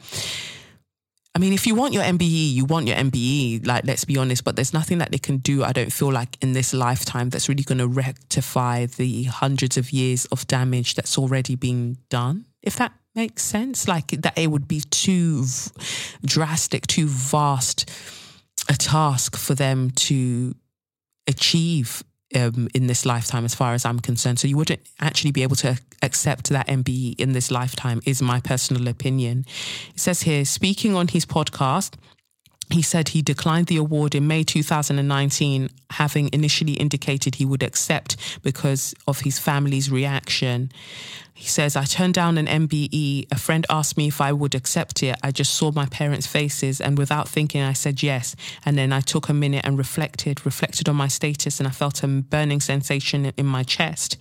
I 1.34 1.40
mean, 1.40 1.52
if 1.52 1.68
you 1.68 1.76
want 1.76 1.94
your 1.94 2.02
MBE, 2.02 2.52
you 2.52 2.64
want 2.64 2.88
your 2.88 2.96
MBE. 2.96 3.64
Like, 3.64 3.86
let's 3.86 4.04
be 4.04 4.16
honest. 4.16 4.42
But 4.42 4.56
there's 4.56 4.72
nothing 4.72 4.98
that 4.98 5.12
they 5.12 5.18
can 5.18 5.36
do. 5.36 5.62
I 5.62 5.70
don't 5.70 5.92
feel 5.92 6.10
like 6.10 6.36
in 6.42 6.52
this 6.52 6.74
lifetime 6.74 7.28
that's 7.28 7.48
really 7.48 7.62
going 7.62 7.78
to 7.78 7.86
rectify 7.86 8.86
the 8.86 9.24
hundreds 9.24 9.76
of 9.76 9.92
years 9.92 10.24
of 10.32 10.48
damage 10.48 10.96
that's 10.96 11.16
already 11.16 11.54
been 11.54 11.98
done. 12.08 12.46
If 12.60 12.74
that 12.76 12.92
makes 13.14 13.44
sense, 13.44 13.86
like 13.86 14.08
that, 14.08 14.36
it 14.36 14.50
would 14.50 14.66
be 14.66 14.80
too 14.90 15.44
v- 15.44 15.70
drastic, 16.24 16.88
too 16.88 17.06
vast 17.06 17.88
a 18.68 18.74
task 18.74 19.36
for 19.36 19.54
them 19.54 19.90
to 19.92 20.54
achieve 21.26 22.02
um, 22.34 22.68
in 22.74 22.86
this 22.86 23.06
lifetime, 23.06 23.44
as 23.44 23.54
far 23.54 23.74
as 23.74 23.84
I'm 23.84 24.00
concerned. 24.00 24.38
So 24.38 24.48
you 24.48 24.56
wouldn't 24.56 24.80
actually 25.00 25.32
be 25.32 25.42
able 25.42 25.56
to 25.56 25.78
accept 26.02 26.50
that 26.50 26.66
MBE 26.68 27.18
in 27.18 27.32
this 27.32 27.50
lifetime, 27.50 28.00
is 28.04 28.20
my 28.20 28.40
personal 28.40 28.88
opinion. 28.88 29.44
It 29.94 30.00
says 30.00 30.22
here, 30.22 30.44
speaking 30.44 30.94
on 30.94 31.08
his 31.08 31.24
podcast, 31.24 31.94
he 32.70 32.82
said 32.82 33.08
he 33.08 33.22
declined 33.22 33.68
the 33.68 33.78
award 33.78 34.14
in 34.14 34.26
May 34.26 34.44
2019, 34.44 35.70
having 35.90 36.28
initially 36.32 36.74
indicated 36.74 37.36
he 37.36 37.46
would 37.46 37.62
accept 37.62 38.16
because 38.42 38.94
of 39.06 39.20
his 39.20 39.38
family's 39.38 39.90
reaction. 39.90 40.70
He 41.38 41.46
says, 41.46 41.76
I 41.76 41.84
turned 41.84 42.14
down 42.14 42.36
an 42.36 42.46
MBE. 42.46 43.28
A 43.30 43.38
friend 43.38 43.64
asked 43.70 43.96
me 43.96 44.08
if 44.08 44.20
I 44.20 44.32
would 44.32 44.56
accept 44.56 45.04
it. 45.04 45.16
I 45.22 45.30
just 45.30 45.54
saw 45.54 45.70
my 45.70 45.86
parents' 45.86 46.26
faces, 46.26 46.80
and 46.80 46.98
without 46.98 47.28
thinking, 47.28 47.62
I 47.62 47.74
said 47.74 48.02
yes. 48.02 48.34
And 48.66 48.76
then 48.76 48.92
I 48.92 49.00
took 49.00 49.28
a 49.28 49.32
minute 49.32 49.64
and 49.64 49.78
reflected, 49.78 50.44
reflected 50.44 50.88
on 50.88 50.96
my 50.96 51.06
status, 51.06 51.60
and 51.60 51.68
I 51.68 51.70
felt 51.70 52.02
a 52.02 52.08
burning 52.08 52.60
sensation 52.60 53.32
in 53.36 53.46
my 53.46 53.62
chest. 53.62 54.16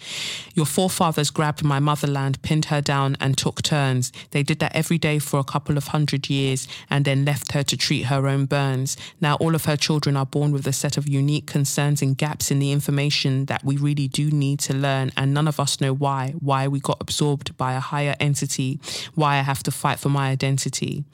Your 0.53 0.67
forefathers 0.67 1.31
grabbed 1.31 1.63
my 1.63 1.79
motherland, 1.79 2.39
pinned 2.43 2.65
her 2.65 2.81
down, 2.81 3.17
and 3.19 3.35
took 3.35 3.63
turns. 3.63 4.11
They 4.29 4.43
did 4.43 4.59
that 4.59 4.75
every 4.75 4.99
day 4.99 5.17
for 5.17 5.39
a 5.39 5.43
couple 5.43 5.75
of 5.75 5.87
hundred 5.87 6.29
years, 6.29 6.67
and 6.87 7.03
then 7.03 7.25
left 7.25 7.53
her 7.53 7.63
to 7.63 7.75
treat 7.75 8.03
her 8.03 8.27
own 8.27 8.45
burns. 8.45 8.95
Now, 9.19 9.37
all 9.37 9.55
of 9.55 9.65
her 9.65 9.75
children 9.75 10.15
are 10.15 10.27
born 10.27 10.51
with 10.51 10.67
a 10.67 10.71
set 10.71 10.97
of 10.97 11.09
unique 11.09 11.47
concerns 11.47 12.03
and 12.03 12.15
gaps 12.15 12.51
in 12.51 12.59
the 12.59 12.71
information 12.71 13.45
that 13.45 13.63
we 13.63 13.75
really 13.75 14.07
do 14.07 14.29
need 14.29 14.59
to 14.59 14.75
learn, 14.75 15.11
and 15.17 15.33
none 15.33 15.47
of 15.47 15.59
us 15.59 15.81
know 15.81 15.95
why, 15.95 16.35
why 16.39 16.67
we 16.67 16.79
got 16.79 17.06
absorbed 17.07 17.55
by 17.55 17.73
a 17.73 17.79
higher 17.79 18.15
entity, 18.19 18.79
why 19.15 19.37
I 19.37 19.41
have 19.41 19.63
to 19.63 19.71
fight 19.71 19.97
for 19.97 20.09
my 20.09 20.29
identity. 20.29 21.05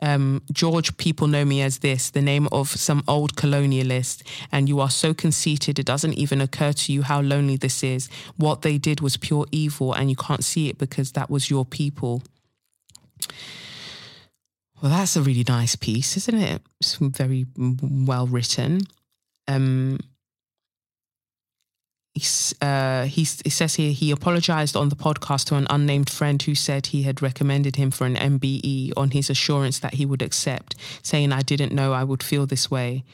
Um, 0.00 0.42
George, 0.52 0.96
people 0.96 1.26
know 1.26 1.44
me 1.44 1.62
as 1.62 1.78
this, 1.78 2.10
the 2.10 2.22
name 2.22 2.46
of 2.52 2.68
some 2.68 3.02
old 3.08 3.34
colonialist, 3.34 4.22
and 4.52 4.68
you 4.68 4.80
are 4.80 4.90
so 4.90 5.14
conceited 5.14 5.78
it 5.78 5.86
doesn't 5.86 6.14
even 6.14 6.40
occur 6.40 6.72
to 6.72 6.92
you 6.92 7.02
how 7.02 7.20
lonely 7.22 7.56
this 7.56 7.82
is. 7.82 8.08
What 8.36 8.62
they 8.62 8.78
did 8.78 9.00
was 9.00 9.16
pure 9.16 9.46
evil, 9.50 9.94
and 9.94 10.10
you 10.10 10.16
can't 10.16 10.44
see 10.44 10.68
it 10.68 10.78
because 10.78 11.12
that 11.12 11.30
was 11.30 11.50
your 11.50 11.64
people. 11.64 12.22
Well, 14.80 14.92
that's 14.92 15.16
a 15.16 15.22
really 15.22 15.44
nice 15.48 15.74
piece, 15.74 16.16
isn't 16.16 16.38
it? 16.38 16.62
It's 16.80 16.96
very 16.96 17.46
well 17.56 18.26
written. 18.28 18.82
Um, 19.48 19.98
uh, 22.60 23.04
he's, 23.04 23.40
he 23.42 23.50
says 23.50 23.74
here 23.74 23.92
he 23.92 24.10
apologized 24.10 24.76
on 24.76 24.88
the 24.88 24.96
podcast 24.96 25.46
to 25.46 25.56
an 25.56 25.66
unnamed 25.70 26.10
friend 26.10 26.40
who 26.42 26.54
said 26.54 26.86
he 26.86 27.02
had 27.02 27.22
recommended 27.22 27.76
him 27.76 27.90
for 27.90 28.06
an 28.06 28.16
MBE 28.16 28.92
on 28.96 29.10
his 29.10 29.30
assurance 29.30 29.78
that 29.80 29.94
he 29.94 30.06
would 30.06 30.22
accept, 30.22 30.74
saying, 31.02 31.32
I 31.32 31.42
didn't 31.42 31.72
know 31.72 31.92
I 31.92 32.04
would 32.04 32.22
feel 32.22 32.46
this 32.46 32.70
way. 32.70 33.04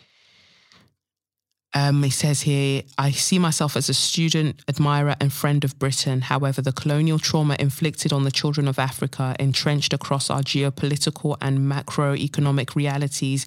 Um, 1.77 2.05
he 2.05 2.11
says 2.11 2.43
here, 2.43 2.83
I 2.99 3.11
see 3.11 3.41
myself 3.41 3.77
as 3.77 3.89
a 3.89 3.95
student, 3.95 4.63
admirer, 4.69 5.17
and 5.21 5.33
friend 5.33 5.65
of 5.65 5.77
Britain. 5.79 6.21
However, 6.21 6.63
the 6.63 6.73
colonial 6.73 7.19
trauma 7.19 7.57
inflicted 7.59 8.13
on 8.13 8.23
the 8.23 8.31
children 8.31 8.69
of 8.69 8.79
Africa, 8.79 9.35
entrenched 9.41 9.93
across 9.93 10.31
our 10.31 10.43
geopolitical 10.43 11.37
and 11.43 11.59
macroeconomic 11.59 12.77
realities, 12.77 13.45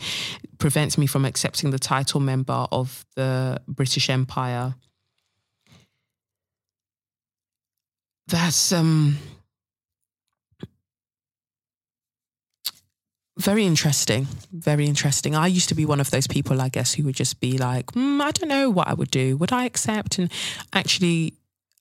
prevents 0.57 0.97
me 0.97 1.07
from 1.07 1.23
accepting 1.23 1.71
the 1.71 1.79
title 1.79 2.19
member 2.19 2.67
of 2.69 3.05
the 3.15 3.61
British 3.67 4.09
Empire. 4.09 4.75
That's 8.27 8.73
um 8.73 9.17
very 13.37 13.65
interesting. 13.65 14.27
Very 14.51 14.85
interesting. 14.85 15.35
I 15.35 15.47
used 15.47 15.69
to 15.69 15.75
be 15.75 15.85
one 15.85 15.99
of 15.99 16.11
those 16.11 16.27
people, 16.27 16.59
I 16.59 16.69
guess, 16.69 16.93
who 16.93 17.03
would 17.03 17.15
just 17.15 17.39
be 17.39 17.57
like, 17.57 17.85
mm, 17.87 18.19
I 18.19 18.31
don't 18.31 18.49
know 18.49 18.69
what 18.69 18.87
I 18.87 18.93
would 18.93 19.11
do. 19.11 19.37
Would 19.37 19.53
I 19.53 19.65
accept? 19.65 20.17
And 20.17 20.31
actually, 20.73 21.33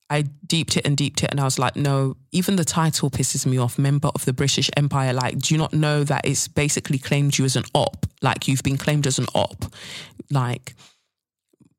I 0.09 0.23
deeped 0.47 0.77
it 0.77 0.87
and 0.87 0.97
deeped 0.97 1.25
it, 1.25 1.31
and 1.31 1.41
I 1.41 1.45
was 1.45 1.59
like, 1.59 1.75
no, 1.75 2.17
even 2.31 2.57
the 2.57 2.65
title 2.65 3.11
pisses 3.11 3.45
me 3.47 3.59
off. 3.59 3.79
Member 3.79 4.11
of 4.15 4.25
the 4.25 4.33
British 4.33 4.71
Empire. 4.77 5.13
Like, 5.13 5.39
do 5.39 5.55
you 5.55 5.59
not 5.59 5.73
know 5.73 6.05
that 6.05 6.27
it's 6.27 6.47
basically 6.47 6.99
claimed 6.99 7.39
you 7.39 7.45
as 7.45 7.57
an 7.57 7.65
op? 7.75 8.07
Like, 8.23 8.47
you've 8.47 8.63
been 8.63 8.79
claimed 8.79 9.07
as 9.07 9.19
an 9.19 9.27
op. 9.35 9.65
Like, 10.31 10.75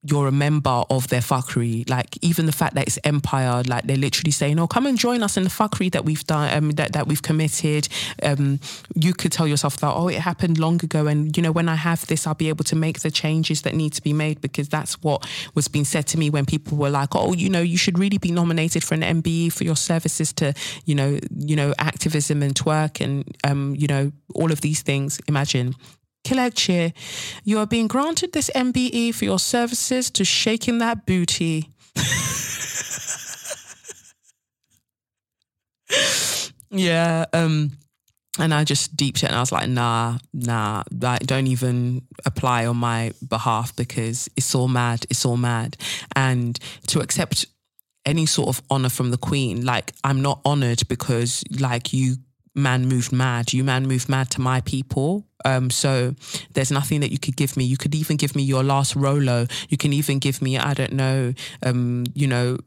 you're 0.03 0.27
a 0.27 0.31
member 0.31 0.83
of 0.89 1.07
their 1.07 1.21
fuckery. 1.21 1.89
Like 1.89 2.17
even 2.21 2.45
the 2.45 2.51
fact 2.51 2.75
that 2.75 2.87
it's 2.87 2.99
empire, 3.03 3.63
like 3.63 3.85
they're 3.85 3.97
literally 3.97 4.31
saying, 4.31 4.59
"Oh, 4.59 4.67
come 4.67 4.85
and 4.85 4.97
join 4.97 5.23
us 5.23 5.37
in 5.37 5.43
the 5.43 5.49
fuckery 5.49 5.91
that 5.91 6.05
we've 6.05 6.25
done, 6.25 6.55
um, 6.55 6.71
that 6.71 6.93
that 6.93 7.07
we've 7.07 7.21
committed." 7.21 7.89
Um, 8.21 8.59
you 8.95 9.13
could 9.13 9.31
tell 9.31 9.47
yourself 9.47 9.77
that, 9.77 9.91
"Oh, 9.93 10.07
it 10.07 10.19
happened 10.19 10.59
long 10.59 10.83
ago," 10.83 11.07
and 11.07 11.35
you 11.35 11.41
know, 11.41 11.51
when 11.51 11.67
I 11.67 11.75
have 11.75 12.05
this, 12.07 12.27
I'll 12.27 12.35
be 12.35 12.49
able 12.49 12.63
to 12.65 12.75
make 12.75 12.99
the 12.99 13.11
changes 13.11 13.63
that 13.63 13.73
need 13.73 13.93
to 13.93 14.01
be 14.01 14.13
made 14.13 14.39
because 14.39 14.69
that's 14.69 15.01
what 15.01 15.27
was 15.55 15.67
being 15.67 15.85
said 15.85 16.05
to 16.07 16.19
me 16.19 16.29
when 16.29 16.45
people 16.45 16.77
were 16.77 16.91
like, 16.91 17.15
"Oh, 17.15 17.33
you 17.33 17.49
know, 17.49 17.61
you 17.61 17.77
should 17.77 17.97
really 17.97 18.19
be 18.19 18.31
nominated 18.31 18.83
for 18.83 18.93
an 18.93 19.01
MBE 19.01 19.49
for 19.49 19.63
your 19.63 19.75
services 19.75 20.31
to, 20.33 20.53
you 20.85 20.95
know, 20.95 21.19
you 21.35 21.55
know, 21.55 21.73
activism 21.79 22.43
and 22.43 22.53
twerk 22.53 23.03
and 23.03 23.25
um, 23.43 23.75
you 23.75 23.87
know, 23.87 24.11
all 24.35 24.51
of 24.51 24.61
these 24.61 24.83
things." 24.83 25.19
Imagine 25.27 25.75
Kelechi, 26.27 26.91
you 27.45 27.57
are 27.59 27.65
being 27.65 27.87
granted 27.87 28.33
this 28.33 28.51
MBE 28.53 29.15
for 29.15 29.23
your 29.23 29.39
services 29.39 30.11
to 30.11 30.25
shaking 30.25 30.79
that 30.79 31.05
booty. 31.05 31.69
yeah, 36.69 37.23
um, 37.31 37.71
and 38.37 38.53
I 38.53 38.65
just 38.65 38.97
deeped 38.97 39.23
it 39.23 39.27
and 39.27 39.35
I 39.35 39.39
was 39.39 39.53
like, 39.53 39.69
nah, 39.69 40.17
nah, 40.33 40.83
like, 40.91 41.21
don't 41.21 41.47
even 41.47 42.01
apply 42.25 42.65
on 42.65 42.75
my 42.75 43.13
behalf 43.25 43.73
because 43.77 44.27
it's 44.35 44.53
all 44.53 44.67
mad. 44.67 45.05
It's 45.09 45.23
all 45.23 45.37
mad. 45.37 45.77
And 46.13 46.59
to 46.87 46.99
accept 46.99 47.45
any 48.05 48.25
sort 48.25 48.49
of 48.49 48.61
honor 48.69 48.89
from 48.89 49.11
the 49.11 49.17
queen, 49.17 49.63
like, 49.63 49.93
I'm 50.03 50.21
not 50.21 50.41
honored 50.43 50.89
because, 50.89 51.45
like, 51.57 51.93
you 51.93 52.17
man 52.57 52.87
moved 52.87 53.11
mad. 53.11 53.53
You 53.53 53.63
man 53.63 53.87
moved 53.87 54.09
mad 54.09 54.29
to 54.31 54.41
my 54.41 54.61
people. 54.61 55.25
Um, 55.45 55.69
so 55.69 56.15
there's 56.53 56.71
nothing 56.71 56.99
that 57.01 57.11
you 57.11 57.19
could 57.19 57.37
give 57.37 57.55
me. 57.55 57.63
You 57.63 57.77
could 57.77 57.95
even 57.95 58.17
give 58.17 58.35
me 58.35 58.43
your 58.43 58.63
last 58.63 58.95
Rolo. 58.95 59.45
You 59.69 59.77
can 59.77 59.93
even 59.93 60.19
give 60.19 60.41
me, 60.41 60.57
I 60.57 60.73
don't 60.73 60.93
know, 60.93 61.33
um, 61.63 62.05
you 62.13 62.27
know, 62.27 62.57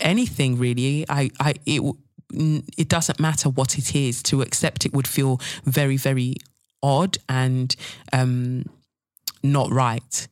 anything 0.00 0.58
really. 0.58 1.04
I, 1.08 1.30
I, 1.40 1.54
it, 1.66 1.82
it 2.76 2.88
doesn't 2.88 3.18
matter 3.18 3.48
what 3.48 3.78
it 3.78 3.94
is. 3.94 4.22
To 4.24 4.42
accept 4.42 4.84
it 4.84 4.92
would 4.92 5.08
feel 5.08 5.40
very, 5.64 5.96
very 5.96 6.36
odd 6.82 7.18
and 7.28 7.74
um, 8.12 8.64
not 9.42 9.70
right. 9.70 10.28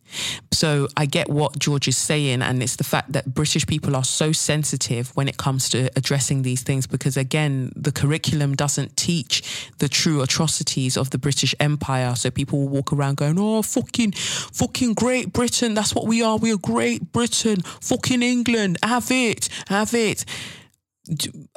So 0.53 0.89
I 0.97 1.07
get 1.07 1.29
what 1.29 1.59
George 1.59 1.89
is 1.89 1.97
saying, 1.97 2.43
and 2.43 2.63
it's 2.63 2.77
the 2.77 2.85
fact 2.85 3.13
that 3.13 3.35
British 3.35 3.67
people 3.67 3.95
are 3.97 4.05
so 4.05 4.33
sensitive 4.33 5.11
when 5.17 5.29
it 5.29 5.37
comes 5.37 5.69
to 5.71 5.91
addressing 5.97 6.43
these 6.43 6.63
things 6.63 6.87
because, 6.87 7.17
again, 7.17 7.73
the 7.77 7.93
curriculum 7.93 8.55
doesn't 8.55 8.97
teach 8.97 9.71
the 9.79 9.89
true 9.89 10.23
atrocities 10.23 10.97
of 10.97 11.11
the 11.11 11.19
British 11.19 11.55
Empire. 11.61 12.15
So 12.15 12.31
people 12.31 12.61
will 12.61 12.69
walk 12.69 12.93
around 12.93 13.17
going, 13.17 13.39
"Oh, 13.39 13.63
fucking, 13.63 14.13
fucking 14.13 14.95
Great 14.95 15.33
Britain! 15.33 15.75
That's 15.75 15.95
what 15.95 16.07
we 16.07 16.23
are. 16.23 16.37
We 16.37 16.53
are 16.53 16.59
Great 16.59 17.13
Britain. 17.13 17.61
Fucking 17.81 18.23
England. 18.23 18.79
Have 18.83 19.11
it, 19.11 19.49
have 19.69 19.95
it." 19.95 20.25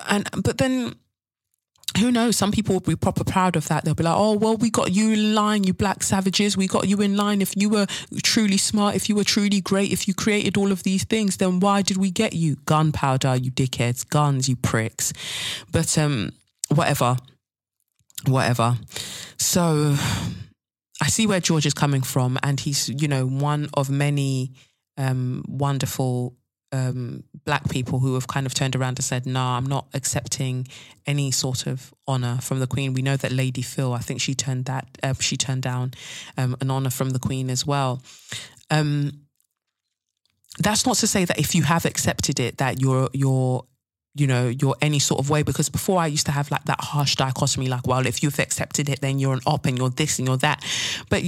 And 0.07 0.29
but 0.43 0.57
then 0.57 0.95
who 1.97 2.11
knows? 2.11 2.37
Some 2.37 2.51
people 2.51 2.75
will 2.75 2.81
be 2.81 2.95
proper 2.95 3.23
proud 3.23 3.55
of 3.55 3.67
that. 3.67 3.83
They'll 3.83 3.95
be 3.95 4.03
like, 4.03 4.15
oh, 4.15 4.33
well, 4.33 4.57
we 4.57 4.69
got 4.69 4.91
you 4.91 5.11
in 5.11 5.33
line, 5.33 5.63
you 5.63 5.73
black 5.73 6.03
savages. 6.03 6.55
We 6.55 6.67
got 6.67 6.87
you 6.87 7.01
in 7.01 7.17
line. 7.17 7.41
If 7.41 7.55
you 7.55 7.69
were 7.69 7.87
truly 8.21 8.57
smart, 8.57 8.95
if 8.95 9.09
you 9.09 9.15
were 9.15 9.23
truly 9.23 9.59
great, 9.61 9.91
if 9.91 10.07
you 10.07 10.13
created 10.13 10.55
all 10.55 10.71
of 10.71 10.83
these 10.83 11.03
things, 11.03 11.37
then 11.37 11.59
why 11.59 11.81
did 11.81 11.97
we 11.97 12.11
get 12.11 12.33
you? 12.33 12.57
Gunpowder, 12.65 13.35
you 13.35 13.51
dickheads, 13.51 14.07
guns, 14.07 14.47
you 14.47 14.55
pricks. 14.55 15.13
But 15.71 15.97
um, 15.97 16.33
whatever, 16.73 17.17
whatever. 18.27 18.77
So 19.37 19.95
I 21.01 21.07
see 21.07 21.25
where 21.25 21.39
George 21.39 21.65
is 21.65 21.73
coming 21.73 22.01
from, 22.01 22.37
and 22.43 22.59
he's, 22.59 22.89
you 22.89 23.07
know, 23.07 23.25
one 23.25 23.69
of 23.73 23.89
many 23.89 24.53
um, 24.97 25.43
wonderful 25.47 26.35
um, 26.71 27.23
black 27.45 27.69
people 27.69 27.99
who 27.99 28.13
have 28.13 28.27
kind 28.27 28.45
of 28.45 28.53
turned 28.53 28.75
around 28.75 28.99
and 28.99 29.03
said, 29.03 29.25
"No, 29.25 29.41
I'm 29.41 29.65
not 29.65 29.87
accepting 29.93 30.67
any 31.05 31.31
sort 31.31 31.67
of 31.67 31.93
honor 32.07 32.39
from 32.41 32.59
the 32.59 32.67
Queen." 32.67 32.93
We 32.93 33.01
know 33.01 33.17
that 33.17 33.31
Lady 33.31 33.61
Phyll, 33.61 33.95
I 33.95 33.99
think 33.99 34.21
she 34.21 34.35
turned 34.35 34.65
that 34.65 34.87
uh, 35.01 35.13
she 35.19 35.37
turned 35.37 35.63
down 35.63 35.93
um, 36.37 36.55
an 36.61 36.69
honor 36.69 36.89
from 36.91 37.11
the 37.11 37.19
Queen 37.19 37.49
as 37.49 37.65
well. 37.65 38.01
Um, 38.69 39.25
that's 40.59 40.85
not 40.85 40.97
to 40.97 41.07
say 41.07 41.25
that 41.25 41.39
if 41.39 41.55
you 41.55 41.63
have 41.63 41.85
accepted 41.85 42.39
it, 42.39 42.57
that 42.57 42.79
you're 42.79 43.09
you're 43.13 43.65
you 44.19 44.27
know, 44.27 44.47
you're 44.47 44.75
any 44.81 44.99
sort 44.99 45.19
of 45.19 45.29
way. 45.29 45.43
Because 45.43 45.69
before 45.69 45.99
I 45.99 46.07
used 46.07 46.25
to 46.25 46.31
have 46.31 46.51
like 46.51 46.65
that 46.65 46.81
harsh 46.81 47.15
dichotomy, 47.15 47.67
like, 47.67 47.87
well, 47.87 48.05
if 48.05 48.23
you've 48.23 48.39
accepted 48.39 48.89
it, 48.89 49.01
then 49.01 49.19
you're 49.19 49.33
an 49.33 49.41
op 49.45 49.65
and 49.65 49.77
you're 49.77 49.89
this 49.89 50.19
and 50.19 50.27
you're 50.27 50.37
that. 50.37 50.63
But 51.09 51.23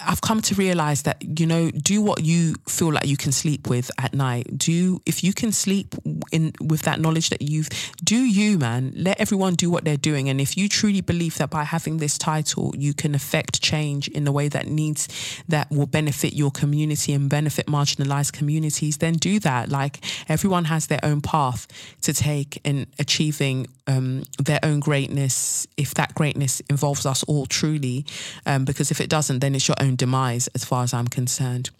I've 0.00 0.20
come 0.20 0.40
to 0.42 0.54
realize 0.54 1.02
that, 1.02 1.16
you 1.40 1.46
know, 1.46 1.70
do 1.70 2.00
what 2.00 2.24
you 2.24 2.54
feel 2.68 2.92
like 2.92 3.06
you 3.06 3.16
can 3.16 3.32
sleep 3.32 3.68
with 3.68 3.90
at 3.98 4.14
night. 4.14 4.56
Do, 4.56 5.00
if 5.04 5.24
you 5.24 5.32
can 5.32 5.50
sleep 5.50 5.94
in 6.30 6.52
with 6.60 6.82
that 6.82 7.00
knowledge 7.00 7.30
that 7.30 7.42
you've, 7.42 7.68
do 8.04 8.16
you, 8.16 8.58
man, 8.58 8.92
let 8.94 9.20
everyone 9.20 9.54
do 9.54 9.70
what 9.70 9.84
they're 9.84 9.96
doing. 9.96 10.28
And 10.28 10.40
if 10.40 10.56
you 10.56 10.68
truly 10.68 11.00
believe 11.00 11.38
that 11.38 11.50
by 11.50 11.64
having 11.64 11.96
this 11.96 12.16
title, 12.16 12.72
you 12.76 12.94
can 12.94 13.14
affect 13.14 13.60
change 13.60 14.06
in 14.08 14.24
the 14.24 14.32
way 14.32 14.48
that 14.48 14.68
needs, 14.68 15.08
that 15.48 15.68
will 15.70 15.86
benefit 15.86 16.32
your 16.32 16.52
community 16.52 17.12
and 17.12 17.28
benefit 17.28 17.66
marginalized 17.66 18.32
communities, 18.32 18.98
then 18.98 19.14
do 19.14 19.40
that. 19.40 19.68
Like 19.68 19.98
everyone 20.28 20.66
has 20.66 20.86
their 20.86 21.00
own 21.02 21.20
path 21.20 21.66
to 22.02 22.12
take 22.12 22.27
in 22.64 22.86
achieving 22.98 23.66
um, 23.86 24.24
their 24.38 24.60
own 24.62 24.80
greatness, 24.80 25.66
if 25.76 25.94
that 25.94 26.14
greatness 26.14 26.60
involves 26.68 27.06
us 27.06 27.22
all 27.24 27.46
truly. 27.46 28.04
Um, 28.46 28.64
because 28.64 28.90
if 28.90 29.00
it 29.00 29.08
doesn't, 29.08 29.40
then 29.40 29.54
it's 29.54 29.68
your 29.68 29.76
own 29.80 29.96
demise, 29.96 30.48
as 30.54 30.64
far 30.64 30.82
as 30.82 30.92
I'm 30.92 31.08
concerned. 31.08 31.70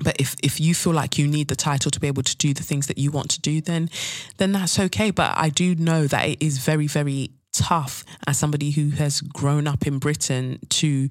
But 0.00 0.20
if, 0.20 0.36
if 0.42 0.60
you 0.60 0.74
feel 0.74 0.92
like 0.92 1.18
you 1.18 1.26
need 1.26 1.48
the 1.48 1.56
title 1.56 1.90
to 1.90 2.00
be 2.00 2.06
able 2.06 2.22
to 2.22 2.36
do 2.36 2.54
the 2.54 2.62
things 2.62 2.86
that 2.86 2.98
you 2.98 3.10
want 3.10 3.30
to 3.30 3.40
do, 3.40 3.60
then 3.60 3.90
then 4.36 4.52
that's 4.52 4.78
okay. 4.78 5.10
But 5.10 5.36
I 5.36 5.48
do 5.48 5.74
know 5.74 6.06
that 6.06 6.28
it 6.28 6.42
is 6.42 6.58
very, 6.58 6.86
very 6.86 7.30
tough 7.52 8.04
as 8.26 8.38
somebody 8.38 8.70
who 8.70 8.90
has 8.90 9.20
grown 9.20 9.66
up 9.66 9.86
in 9.86 9.98
Britain 9.98 10.60
to 10.68 11.08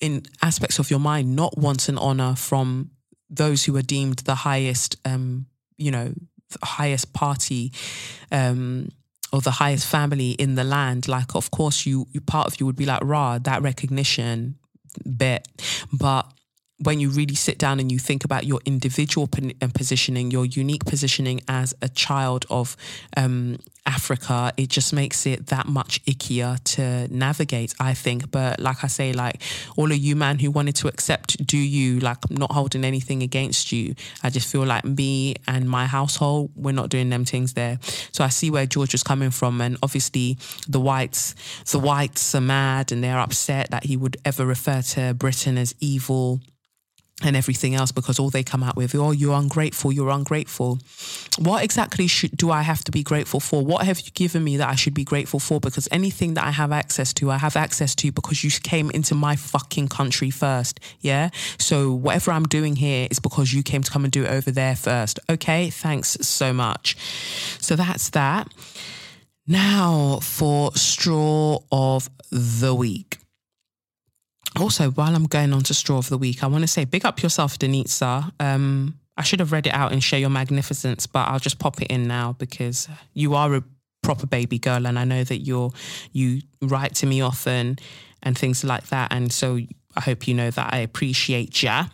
in 0.00 0.22
aspects 0.42 0.78
of 0.78 0.90
your 0.90 1.00
mind 1.00 1.34
not 1.34 1.56
want 1.56 1.88
an 1.88 1.96
honor 1.96 2.34
from 2.36 2.90
those 3.30 3.64
who 3.64 3.74
are 3.76 3.82
deemed 3.82 4.18
the 4.18 4.34
highest 4.34 4.96
um, 5.06 5.46
you 5.76 5.90
know, 5.90 6.12
highest 6.62 7.12
party 7.12 7.72
um, 8.30 8.88
or 9.32 9.40
the 9.40 9.50
highest 9.50 9.86
family 9.86 10.30
in 10.32 10.54
the 10.54 10.64
land, 10.64 11.08
like 11.08 11.34
of 11.34 11.50
course 11.50 11.86
you, 11.86 12.06
you 12.12 12.20
part 12.20 12.46
of 12.46 12.60
you 12.60 12.66
would 12.66 12.76
be 12.76 12.86
like, 12.86 13.00
rah, 13.02 13.38
that 13.38 13.62
recognition 13.62 14.56
bit. 15.16 15.48
But 15.92 16.30
when 16.78 17.00
you 17.00 17.08
really 17.10 17.34
sit 17.34 17.58
down 17.58 17.80
and 17.80 17.90
you 17.90 17.98
think 17.98 18.24
about 18.24 18.44
your 18.44 18.60
individual 18.64 19.28
positioning, 19.74 20.30
your 20.30 20.44
unique 20.44 20.84
positioning 20.84 21.40
as 21.48 21.74
a 21.80 21.88
child 21.88 22.46
of 22.50 22.76
um, 23.16 23.58
Africa, 23.86 24.52
it 24.56 24.70
just 24.70 24.92
makes 24.92 25.26
it 25.26 25.46
that 25.48 25.66
much 25.66 26.02
ickier 26.04 26.62
to 26.64 27.08
navigate, 27.14 27.74
I 27.78 27.94
think. 27.94 28.30
But 28.30 28.60
like 28.60 28.82
I 28.82 28.86
say, 28.86 29.12
like 29.12 29.42
all 29.76 29.90
of 29.90 29.98
you 29.98 30.16
man 30.16 30.38
who 30.38 30.50
wanted 30.50 30.76
to 30.76 30.88
accept, 30.88 31.44
do 31.46 31.58
you, 31.58 32.00
like 32.00 32.30
not 32.30 32.52
holding 32.52 32.84
anything 32.84 33.22
against 33.22 33.72
you. 33.72 33.94
I 34.22 34.30
just 34.30 34.50
feel 34.50 34.64
like 34.64 34.84
me 34.84 35.36
and 35.46 35.68
my 35.68 35.86
household, 35.86 36.50
we're 36.56 36.72
not 36.72 36.88
doing 36.88 37.10
them 37.10 37.24
things 37.24 37.52
there. 37.52 37.78
So 38.12 38.24
I 38.24 38.28
see 38.28 38.50
where 38.50 38.66
George 38.66 38.92
was 38.92 39.02
coming 39.02 39.30
from. 39.30 39.60
And 39.60 39.76
obviously 39.82 40.38
the 40.66 40.80
whites, 40.80 41.34
the 41.70 41.78
whites 41.78 42.34
are 42.34 42.40
mad 42.40 42.90
and 42.90 43.04
they're 43.04 43.18
upset 43.18 43.70
that 43.70 43.84
he 43.84 43.96
would 43.96 44.16
ever 44.24 44.46
refer 44.46 44.80
to 44.82 45.14
Britain 45.14 45.58
as 45.58 45.74
evil 45.80 46.40
and 47.24 47.36
everything 47.36 47.74
else 47.74 47.92
because 47.92 48.18
all 48.18 48.30
they 48.30 48.42
come 48.42 48.62
out 48.62 48.76
with, 48.76 48.94
oh, 48.94 49.10
you're 49.10 49.34
ungrateful, 49.34 49.92
you're 49.92 50.10
ungrateful. 50.10 50.78
What 51.38 51.64
exactly 51.64 52.06
should, 52.06 52.36
do 52.36 52.50
I 52.50 52.62
have 52.62 52.84
to 52.84 52.92
be 52.92 53.02
grateful 53.02 53.40
for? 53.40 53.64
What 53.64 53.84
have 53.84 54.00
you 54.00 54.10
given 54.12 54.44
me 54.44 54.56
that 54.56 54.68
I 54.68 54.74
should 54.74 54.94
be 54.94 55.04
grateful 55.04 55.40
for? 55.40 55.60
Because 55.60 55.88
anything 55.90 56.34
that 56.34 56.44
I 56.44 56.50
have 56.50 56.72
access 56.72 57.12
to, 57.14 57.30
I 57.30 57.38
have 57.38 57.56
access 57.56 57.94
to 57.96 58.12
because 58.12 58.44
you 58.44 58.50
came 58.50 58.90
into 58.90 59.14
my 59.14 59.36
fucking 59.36 59.88
country 59.88 60.30
first. 60.30 60.80
Yeah. 61.00 61.30
So 61.58 61.92
whatever 61.92 62.32
I'm 62.32 62.44
doing 62.44 62.76
here 62.76 63.08
is 63.10 63.18
because 63.18 63.52
you 63.52 63.62
came 63.62 63.82
to 63.82 63.90
come 63.90 64.04
and 64.04 64.12
do 64.12 64.24
it 64.24 64.30
over 64.30 64.50
there 64.50 64.76
first. 64.76 65.18
Okay. 65.28 65.70
Thanks 65.70 66.16
so 66.20 66.52
much. 66.52 66.96
So 67.60 67.76
that's 67.76 68.10
that. 68.10 68.52
Now 69.46 70.20
for 70.22 70.74
straw 70.74 71.58
of 71.70 72.08
the 72.30 72.74
week. 72.74 73.18
Also, 74.56 74.90
while 74.90 75.14
I'm 75.14 75.26
going 75.26 75.52
on 75.52 75.62
to 75.64 75.74
straw 75.74 75.98
of 75.98 76.08
the 76.08 76.18
week, 76.18 76.44
I 76.44 76.46
want 76.46 76.62
to 76.62 76.68
say 76.68 76.84
big 76.84 77.04
up 77.04 77.22
yourself, 77.22 77.58
Denitsa. 77.58 78.32
Um, 78.40 78.98
I 79.16 79.22
should 79.22 79.40
have 79.40 79.52
read 79.52 79.66
it 79.66 79.74
out 79.74 79.92
and 79.92 80.02
share 80.02 80.18
your 80.18 80.30
magnificence, 80.30 81.06
but 81.06 81.28
I'll 81.28 81.38
just 81.38 81.58
pop 81.58 81.80
it 81.80 81.88
in 81.88 82.06
now 82.06 82.34
because 82.38 82.88
you 83.14 83.34
are 83.34 83.54
a 83.54 83.64
proper 84.02 84.26
baby 84.26 84.58
girl, 84.58 84.86
and 84.86 84.98
I 84.98 85.04
know 85.04 85.24
that 85.24 85.38
you're 85.38 85.72
you 86.12 86.42
write 86.60 86.94
to 86.96 87.06
me 87.06 87.20
often 87.20 87.78
and 88.22 88.36
things 88.38 88.64
like 88.64 88.88
that, 88.88 89.12
and 89.12 89.32
so 89.32 89.58
I 89.96 90.00
hope 90.00 90.28
you 90.28 90.34
know 90.34 90.50
that 90.50 90.72
I 90.72 90.78
appreciate 90.78 91.62
ya. 91.62 91.86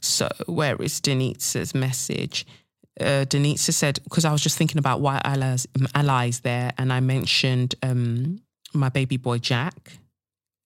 So 0.00 0.28
where 0.46 0.76
is 0.76 1.00
Denitsa's 1.00 1.74
message? 1.74 2.46
Uh, 3.00 3.24
Denitsa 3.24 3.72
said 3.72 4.00
because 4.04 4.24
I 4.24 4.32
was 4.32 4.42
just 4.42 4.58
thinking 4.58 4.78
about 4.78 5.00
white 5.00 5.22
allies, 5.24 5.66
allies 5.94 6.40
there, 6.40 6.72
and 6.76 6.92
I 6.92 7.00
mentioned 7.00 7.74
um, 7.82 8.40
my 8.72 8.88
baby 8.88 9.16
boy 9.16 9.38
Jack 9.38 9.92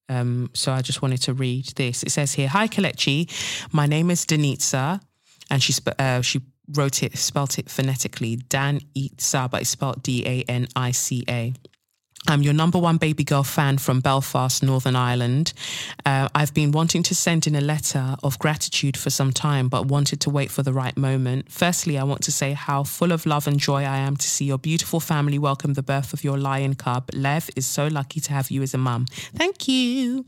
um, 0.09 0.49
so 0.53 0.71
I 0.71 0.81
just 0.81 1.01
wanted 1.01 1.21
to 1.23 1.33
read 1.33 1.65
this. 1.75 2.03
It 2.03 2.11
says 2.11 2.33
here, 2.33 2.47
"Hi 2.47 2.67
Kelechi, 2.67 3.29
my 3.73 3.85
name 3.85 4.11
is 4.11 4.25
Denitsa, 4.25 5.01
and 5.49 5.61
she 5.61 5.73
uh, 5.99 6.21
she 6.21 6.41
wrote 6.73 7.03
it, 7.03 7.17
spelt 7.17 7.59
it 7.59 7.69
phonetically, 7.69 8.37
Dan 8.37 8.81
Itza, 8.95 9.47
but 9.51 9.61
it's 9.61 9.69
spelled 9.69 10.03
D 10.03 10.23
A 10.25 10.43
N 10.49 10.67
I 10.75 10.91
C 10.91 11.23
A. 11.29 11.53
I'm 12.27 12.41
your 12.41 12.53
number 12.53 12.79
one 12.79 12.97
baby 12.97 13.23
girl 13.23 13.43
fan 13.43 13.77
from 13.77 13.99
Belfast, 13.99 14.63
Northern 14.63 14.95
Ireland. 14.95 15.53
Uh, 16.07 16.27
I've 16.33 16.55
been 16.55 16.71
wanting 16.71 17.03
to 17.03 17.13
send 17.13 17.45
in 17.45 17.53
a 17.53 17.61
letter 17.61 18.15
of 18.23 18.39
gratitude 18.39 18.97
for 18.97 19.11
some 19.11 19.31
time, 19.31 19.69
but 19.69 19.85
wanted 19.85 20.21
to 20.21 20.31
wait 20.31 20.49
for 20.49 20.63
the 20.63 20.73
right 20.73 20.97
moment. 20.97 21.51
Firstly, 21.51 21.99
I 21.99 22.03
want 22.03 22.23
to 22.23 22.31
say 22.31 22.53
how 22.53 22.83
full 22.83 23.11
of 23.11 23.27
love 23.27 23.45
and 23.45 23.59
joy 23.59 23.83
I 23.83 23.97
am 23.97 24.17
to 24.17 24.27
see 24.27 24.45
your 24.45 24.57
beautiful 24.57 24.99
family 24.99 25.37
welcome 25.37 25.73
the 25.73 25.83
birth 25.83 26.13
of 26.13 26.23
your 26.23 26.35
lion 26.35 26.73
cub. 26.73 27.11
Lev 27.13 27.51
is 27.55 27.67
so 27.67 27.85
lucky 27.85 28.19
to 28.21 28.33
have 28.33 28.49
you 28.49 28.63
as 28.63 28.73
a 28.73 28.79
mum. 28.79 29.05
Thank 29.35 29.67
you. 29.67 30.25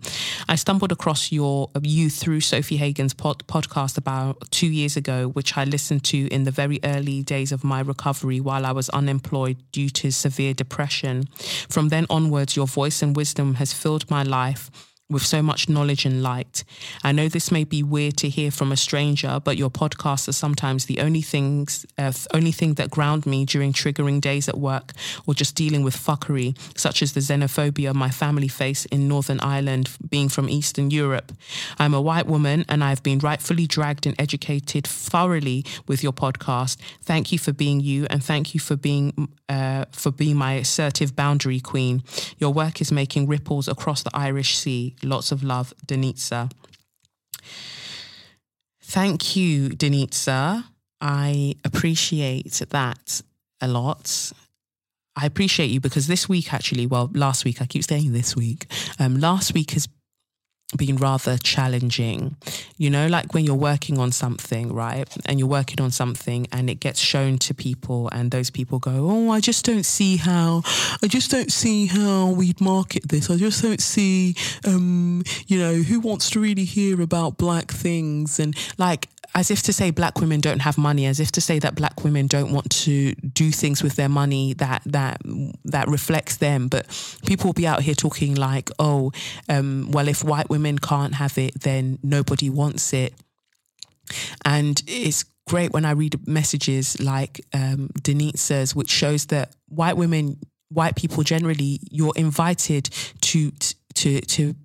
I 0.48 0.56
stumbled 0.56 0.91
across 0.91 1.32
your 1.32 1.72
you 1.82 2.12
through 2.12 2.41
Sofie 2.41 2.78
Hagen's 2.78 3.16
pod, 3.16 3.48
podcast 3.48 3.98
about 3.98 4.52
two 4.52 4.68
years 4.68 4.98
ago, 4.98 5.30
which 5.30 5.58
I 5.58 5.64
listened 5.64 6.04
to 6.06 6.28
in 6.28 6.43
the 6.43 6.52
very 6.52 6.80
early 6.84 7.24
days 7.24 7.52
of 7.52 7.64
my 7.64 7.80
recovery 7.80 8.39
while 8.39 8.68
I 8.68 8.72
was 8.72 8.88
unemployed 8.89 9.58
due 9.72 9.89
to 9.89 10.12
severe 10.12 10.54
depression. 10.54 11.26
From 11.68 11.86
from 11.88 12.03
then 12.03 12.05
onwards, 12.09 12.57
your 12.57 12.67
voice 12.67 13.01
and 13.01 13.15
wisdom 13.15 13.53
has 13.53 13.71
filled 13.71 14.11
my 14.11 14.21
life 14.21 14.69
with 15.10 15.24
so 15.24 15.41
much 15.41 15.70
knowledge 15.70 16.05
and 16.05 16.22
light. 16.22 16.64
I 17.03 17.12
know 17.12 17.30
this 17.30 17.51
may 17.51 17.64
be 17.64 17.82
weird 17.82 18.18
to 18.18 18.30
hear 18.30 18.51
from 18.51 18.72
a 18.72 18.78
stranger, 18.78 19.39
but 19.43 19.58
your 19.58 19.70
podcasts 19.70 20.28
are 20.28 20.34
sometimes 20.34 20.86
the 20.86 20.99
only 20.99 21.22
things, 21.22 21.86
uh, 21.97 22.12
only 22.34 22.51
thing 22.51 22.74
that 22.74 22.89
ground 22.89 23.26
me 23.26 23.45
during 23.45 23.72
triggering 23.72 24.20
days 24.20 24.49
at 24.49 24.58
work 24.58 24.91
or 25.26 25.34
just 25.34 25.55
dealing 25.55 25.84
with 25.84 25.95
fuckery, 25.95 26.58
such 26.78 27.01
as 27.01 27.14
the 27.14 27.22
xenophobia 27.22 27.93
my 27.93 28.10
family 28.10 28.49
face 28.49 28.86
in 28.86 29.08
Northern 29.08 29.39
Ireland, 29.39 29.89
being 30.10 30.30
from 30.30 30.49
Eastern 30.49 30.91
Europe. 30.91 31.32
I'm 31.80 31.93
a 31.93 32.01
white 32.01 32.28
woman 32.28 32.66
and 32.68 32.84
I've 32.84 33.03
been 33.03 33.20
rightfully 33.20 33.66
dragged 33.68 34.05
and 34.05 34.20
educated 34.20 34.86
thoroughly 34.86 35.66
with 35.88 36.03
your 36.03 36.14
podcast. 36.14 36.78
Thank 37.01 37.32
you 37.32 37.39
for 37.39 37.53
being 37.53 37.80
you, 37.80 38.08
and 38.10 38.24
thank 38.24 38.53
you 38.53 38.60
for 38.60 38.76
being 38.76 39.30
uh, 39.49 39.86
for 39.91 40.12
being 40.12 40.36
my 40.36 40.53
assertive 40.53 41.16
boundary 41.16 41.60
queen. 41.60 42.03
Your 42.38 42.51
work 42.51 42.82
is 42.82 42.91
making 42.91 43.28
ripples 43.28 43.68
across 43.68 44.03
the 44.03 44.12
Irish 44.14 44.58
Sea. 44.58 44.95
Lots 45.04 45.32
of 45.32 45.43
love, 45.43 45.74
Denitsa. 45.86 46.52
Thank 48.82 49.36
you, 49.36 49.70
Denitsa. 49.70 50.64
I 51.02 51.56
appreciate 51.66 52.52
that 52.70 53.22
a 53.62 53.68
lot. 53.68 54.32
I 55.16 55.26
appreciate 55.26 55.72
you 55.72 55.80
because 55.80 56.08
this 56.08 56.30
week, 56.30 56.54
actually, 56.54 56.86
well, 56.86 57.10
last 57.14 57.43
week, 57.43 57.62
I 57.62 57.66
keep 57.66 57.84
saying 57.84 58.14
this 58.14 58.36
week, 58.36 58.68
um, 59.00 59.20
last 59.20 59.54
week 59.54 59.72
has 59.72 59.88
been 60.76 60.97
rather 60.97 61.38
challenging. 61.38 62.36
You 62.78 62.89
know, 62.89 63.07
like 63.07 63.34
when 63.34 63.45
you're 63.45 63.55
working 63.55 63.97
on 63.99 64.11
something, 64.11 64.74
right? 64.74 65.07
And 65.26 65.39
you're 65.39 65.47
working 65.47 65.80
on 65.80 65.91
something 65.91 66.47
and 66.51 66.70
it 66.70 66.80
gets 66.80 66.99
shown 66.99 67.38
to 67.39 67.53
people, 67.53 68.09
and 68.11 68.32
those 68.32 68.49
people 68.49 68.80
go, 68.80 69.09
Oh, 69.09 69.30
I 69.32 69.39
just 69.39 69.63
don't 69.63 69.86
see 69.86 70.18
how, 70.18 70.63
I 71.01 71.07
just 71.07 71.32
don't 71.32 71.51
see 71.51 71.86
how 71.86 72.32
we'd 72.32 72.59
market 72.59 73.07
this. 73.07 73.30
I 73.30 73.38
just 73.38 73.61
don't 73.61 73.82
see, 73.82 74.36
um, 74.65 75.24
you 75.47 75.57
know, 75.57 75.76
who 75.76 75.99
wants 75.99 76.30
to 76.32 76.39
really 76.39 76.65
hear 76.65 77.01
about 77.01 77.38
black 77.38 77.72
things? 77.72 78.39
And 78.39 78.55
like, 78.78 79.07
as 79.36 79.51
if 79.51 79.61
to 79.63 79.73
say 79.73 79.91
black 79.91 80.19
women 80.19 80.41
don't 80.41 80.59
have 80.59 80.78
money, 80.78 81.05
as 81.05 81.19
if 81.19 81.32
to 81.34 81.41
say 81.41 81.59
that 81.59 81.75
black 81.75 82.03
women 82.03 82.28
don't 82.28 82.51
want 82.51 82.69
to 82.71 83.13
do 83.13 83.51
things 83.51 83.84
with 83.84 83.95
their 83.95 84.09
money 84.09 84.53
that 84.53 84.82
that 84.86 85.21
that 85.65 85.88
reflects 85.88 86.38
them. 86.38 86.67
But 86.67 86.88
people 87.25 87.49
will 87.49 87.53
be 87.53 87.67
out 87.67 87.82
here 87.82 87.95
talking 87.95 88.36
like, 88.36 88.69
oh, 88.80 89.11
um, 89.49 89.91
well, 89.91 90.07
if 90.07 90.23
white 90.23 90.49
women 90.49 90.80
can't 90.80 91.15
have 91.15 91.38
it, 91.38 91.61
then 91.61 91.99
nobody 92.03 92.49
wants 92.49 92.93
it. 92.93 93.13
And 94.45 94.82
it's 94.88 95.23
great 95.47 95.71
when 95.71 95.86
I 95.86 95.91
read 95.91 96.28
messages 96.28 96.99
like 96.99 97.41
um, 97.53 97.89
Denitza's, 98.01 98.75
which 98.75 98.89
shows 98.89 99.28
that 99.28 99.55
white 99.67 99.97
women, 99.97 100.38
white 100.69 100.95
people 100.95 101.23
generally, 101.23 101.80
you're 101.91 102.13
invited 102.15 102.89
to 103.21 103.51
to 103.95 104.21
to 104.21 104.55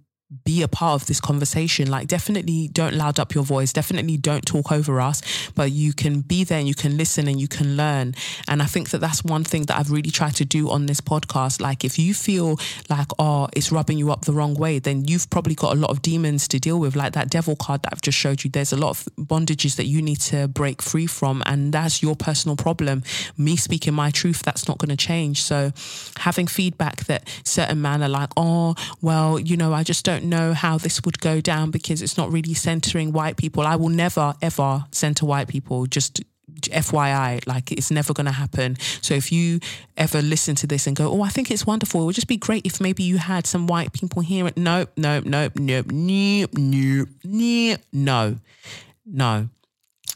be 0.45 0.63
a 0.63 0.69
part 0.69 1.01
of 1.01 1.07
this 1.07 1.21
conversation. 1.21 1.91
Like, 1.91 2.09
definitely 2.09 2.69
don't 2.69 2.95
loud 2.95 3.19
up 3.19 3.35
your 3.35 3.45
voice. 3.45 3.73
Definitely 3.73 4.17
don't 4.17 4.45
talk 4.45 4.73
over 4.73 5.01
us, 5.01 5.51
but 5.55 5.73
you 5.73 5.93
can 5.93 6.21
be 6.21 6.45
there 6.45 6.59
and 6.59 6.69
you 6.69 6.75
can 6.75 6.97
listen 6.97 7.29
and 7.29 7.41
you 7.41 7.49
can 7.49 7.77
learn. 7.77 8.15
And 8.49 8.63
I 8.63 8.67
think 8.67 8.91
that 8.91 8.99
that's 8.99 9.25
one 9.25 9.45
thing 9.45 9.63
that 9.65 9.79
I've 9.79 9.91
really 9.91 10.11
tried 10.11 10.37
to 10.37 10.45
do 10.45 10.71
on 10.71 10.87
this 10.87 11.01
podcast. 11.01 11.61
Like, 11.61 11.85
if 11.85 11.99
you 11.99 12.15
feel 12.15 12.59
like, 12.89 13.09
oh, 13.19 13.49
it's 13.55 13.73
rubbing 13.73 13.99
you 13.99 14.11
up 14.11 14.25
the 14.25 14.33
wrong 14.33 14.55
way, 14.55 14.79
then 14.79 15.05
you've 15.05 15.29
probably 15.31 15.55
got 15.55 15.73
a 15.77 15.81
lot 15.81 15.91
of 15.91 16.03
demons 16.03 16.49
to 16.49 16.59
deal 16.59 16.79
with. 16.79 16.97
Like 16.97 17.13
that 17.15 17.31
devil 17.31 17.57
card 17.57 17.83
that 17.83 17.93
I've 17.93 18.03
just 18.03 18.19
showed 18.19 18.45
you, 18.45 18.51
there's 18.51 18.73
a 18.73 18.77
lot 18.77 18.91
of 18.91 19.09
bondages 19.17 19.77
that 19.77 19.87
you 19.87 20.03
need 20.03 20.21
to 20.21 20.49
break 20.49 20.83
free 20.83 21.07
from. 21.07 21.43
And 21.47 21.73
that's 21.73 22.03
your 22.03 22.17
personal 22.17 22.57
problem. 22.57 23.03
Me 23.37 23.57
speaking 23.57 23.95
my 23.95 24.11
truth, 24.11 24.43
that's 24.43 24.69
not 24.69 24.79
going 24.79 24.91
to 24.91 24.97
change. 24.97 25.43
So, 25.43 25.73
having 26.19 26.47
feedback 26.47 27.05
that 27.05 27.29
certain 27.45 27.83
men 27.83 28.03
are 28.03 28.09
like, 28.09 28.31
oh, 28.37 28.75
well, 29.01 29.39
you 29.39 29.57
know, 29.57 29.73
I 29.73 29.83
just 29.83 30.05
don't 30.05 30.22
know 30.25 30.55
how 30.55 30.79
this 30.79 31.03
would 31.05 31.21
go 31.21 31.41
down 31.41 31.71
because 31.71 32.03
it's 32.03 32.17
not 32.17 32.33
really 32.33 32.55
centering 32.55 33.13
white 33.13 33.37
people. 33.37 33.67
I 33.67 33.77
will 33.77 33.89
never, 33.89 34.35
ever 34.43 34.85
center 34.93 35.27
white 35.27 35.49
people. 35.49 35.87
Just 35.87 36.23
FYI, 36.61 37.47
like 37.47 37.73
it's 37.73 37.91
never 37.91 38.13
going 38.13 38.27
to 38.27 38.33
happen. 38.33 38.77
So 39.01 39.15
if 39.15 39.33
you 39.33 39.61
ever 39.97 40.23
listen 40.23 40.55
to 40.57 40.67
this 40.67 40.87
and 40.87 40.95
go, 40.95 41.11
oh, 41.11 41.23
I 41.23 41.29
think 41.29 41.51
it's 41.51 41.67
wonderful, 41.67 42.03
it 42.03 42.07
would 42.07 42.15
just 42.15 42.29
be 42.29 42.37
great 42.37 42.67
if 42.67 42.81
maybe 42.81 43.03
you 43.03 43.19
had 43.19 43.47
some 43.47 43.67
white 43.67 43.93
people 43.93 44.23
here. 44.23 44.51
Nope, 44.57 44.91
nope, 44.97 45.25
nope, 45.25 45.57
nope, 45.57 45.91
nope, 45.91 46.51
nope, 46.53 47.09
nope, 47.25 47.81
no, 47.93 48.37
no. 49.07 49.49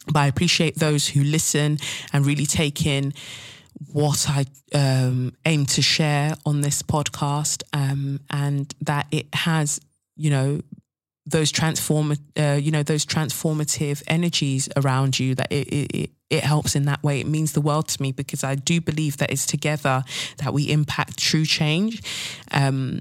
But 0.07 0.21
I 0.21 0.27
appreciate 0.27 0.77
those 0.77 1.09
who 1.09 1.25
listen 1.25 1.79
and 2.13 2.25
really 2.25 2.47
take 2.47 2.87
in 2.87 3.13
what 3.93 4.27
I 4.29 4.47
um, 4.75 5.35
aim 5.45 5.67
to 5.67 5.83
share 5.83 6.35
on 6.45 6.61
this 6.61 6.83
podcast, 6.83 7.63
um, 7.73 8.21
and 8.31 8.73
that 8.81 9.07
it 9.11 9.27
has, 9.35 9.81
you 10.17 10.31
know, 10.31 10.61
those 11.27 11.51
transform, 11.51 12.15
uh, 12.39 12.59
you 12.61 12.71
know, 12.71 12.83
those 12.83 13.05
transformative 13.05 14.03
energies 14.07 14.69
around 14.77 15.19
you. 15.19 15.35
That 15.35 15.51
it, 15.51 15.69
it 15.69 16.11
it 16.31 16.45
helps 16.45 16.75
in 16.75 16.85
that 16.87 17.03
way. 17.03 17.21
It 17.21 17.27
means 17.27 17.53
the 17.53 17.61
world 17.61 17.89
to 17.89 18.03
me 18.03 18.13
because 18.13 18.43
I 18.43 18.55
do 18.55 18.81
believe 18.81 19.19
that 19.19 19.31
it's 19.31 19.47
together 19.47 20.05
that 20.39 20.53
we 20.53 20.71
impact 20.71 21.19
true 21.19 21.45
change. 21.45 22.03
Um, 22.51 23.01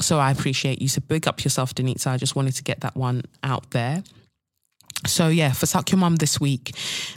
so 0.00 0.18
I 0.18 0.30
appreciate 0.30 0.80
you. 0.80 0.88
So 0.88 1.00
big 1.06 1.28
up 1.28 1.44
yourself, 1.44 1.74
Denitza. 1.74 2.06
I 2.08 2.16
just 2.16 2.34
wanted 2.34 2.54
to 2.56 2.62
get 2.62 2.80
that 2.80 2.96
one 2.96 3.22
out 3.42 3.70
there. 3.70 4.02
So 5.06 5.28
yeah, 5.28 5.52
for 5.52 5.66
Suck 5.66 5.90
Your 5.90 5.98
Mum 5.98 6.16
this 6.16 6.40
week, 6.40 6.74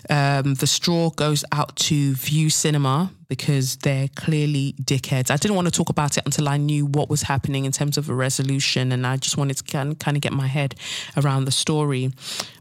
um, 0.10 0.56
the 0.56 0.68
straw 0.68 1.10
goes 1.12 1.46
out 1.52 1.76
to 1.78 2.14
Vue 2.16 2.50
Cinema 2.50 3.12
because 3.28 3.78
they're 3.78 4.08
clearly 4.16 4.74
dickheads. 4.82 5.30
I 5.30 5.38
didn't 5.38 5.56
want 5.56 5.68
to 5.68 5.72
talk 5.72 5.90
about 5.90 6.18
it 6.18 6.24
until 6.26 6.50
I 6.50 6.58
knew 6.58 6.86
what 6.86 7.10
was 7.10 7.24
happening 7.24 7.66
in 7.66 7.72
terms 7.72 7.98
of 7.98 8.10
a 8.10 8.14
resolution, 8.14 8.92
and 8.92 9.06
I 9.06 9.18
just 9.18 9.38
wanted 9.38 9.58
to 9.58 9.64
kind 9.96 10.18
of 10.18 10.22
get 10.22 10.34
my 10.34 10.48
head 10.48 10.76
around 11.18 11.46
the 11.46 11.52
story. 11.52 12.12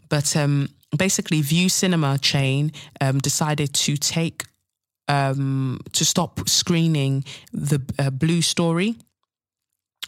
But 0.08 0.36
um, 0.36 0.68
basically, 0.96 1.40
Vue 1.40 1.68
Cinema 1.68 2.18
chain 2.18 2.72
um, 3.00 3.18
decided 3.18 3.72
to 3.74 3.96
take 3.96 4.44
um, 5.08 5.80
to 5.92 6.04
stop 6.04 6.48
screening 6.48 7.24
the 7.52 7.80
uh, 7.98 8.10
Blue 8.10 8.42
Story 8.42 8.96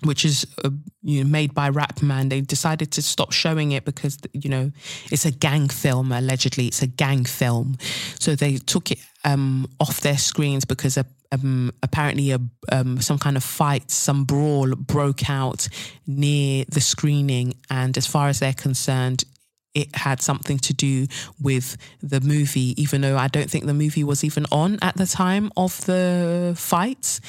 which 0.03 0.25
is 0.25 0.47
uh, 0.65 0.71
you 1.03 1.25
know, 1.25 1.31
made 1.31 1.55
by 1.55 1.71
Rapman. 1.71 2.31
They 2.31 2.41
decided 2.41 2.93
to 2.93 3.03
stop 3.03 3.33
showing 3.33 3.73
it 3.73 3.85
because 3.85 4.19
you 4.33 4.51
know 4.51 4.73
it's 5.11 5.25
a 5.25 5.31
gang 5.31 5.69
film. 5.69 6.13
Allegedly, 6.13 6.67
it's 6.67 6.83
a 6.83 6.87
gang 6.87 7.25
film, 7.25 7.77
so 8.19 8.35
they 8.35 8.57
took 8.57 8.91
it 8.91 8.99
um, 9.25 9.69
off 9.81 10.01
their 10.01 10.19
screens 10.19 10.65
because 10.65 10.97
a, 10.97 11.07
um, 11.33 11.73
apparently 11.83 12.31
a, 12.31 12.41
um, 12.71 13.01
some 13.01 13.19
kind 13.19 13.37
of 13.37 13.45
fight, 13.45 13.91
some 13.91 14.25
brawl 14.25 14.75
broke 14.75 15.29
out 15.29 15.69
near 16.07 16.65
the 16.69 16.81
screening, 16.81 17.55
and 17.71 17.97
as 17.97 18.07
far 18.07 18.29
as 18.29 18.39
they're 18.39 18.53
concerned, 18.53 19.25
it 19.77 19.95
had 19.95 20.23
something 20.23 20.59
to 20.59 20.73
do 20.73 21.07
with 21.39 21.77
the 22.03 22.21
movie, 22.23 22.75
even 22.83 23.03
though 23.03 23.19
I 23.19 23.29
don't 23.29 23.51
think 23.51 23.67
the 23.67 23.75
movie 23.75 24.05
was 24.05 24.25
even 24.25 24.47
on 24.51 24.79
at 24.81 24.97
the 24.97 25.05
time 25.07 25.53
of 25.55 25.85
the 25.85 26.55
fights. 26.57 27.21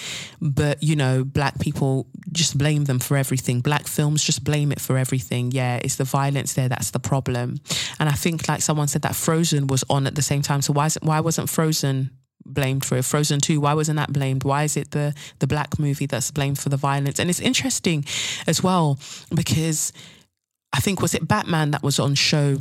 But, 0.41 0.82
you 0.82 0.95
know, 0.95 1.26
black 1.26 1.60
people 1.60 2.08
just 2.32 2.58
blame 2.58 2.86
them 2.86 3.00
for 3.00 3.18
everything. 3.18 3.60
Black 3.60 3.86
films 3.86 4.24
just 4.24 4.45
blame 4.45 4.72
it 4.72 4.80
for 4.80 4.98
everything. 4.98 5.52
Yeah, 5.52 5.82
it's 5.84 5.98
the 5.98 6.06
violence 6.06 6.54
there 6.54 6.70
that's 6.70 6.91
the 6.91 7.02
problem. 7.02 7.60
And 8.00 8.08
I 8.08 8.14
think, 8.14 8.48
like 8.48 8.62
someone 8.62 8.88
said, 8.88 9.02
that 9.02 9.16
Frozen 9.16 9.68
was 9.68 9.84
on 9.89 10.08
at 10.08 10.16
the 10.16 10.22
same 10.22 10.41
time. 10.41 10.62
So 10.62 10.72
why, 10.72 10.86
is 10.86 10.98
why 11.02 11.20
wasn't 11.20 11.50
Frozen 11.50 12.12
blamed 12.45 12.86
for 12.86 12.95
it. 12.98 13.04
Frozen 13.04 13.41
2, 13.41 13.60
why 13.60 13.74
wasn't 13.74 13.98
that 13.98 14.14
blamed? 14.14 14.45
Why 14.45 14.64
is 14.64 14.78
it 14.78 14.91
the 14.91 15.14
the 15.39 15.48
black 15.48 15.78
movie 15.78 16.06
that's 16.06 16.32
blamed 16.32 16.58
for 16.58 16.70
the 16.70 16.78
violence? 16.78 17.20
And 17.20 17.30
it's 17.30 17.41
interesting 17.41 18.06
as 18.48 18.64
well 18.64 18.98
because 19.36 19.91
I 20.74 20.80
think 20.80 21.01
was 21.01 21.13
it 21.13 21.28
Batman 21.28 21.72
that 21.72 21.84
was 21.84 21.99
on 21.99 22.15
show 22.15 22.57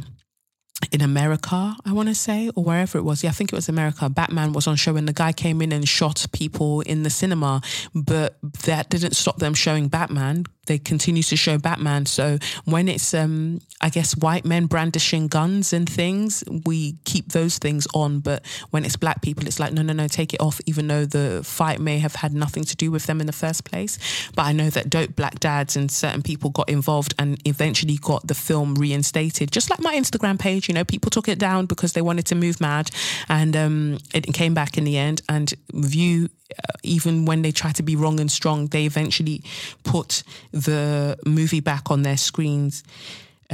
in 0.92 1.00
America, 1.00 1.74
I 1.84 1.92
want 1.92 2.08
to 2.08 2.14
say, 2.14 2.50
or 2.54 2.62
wherever 2.62 2.98
it 2.98 3.02
was. 3.02 3.24
Yeah, 3.24 3.30
I 3.30 3.32
think 3.32 3.52
it 3.52 3.56
was 3.56 3.68
America. 3.68 4.08
Batman 4.08 4.52
was 4.52 4.66
on 4.66 4.76
show 4.76 4.96
and 4.96 5.08
the 5.08 5.12
guy 5.12 5.32
came 5.32 5.62
in 5.62 5.72
and 5.72 5.88
shot 5.88 6.26
people 6.32 6.82
in 6.82 7.02
the 7.02 7.10
cinema, 7.10 7.62
but 7.94 8.36
that 8.64 8.90
didn't 8.90 9.14
stop 9.14 9.38
them 9.38 9.54
showing 9.54 9.88
Batman 9.88 10.44
they 10.66 10.78
continue 10.78 11.22
to 11.22 11.36
show 11.36 11.58
Batman. 11.58 12.06
So 12.06 12.38
when 12.64 12.88
it's, 12.88 13.14
um, 13.14 13.60
I 13.80 13.88
guess, 13.88 14.16
white 14.16 14.44
men 14.44 14.66
brandishing 14.66 15.28
guns 15.28 15.72
and 15.72 15.88
things, 15.88 16.44
we 16.64 16.98
keep 17.04 17.32
those 17.32 17.58
things 17.58 17.86
on. 17.94 18.20
But 18.20 18.44
when 18.70 18.84
it's 18.84 18.96
black 18.96 19.22
people, 19.22 19.46
it's 19.46 19.58
like, 19.58 19.72
no, 19.72 19.82
no, 19.82 19.92
no, 19.92 20.08
take 20.08 20.34
it 20.34 20.40
off, 20.40 20.60
even 20.66 20.88
though 20.88 21.06
the 21.06 21.42
fight 21.44 21.80
may 21.80 21.98
have 21.98 22.16
had 22.16 22.34
nothing 22.34 22.64
to 22.64 22.76
do 22.76 22.90
with 22.90 23.06
them 23.06 23.20
in 23.20 23.26
the 23.26 23.32
first 23.32 23.64
place. 23.64 23.98
But 24.34 24.46
I 24.46 24.52
know 24.52 24.70
that 24.70 24.90
dope 24.90 25.16
black 25.16 25.40
dads 25.40 25.76
and 25.76 25.90
certain 25.90 26.22
people 26.22 26.50
got 26.50 26.68
involved 26.68 27.14
and 27.18 27.40
eventually 27.46 27.96
got 27.96 28.26
the 28.26 28.34
film 28.34 28.74
reinstated. 28.74 29.52
Just 29.52 29.70
like 29.70 29.80
my 29.80 29.94
Instagram 29.94 30.38
page, 30.38 30.65
you 30.68 30.74
know, 30.74 30.84
people 30.84 31.10
took 31.10 31.28
it 31.28 31.38
down 31.38 31.66
because 31.66 31.92
they 31.92 32.02
wanted 32.02 32.26
to 32.26 32.34
move 32.34 32.60
mad 32.60 32.90
and 33.28 33.56
um, 33.56 33.98
it 34.14 34.32
came 34.34 34.54
back 34.54 34.78
in 34.78 34.84
the 34.84 34.96
end. 34.96 35.22
And 35.28 35.52
Vue, 35.72 36.28
uh, 36.52 36.72
even 36.82 37.24
when 37.24 37.42
they 37.42 37.52
try 37.52 37.72
to 37.72 37.82
be 37.82 37.96
wrong 37.96 38.20
and 38.20 38.30
strong, 38.30 38.68
they 38.68 38.84
eventually 38.84 39.42
put 39.84 40.22
the 40.52 41.18
movie 41.26 41.60
back 41.60 41.90
on 41.90 42.02
their 42.02 42.16
screens. 42.16 42.82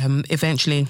Um, 0.03 0.25
eventually, 0.31 0.87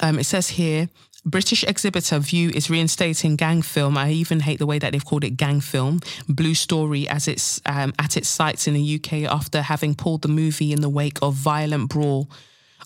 um, 0.00 0.18
it 0.18 0.24
says 0.24 0.48
here. 0.50 0.88
British 1.24 1.62
exhibitor 1.64 2.18
Vue 2.20 2.48
is 2.50 2.70
reinstating 2.70 3.36
gang 3.36 3.60
film. 3.60 3.98
I 3.98 4.12
even 4.12 4.40
hate 4.40 4.58
the 4.60 4.66
way 4.66 4.78
that 4.78 4.92
they've 4.92 5.04
called 5.04 5.24
it 5.24 5.36
gang 5.36 5.60
film. 5.60 6.00
Blue 6.26 6.54
Story 6.54 7.06
as 7.06 7.28
it's 7.28 7.60
um, 7.66 7.92
at 7.98 8.16
its 8.16 8.28
sites 8.28 8.66
in 8.66 8.74
the 8.74 8.94
UK 8.94 9.30
after 9.30 9.60
having 9.60 9.94
pulled 9.94 10.22
the 10.22 10.28
movie 10.28 10.72
in 10.72 10.80
the 10.80 10.88
wake 10.88 11.18
of 11.20 11.34
violent 11.34 11.90
brawl 11.90 12.30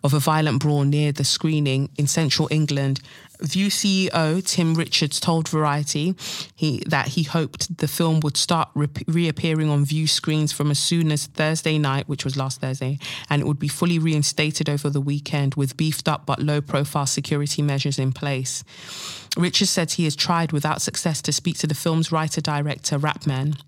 of 0.05 0.15
a 0.15 0.19
violent 0.19 0.61
brawl 0.61 0.85
near 0.85 1.13
the 1.13 1.25
screening 1.25 1.89
in 1.97 2.07
central 2.07 2.49
England 2.51 3.01
Vue 3.43 3.69
CEO 3.69 4.47
Tim 4.47 4.75
Richards 4.75 5.19
told 5.19 5.49
Variety 5.49 6.15
he, 6.55 6.83
that 6.87 7.09
he 7.09 7.25
hoped 7.25 7.79
the 7.79 7.89
film 7.89 8.21
would 8.21 8.37
start 8.37 8.69
re- 8.75 8.89
reappearing 9.09 9.69
on 9.69 9.85
Vue 9.85 10.07
screens 10.07 10.53
from 10.53 10.71
as 10.71 10.79
soon 10.79 11.11
as 11.11 11.27
Thursday 11.27 11.77
night, 11.77 12.09
which 12.09 12.25
was 12.25 12.37
last 12.37 12.61
Thursday, 12.61 12.99
and 13.29 13.43
it 13.43 13.45
would 13.47 13.59
be 13.59 13.69
fully 13.69 13.99
reinstated 13.99 14.69
over 14.69 14.89
the 14.89 15.01
weekend 15.01 15.57
with 15.57 15.77
beefed 15.77 16.09
up 16.09 16.25
but 16.25 16.41
low 16.41 16.61
profile 16.61 17.07
security 17.07 17.63
measures 17.63 17.99
in 17.99 18.13
place. 18.13 18.63
Richards 19.37 19.71
said 19.71 19.93
he 19.93 20.05
has 20.05 20.15
tried 20.15 20.53
without 20.53 20.81
success 20.81 21.21
to 21.23 21.33
speak 21.33 21.59
to 21.59 21.67
the 21.67 21.75
film's 21.75 22.13
writer 22.13 22.41
director, 22.41 22.99
Rapman 22.99 23.59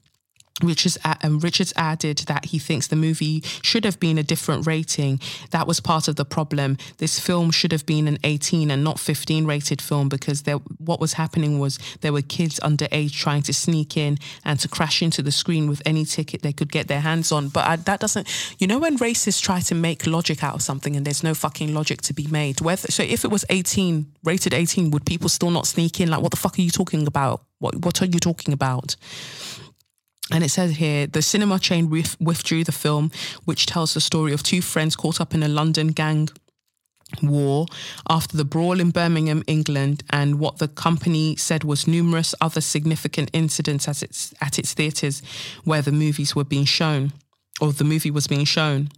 Richards, 0.62 0.96
um, 1.22 1.40
Richards 1.40 1.72
added 1.74 2.18
that 2.28 2.44
he 2.46 2.60
thinks 2.60 2.86
the 2.86 2.94
movie 2.94 3.42
should 3.62 3.84
have 3.84 3.98
been 3.98 4.18
a 4.18 4.22
different 4.22 4.68
rating. 4.68 5.20
That 5.50 5.66
was 5.66 5.80
part 5.80 6.06
of 6.06 6.14
the 6.14 6.24
problem. 6.24 6.78
This 6.98 7.18
film 7.18 7.50
should 7.50 7.72
have 7.72 7.84
been 7.86 8.06
an 8.06 8.18
18 8.22 8.70
and 8.70 8.84
not 8.84 9.00
15 9.00 9.46
rated 9.46 9.82
film 9.82 10.08
because 10.08 10.42
there, 10.42 10.58
what 10.78 11.00
was 11.00 11.14
happening 11.14 11.58
was 11.58 11.80
there 12.02 12.12
were 12.12 12.22
kids 12.22 12.60
underage 12.60 13.12
trying 13.12 13.42
to 13.42 13.52
sneak 13.52 13.96
in 13.96 14.16
and 14.44 14.60
to 14.60 14.68
crash 14.68 15.02
into 15.02 15.22
the 15.22 15.32
screen 15.32 15.68
with 15.68 15.82
any 15.84 16.04
ticket 16.04 16.42
they 16.42 16.52
could 16.52 16.70
get 16.70 16.86
their 16.86 17.00
hands 17.00 17.32
on. 17.32 17.48
But 17.48 17.66
I, 17.66 17.76
that 17.76 17.98
doesn't, 17.98 18.28
you 18.60 18.68
know, 18.68 18.78
when 18.78 18.96
racists 18.98 19.42
try 19.42 19.58
to 19.62 19.74
make 19.74 20.06
logic 20.06 20.44
out 20.44 20.54
of 20.54 20.62
something 20.62 20.94
and 20.94 21.04
there's 21.04 21.24
no 21.24 21.34
fucking 21.34 21.74
logic 21.74 22.00
to 22.02 22.14
be 22.14 22.28
made. 22.28 22.60
Whether, 22.60 22.92
so 22.92 23.02
if 23.02 23.24
it 23.24 23.28
was 23.32 23.44
18, 23.50 24.06
rated 24.22 24.54
18, 24.54 24.92
would 24.92 25.04
people 25.04 25.28
still 25.28 25.50
not 25.50 25.66
sneak 25.66 26.00
in? 26.00 26.10
Like, 26.10 26.22
what 26.22 26.30
the 26.30 26.36
fuck 26.36 26.56
are 26.60 26.62
you 26.62 26.70
talking 26.70 27.08
about? 27.08 27.42
What, 27.58 27.84
what 27.84 28.00
are 28.02 28.06
you 28.06 28.20
talking 28.20 28.54
about? 28.54 28.94
And 30.30 30.42
it 30.42 30.50
says 30.50 30.76
here 30.76 31.06
the 31.06 31.22
cinema 31.22 31.58
chain 31.58 31.90
withdrew 31.90 32.64
the 32.64 32.72
film, 32.72 33.10
which 33.44 33.66
tells 33.66 33.94
the 33.94 34.00
story 34.00 34.32
of 34.32 34.42
two 34.42 34.62
friends 34.62 34.96
caught 34.96 35.20
up 35.20 35.34
in 35.34 35.42
a 35.42 35.48
London 35.48 35.88
gang 35.88 36.30
war 37.22 37.66
after 38.08 38.36
the 38.36 38.44
brawl 38.44 38.80
in 38.80 38.90
Birmingham, 38.90 39.44
England, 39.46 40.02
and 40.10 40.38
what 40.40 40.58
the 40.58 40.68
company 40.68 41.36
said 41.36 41.62
was 41.62 41.86
numerous 41.86 42.34
other 42.40 42.60
significant 42.60 43.30
incidents 43.32 43.86
at 43.86 44.02
its, 44.02 44.34
at 44.40 44.58
its 44.58 44.74
theatres 44.74 45.22
where 45.64 45.82
the 45.82 45.92
movies 45.92 46.34
were 46.34 46.44
being 46.44 46.64
shown, 46.64 47.12
or 47.60 47.72
the 47.72 47.84
movie 47.84 48.10
was 48.10 48.26
being 48.26 48.44
shown. 48.44 48.88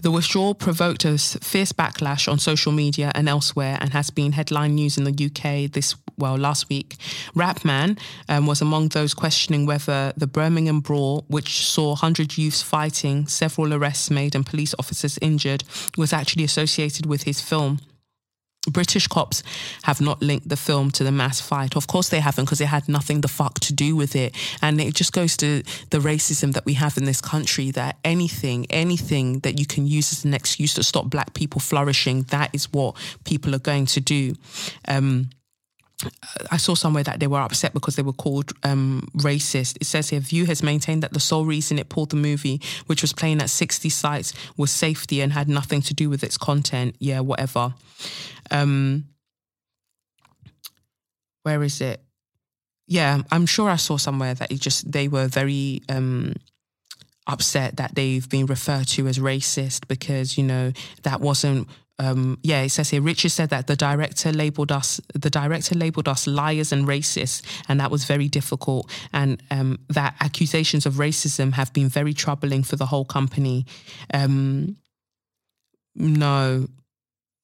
The 0.00 0.10
withdrawal 0.10 0.54
provoked 0.54 1.04
a 1.04 1.16
fierce 1.18 1.72
backlash 1.72 2.30
on 2.30 2.38
social 2.38 2.72
media 2.72 3.12
and 3.14 3.28
elsewhere 3.28 3.78
and 3.80 3.92
has 3.92 4.10
been 4.10 4.32
headline 4.32 4.74
news 4.74 4.98
in 4.98 5.04
the 5.04 5.26
UK 5.26 5.70
this, 5.70 5.94
well, 6.18 6.36
last 6.36 6.68
week. 6.68 6.96
Rapman 7.34 7.98
um, 8.28 8.46
was 8.46 8.60
among 8.60 8.88
those 8.88 9.14
questioning 9.14 9.66
whether 9.66 10.12
the 10.16 10.26
Birmingham 10.26 10.80
brawl, 10.80 11.24
which 11.28 11.66
saw 11.66 11.88
100 11.88 12.36
youths 12.38 12.62
fighting, 12.62 13.26
several 13.26 13.72
arrests 13.74 14.10
made, 14.10 14.34
and 14.34 14.46
police 14.46 14.74
officers 14.78 15.18
injured, 15.22 15.64
was 15.96 16.12
actually 16.12 16.44
associated 16.44 17.06
with 17.06 17.24
his 17.24 17.40
film. 17.40 17.78
British 18.70 19.08
cops 19.08 19.42
have 19.82 20.00
not 20.00 20.22
linked 20.22 20.48
the 20.48 20.56
film 20.56 20.92
to 20.92 21.02
the 21.02 21.10
mass 21.10 21.40
fight. 21.40 21.74
Of 21.74 21.88
course, 21.88 22.10
they 22.10 22.20
haven't 22.20 22.44
because 22.44 22.60
it 22.60 22.66
had 22.66 22.88
nothing 22.88 23.20
the 23.20 23.28
fuck 23.28 23.58
to 23.60 23.72
do 23.72 23.96
with 23.96 24.14
it. 24.14 24.36
And 24.62 24.80
it 24.80 24.94
just 24.94 25.12
goes 25.12 25.36
to 25.38 25.64
the 25.90 25.98
racism 25.98 26.52
that 26.52 26.64
we 26.64 26.74
have 26.74 26.96
in 26.96 27.04
this 27.04 27.20
country 27.20 27.72
that 27.72 27.98
anything, 28.04 28.66
anything 28.70 29.40
that 29.40 29.58
you 29.58 29.66
can 29.66 29.86
use 29.86 30.12
as 30.12 30.24
an 30.24 30.32
excuse 30.32 30.74
to 30.74 30.84
stop 30.84 31.10
black 31.10 31.34
people 31.34 31.60
flourishing, 31.60 32.22
that 32.24 32.50
is 32.52 32.72
what 32.72 32.94
people 33.24 33.52
are 33.52 33.58
going 33.58 33.86
to 33.86 34.00
do. 34.00 34.34
Um, 34.86 35.30
I 36.50 36.56
saw 36.56 36.74
somewhere 36.74 37.02
that 37.04 37.20
they 37.20 37.26
were 37.26 37.40
upset 37.40 37.74
because 37.74 37.96
they 37.96 38.02
were 38.02 38.12
called 38.12 38.52
um, 38.64 39.08
racist. 39.16 39.76
It 39.80 39.86
says 39.86 40.10
here, 40.10 40.20
Vue 40.20 40.46
has 40.46 40.62
maintained 40.62 41.02
that 41.02 41.12
the 41.12 41.20
sole 41.20 41.44
reason 41.44 41.78
it 41.78 41.88
pulled 41.88 42.10
the 42.10 42.16
movie, 42.16 42.60
which 42.86 43.02
was 43.02 43.12
playing 43.12 43.40
at 43.40 43.50
60 43.50 43.88
sites, 43.88 44.32
was 44.56 44.70
safety 44.70 45.20
and 45.20 45.32
had 45.32 45.48
nothing 45.48 45.82
to 45.82 45.94
do 45.94 46.08
with 46.08 46.22
its 46.24 46.36
content. 46.36 46.96
Yeah, 46.98 47.20
whatever. 47.20 47.74
Um, 48.50 49.04
where 51.42 51.62
is 51.62 51.80
it? 51.80 52.00
Yeah, 52.86 53.22
I'm 53.30 53.46
sure 53.46 53.70
I 53.70 53.76
saw 53.76 53.96
somewhere 53.96 54.34
that 54.34 54.50
it 54.50 54.60
just 54.60 54.90
they 54.90 55.08
were 55.08 55.26
very 55.26 55.82
um, 55.88 56.34
upset 57.26 57.76
that 57.76 57.94
they've 57.94 58.28
been 58.28 58.46
referred 58.46 58.88
to 58.88 59.06
as 59.06 59.18
racist 59.18 59.86
because 59.88 60.36
you 60.36 60.44
know 60.44 60.72
that 61.02 61.20
wasn't 61.20 61.68
um, 62.02 62.38
yeah, 62.42 62.62
it 62.62 62.70
says 62.70 62.90
here 62.90 63.00
Richard 63.00 63.30
said 63.30 63.50
that 63.50 63.68
the 63.68 63.76
director 63.76 64.32
labeled 64.32 64.72
us 64.72 65.00
the 65.14 65.30
director 65.30 65.76
labeled 65.76 66.08
us 66.08 66.26
liars 66.26 66.72
and 66.72 66.86
racists, 66.86 67.42
and 67.68 67.78
that 67.78 67.92
was 67.92 68.04
very 68.04 68.28
difficult. 68.28 68.90
And 69.12 69.40
um, 69.52 69.78
that 69.88 70.16
accusations 70.20 70.84
of 70.84 70.94
racism 70.94 71.52
have 71.52 71.72
been 71.72 71.88
very 71.88 72.12
troubling 72.12 72.64
for 72.64 72.74
the 72.74 72.86
whole 72.86 73.04
company. 73.04 73.66
Um, 74.12 74.76
no, 75.94 76.66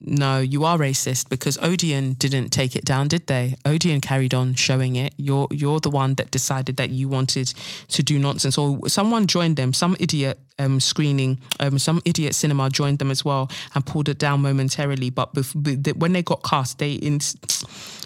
no, 0.01 0.39
you 0.39 0.65
are 0.65 0.79
racist 0.79 1.29
because 1.29 1.59
Odeon 1.59 2.13
didn't 2.13 2.51
take 2.51 2.77
it 2.77 2.85
down, 2.85 3.09
did 3.09 3.27
they? 3.27 3.57
Odeon 3.65 4.01
carried 4.01 4.33
on 4.33 4.55
showing 4.55 4.95
it. 4.95 5.13
You're 5.17 5.49
you're 5.51 5.81
the 5.81 5.91
one 5.91 6.15
that 6.15 6.31
decided 6.31 6.77
that 6.77 6.91
you 6.91 7.09
wanted 7.09 7.49
to 7.89 8.03
do 8.05 8.17
nonsense, 8.17 8.57
or 8.57 8.89
someone 8.89 9.27
joined 9.27 9.57
them. 9.57 9.73
Some 9.73 9.97
idiot 9.99 10.39
um, 10.61 10.79
screening, 10.79 11.41
um, 11.59 11.81
some 11.81 12.01
idiot 12.05 12.37
cinema 12.37 12.71
joined 12.71 13.01
them 13.01 13.11
as 13.11 13.25
well 13.25 13.51
and 13.75 13.85
pulled 13.85 14.09
it 14.09 14.19
down 14.19 14.41
momentarily. 14.41 15.11
But 15.11 15.35
bef- 15.35 15.97
when 15.97 16.13
they 16.13 16.23
got 16.23 16.45
cast, 16.45 16.79
they 16.79 16.93
in 16.93 17.19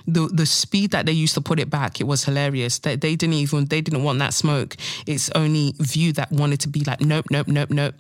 the 0.06 0.30
the 0.32 0.46
speed 0.46 0.92
that 0.92 1.04
they 1.04 1.12
used 1.12 1.34
to 1.34 1.42
put 1.42 1.60
it 1.60 1.68
back, 1.68 2.00
it 2.00 2.04
was 2.04 2.24
hilarious. 2.24 2.78
They, 2.78 2.96
they 2.96 3.16
didn't 3.16 3.34
even 3.34 3.66
they 3.66 3.82
didn't 3.82 4.02
want 4.02 4.18
that 4.20 4.32
smoke. 4.32 4.76
It's 5.06 5.28
only 5.34 5.74
Vue 5.78 6.14
that 6.14 6.32
wanted 6.32 6.60
to 6.60 6.70
be 6.70 6.84
like, 6.84 7.02
nope, 7.02 7.26
nope, 7.30 7.48
nope, 7.48 7.68
nope. 7.70 7.94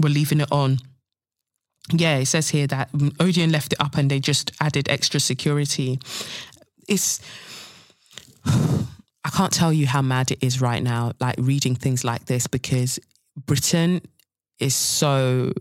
We're 0.00 0.08
leaving 0.08 0.40
it 0.40 0.50
on 0.50 0.78
yeah, 1.92 2.16
it 2.16 2.26
says 2.26 2.48
here 2.48 2.66
that 2.68 2.88
um, 2.94 3.12
Odeon 3.20 3.52
left 3.52 3.72
it 3.72 3.80
up 3.80 3.96
and 3.96 4.10
they 4.10 4.20
just 4.20 4.52
added 4.60 4.88
extra 4.88 5.20
security. 5.20 5.98
It's 6.88 7.20
I 8.46 9.30
can't 9.30 9.52
tell 9.52 9.72
you 9.72 9.86
how 9.86 10.02
mad 10.02 10.30
it 10.30 10.42
is 10.42 10.60
right 10.60 10.82
now, 10.82 11.12
like 11.18 11.36
reading 11.38 11.74
things 11.74 12.04
like 12.04 12.26
this 12.26 12.46
because 12.46 12.98
Britain 13.46 14.02
is 14.58 14.74
so 14.74 15.52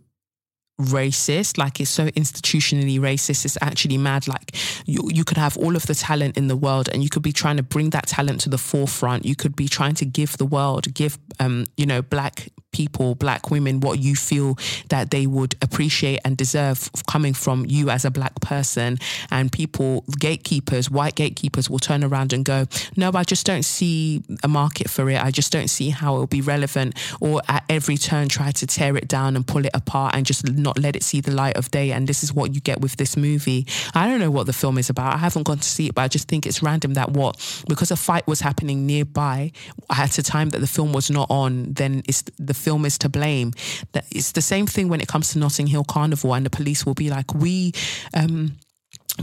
racist 0.82 1.58
like 1.58 1.80
it's 1.80 1.92
so 1.92 2.08
institutionally 2.08 3.00
racist 3.00 3.46
it's 3.46 3.58
actually 3.62 3.98
mad 3.98 4.28
like 4.28 4.56
you 4.86 5.08
you 5.12 5.24
could 5.24 5.38
have 5.38 5.56
all 5.58 5.76
of 5.76 5.86
the 5.86 5.94
talent 5.94 6.36
in 6.36 6.48
the 6.48 6.56
world 6.56 6.90
and 6.92 7.04
you 7.04 7.10
could 7.10 7.22
be 7.22 7.32
trying 7.32 7.58
to 7.58 7.64
bring 7.64 7.92
that 7.92 8.08
talent 8.08 8.42
to 8.42 8.50
the 8.50 8.58
forefront. 8.58 9.26
You 9.26 9.36
could 9.36 9.56
be 9.56 9.68
trying 9.68 9.96
to 9.96 10.06
give 10.06 10.38
the 10.38 10.46
world 10.46 10.94
give 10.94 11.18
um 11.40 11.66
you 11.78 11.86
know 11.86 12.02
black 12.02 12.50
people 12.72 13.14
black 13.14 13.52
women 13.52 13.80
what 13.80 14.00
you 14.00 14.16
feel 14.16 14.58
that 14.90 15.12
they 15.12 15.28
would 15.28 15.56
appreciate 15.62 16.20
and 16.26 16.36
deserve 16.36 16.90
coming 17.08 17.34
from 17.34 17.66
you 17.68 17.90
as 17.90 18.04
a 18.04 18.12
black 18.12 18.34
person. 18.42 18.98
And 19.32 19.52
people 19.52 20.04
gatekeepers 20.20 20.90
white 20.90 21.16
gatekeepers 21.16 21.70
will 21.70 21.80
turn 21.80 22.04
around 22.04 22.34
and 22.34 22.44
go 22.44 22.66
no 22.96 23.12
I 23.14 23.24
just 23.24 23.46
don't 23.46 23.64
see 23.64 24.24
a 24.44 24.48
market 24.48 24.90
for 24.90 25.10
it. 25.10 25.24
I 25.24 25.30
just 25.30 25.52
don't 25.52 25.70
see 25.70 25.90
how 25.90 26.16
it 26.16 26.20
will 26.20 26.28
be 26.28 26.42
relevant. 26.42 26.96
Or 27.22 27.42
at 27.48 27.64
every 27.70 27.98
turn 27.98 28.28
try 28.28 28.52
to 28.52 28.68
tear 28.68 28.98
it 28.98 29.08
down 29.08 29.36
and 29.36 29.46
pull 29.46 29.66
it 29.66 29.72
apart 29.74 30.16
and 30.16 30.26
just 30.26 30.52
not 30.64 30.80
let 30.80 30.96
it 30.96 31.04
see 31.04 31.22
the 31.22 31.32
light 31.32 31.56
of 31.58 31.70
day. 31.72 31.92
And 31.92 32.08
this 32.08 32.24
is 32.24 32.34
what 32.34 32.56
you 32.56 32.62
get 32.62 32.82
with 32.82 32.96
this 32.96 33.16
movie. 33.16 33.68
I 33.94 34.08
don't 34.08 34.20
know 34.20 34.32
what 34.32 34.46
the 34.48 34.54
film 34.54 34.78
is 34.78 34.90
about. 34.90 35.14
I 35.14 35.18
haven't 35.18 35.44
gone 35.44 35.60
to 35.60 35.68
see 35.68 35.88
it, 35.88 35.96
but 35.96 36.02
I 36.02 36.08
just 36.08 36.28
think 36.28 36.46
it's 36.46 36.64
random 36.64 36.94
that 36.96 37.12
what 37.12 37.38
because 37.68 37.92
a 37.92 37.96
fight 37.96 38.26
was 38.28 38.42
happening 38.42 38.86
nearby 38.86 39.52
at 39.90 40.18
a 40.18 40.24
time 40.24 40.50
that 40.50 40.60
the 40.60 40.68
film 40.68 40.94
was 40.94 41.10
not 41.12 41.28
on, 41.30 41.74
then 41.74 42.04
it's 42.08 42.24
the 42.38 42.54
film 42.54 42.86
is 42.86 42.98
to 43.00 43.10
blame. 43.10 43.52
That 43.92 44.06
it's 44.12 44.32
the 44.32 44.42
same 44.42 44.66
thing 44.66 44.90
when 44.90 45.02
it 45.02 45.08
comes 45.08 45.32
to 45.34 45.40
Notting 45.40 45.68
Hill 45.68 45.84
Carnival, 45.84 46.34
and 46.34 46.46
the 46.46 46.50
police 46.50 46.86
will 46.86 46.96
be 46.96 47.10
like, 47.10 47.34
we. 47.34 47.74
Um, 48.14 48.54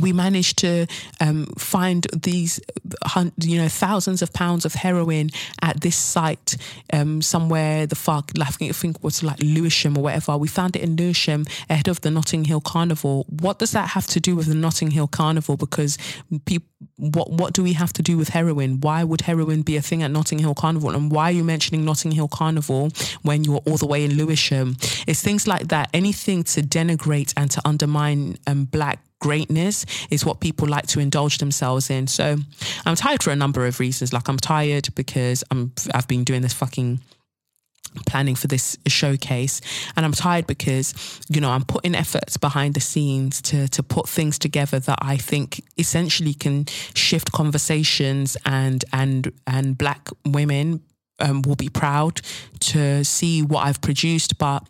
we 0.00 0.12
managed 0.12 0.58
to 0.58 0.86
um, 1.20 1.46
find 1.58 2.06
these, 2.14 2.60
you 3.38 3.58
know, 3.58 3.68
thousands 3.68 4.22
of 4.22 4.32
pounds 4.32 4.64
of 4.64 4.74
heroin 4.74 5.30
at 5.62 5.80
this 5.80 5.96
site 5.96 6.56
um, 6.92 7.20
somewhere. 7.20 7.86
The 7.86 7.96
fuck, 7.96 8.30
I 8.40 8.44
think, 8.46 8.70
I 8.70 8.72
think 8.72 8.96
it 8.96 9.02
was 9.02 9.22
like 9.22 9.40
Lewisham 9.42 9.98
or 9.98 10.04
whatever. 10.04 10.36
We 10.36 10.48
found 10.48 10.76
it 10.76 10.82
in 10.82 10.94
Lewisham 10.94 11.44
ahead 11.68 11.88
of 11.88 12.00
the 12.02 12.10
Notting 12.10 12.44
Hill 12.44 12.60
Carnival. 12.60 13.26
What 13.28 13.58
does 13.58 13.72
that 13.72 13.88
have 13.90 14.06
to 14.08 14.20
do 14.20 14.36
with 14.36 14.46
the 14.46 14.54
Notting 14.54 14.92
Hill 14.92 15.08
Carnival? 15.08 15.56
Because 15.56 15.98
people, 16.44 16.68
what 16.96 17.30
what 17.30 17.52
do 17.52 17.62
we 17.62 17.72
have 17.72 17.92
to 17.94 18.02
do 18.02 18.16
with 18.16 18.28
heroin? 18.28 18.80
Why 18.80 19.02
would 19.02 19.22
heroin 19.22 19.62
be 19.62 19.76
a 19.76 19.82
thing 19.82 20.02
at 20.02 20.10
Notting 20.10 20.38
Hill 20.38 20.54
Carnival? 20.54 20.90
And 20.90 21.10
why 21.10 21.24
are 21.24 21.32
you 21.32 21.44
mentioning 21.44 21.84
Notting 21.84 22.12
Hill 22.12 22.28
Carnival 22.28 22.90
when 23.22 23.44
you're 23.44 23.62
all 23.66 23.76
the 23.76 23.86
way 23.86 24.04
in 24.04 24.14
Lewisham? 24.14 24.76
It's 25.06 25.20
things 25.20 25.48
like 25.48 25.68
that. 25.68 25.90
Anything 25.92 26.44
to 26.44 26.62
denigrate 26.62 27.34
and 27.36 27.50
to 27.50 27.60
undermine 27.64 28.38
um, 28.46 28.66
black 28.66 29.00
greatness 29.20 29.86
is 30.10 30.24
what 30.24 30.40
people 30.40 30.66
like 30.66 30.86
to 30.88 31.00
indulge 31.00 31.38
themselves 31.38 31.90
in. 31.90 32.06
So 32.06 32.36
I'm 32.84 32.96
tired 32.96 33.22
for 33.22 33.30
a 33.30 33.36
number 33.36 33.66
of 33.66 33.78
reasons. 33.80 34.12
Like 34.12 34.28
I'm 34.28 34.38
tired 34.38 34.88
because 34.94 35.44
I'm 35.50 35.72
I've 35.94 36.08
been 36.08 36.24
doing 36.24 36.42
this 36.42 36.54
fucking 36.54 37.00
planning 38.06 38.36
for 38.36 38.46
this 38.46 38.78
showcase 38.86 39.60
and 39.96 40.06
I'm 40.06 40.12
tired 40.12 40.46
because 40.46 40.94
you 41.28 41.40
know 41.40 41.50
I'm 41.50 41.64
putting 41.64 41.96
efforts 41.96 42.36
behind 42.36 42.74
the 42.74 42.80
scenes 42.80 43.42
to 43.42 43.68
to 43.68 43.82
put 43.82 44.08
things 44.08 44.38
together 44.38 44.78
that 44.78 44.98
I 45.02 45.16
think 45.16 45.62
essentially 45.76 46.34
can 46.34 46.66
shift 46.94 47.32
conversations 47.32 48.36
and 48.46 48.84
and 48.92 49.32
and 49.46 49.76
black 49.76 50.08
women 50.24 50.82
um, 51.20 51.42
will 51.42 51.56
be 51.56 51.68
proud 51.68 52.20
to 52.60 53.04
see 53.04 53.42
what 53.42 53.66
I've 53.66 53.80
produced. 53.80 54.38
But 54.38 54.66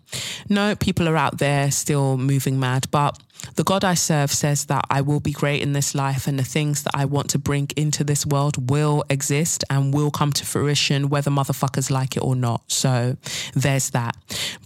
no, 0.48 0.74
people 0.74 1.08
are 1.08 1.16
out 1.16 1.38
there 1.38 1.70
still 1.70 2.16
moving 2.16 2.58
mad. 2.58 2.86
But 2.90 3.18
the 3.56 3.64
God 3.64 3.84
I 3.84 3.94
serve 3.94 4.30
says 4.30 4.66
that 4.66 4.84
I 4.90 5.00
will 5.00 5.20
be 5.20 5.32
great 5.32 5.62
in 5.62 5.72
this 5.72 5.94
life 5.94 6.26
and 6.26 6.38
the 6.38 6.44
things 6.44 6.82
that 6.84 6.92
I 6.94 7.04
want 7.04 7.30
to 7.30 7.38
bring 7.38 7.68
into 7.76 8.04
this 8.04 8.26
world 8.26 8.70
will 8.70 9.04
exist 9.10 9.64
and 9.70 9.92
will 9.92 10.10
come 10.10 10.32
to 10.34 10.46
fruition, 10.46 11.08
whether 11.08 11.30
motherfuckers 11.30 11.90
like 11.90 12.16
it 12.16 12.22
or 12.22 12.36
not. 12.36 12.62
So 12.70 13.16
there's 13.54 13.90
that. 13.90 14.16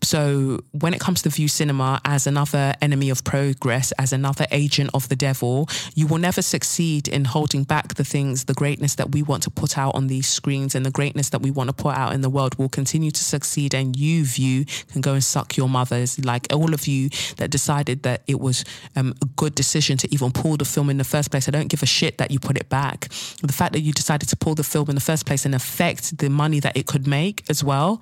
So 0.03 0.61
when 0.73 0.95
it 0.95 1.01
comes 1.01 1.23
to 1.23 1.31
Vue 1.31 1.49
Cinema 1.49 2.01
as 2.05 2.27
another 2.27 2.75
enemy 2.81 3.11
of 3.11 3.25
progress, 3.25 3.93
as 3.93 4.13
another 4.13 4.47
agent 4.51 4.91
of 4.95 5.09
the 5.09 5.17
devil, 5.17 5.69
you 5.95 6.07
will 6.07 6.19
never 6.19 6.43
succeed 6.43 7.09
in 7.09 7.25
holding 7.25 7.65
back 7.65 7.95
the 7.95 8.05
things, 8.05 8.45
the 8.45 8.55
greatness 8.55 8.97
that 8.97 9.13
we 9.13 9.23
want 9.23 9.43
to 9.45 9.51
put 9.51 9.79
out 9.79 9.95
on 9.95 10.07
these 10.07 10.27
screens 10.27 10.75
and 10.75 10.85
the 10.85 10.91
greatness 10.91 11.31
that 11.31 11.43
we 11.43 11.51
want 11.51 11.69
to 11.69 11.75
put 11.75 11.97
out 11.97 12.13
in 12.13 12.21
the 12.21 12.31
world 12.31 12.57
will 12.59 12.69
continue 12.69 13.11
to 13.11 13.25
succeed. 13.25 13.75
And 13.75 13.97
you, 13.97 14.25
Vue, 14.25 14.65
can 14.93 15.01
go 15.01 15.15
and 15.15 15.25
suck 15.25 15.57
your 15.57 15.69
mothers. 15.69 16.23
Like 16.25 16.47
all 16.53 16.75
of 16.75 16.87
you 16.87 17.09
that 17.37 17.51
decided 17.51 18.03
that 18.03 18.23
it 18.27 18.41
was 18.41 18.64
um, 18.97 19.15
a 19.23 19.27
good 19.37 19.55
decision 19.55 19.97
to 19.99 20.13
even 20.13 20.31
pull 20.33 20.57
the 20.57 20.65
film 20.65 20.91
in 20.91 20.99
the 20.99 21.05
first 21.05 21.31
place. 21.31 21.49
I 21.49 21.51
don't 21.51 21.69
give 21.69 21.83
a 21.83 21.87
shit 21.87 22.19
that 22.19 22.31
you 22.31 22.39
put 22.39 22.57
it 22.57 22.69
back. 22.69 23.09
The 23.43 23.53
fact 23.53 23.73
that 23.73 23.81
you 23.81 23.93
decided 23.93 24.29
to 24.29 24.37
pull 24.37 24.55
the 24.55 24.65
film 24.65 24.89
in 24.89 24.95
the 24.95 25.01
first 25.01 25.27
place 25.27 25.45
and 25.45 25.55
affect 25.55 26.19
the 26.19 26.31
money 26.31 26.61
that 26.61 26.77
it 26.77 26.87
could 26.87 27.07
make 27.07 27.45
as 27.49 27.63
well. 27.63 28.01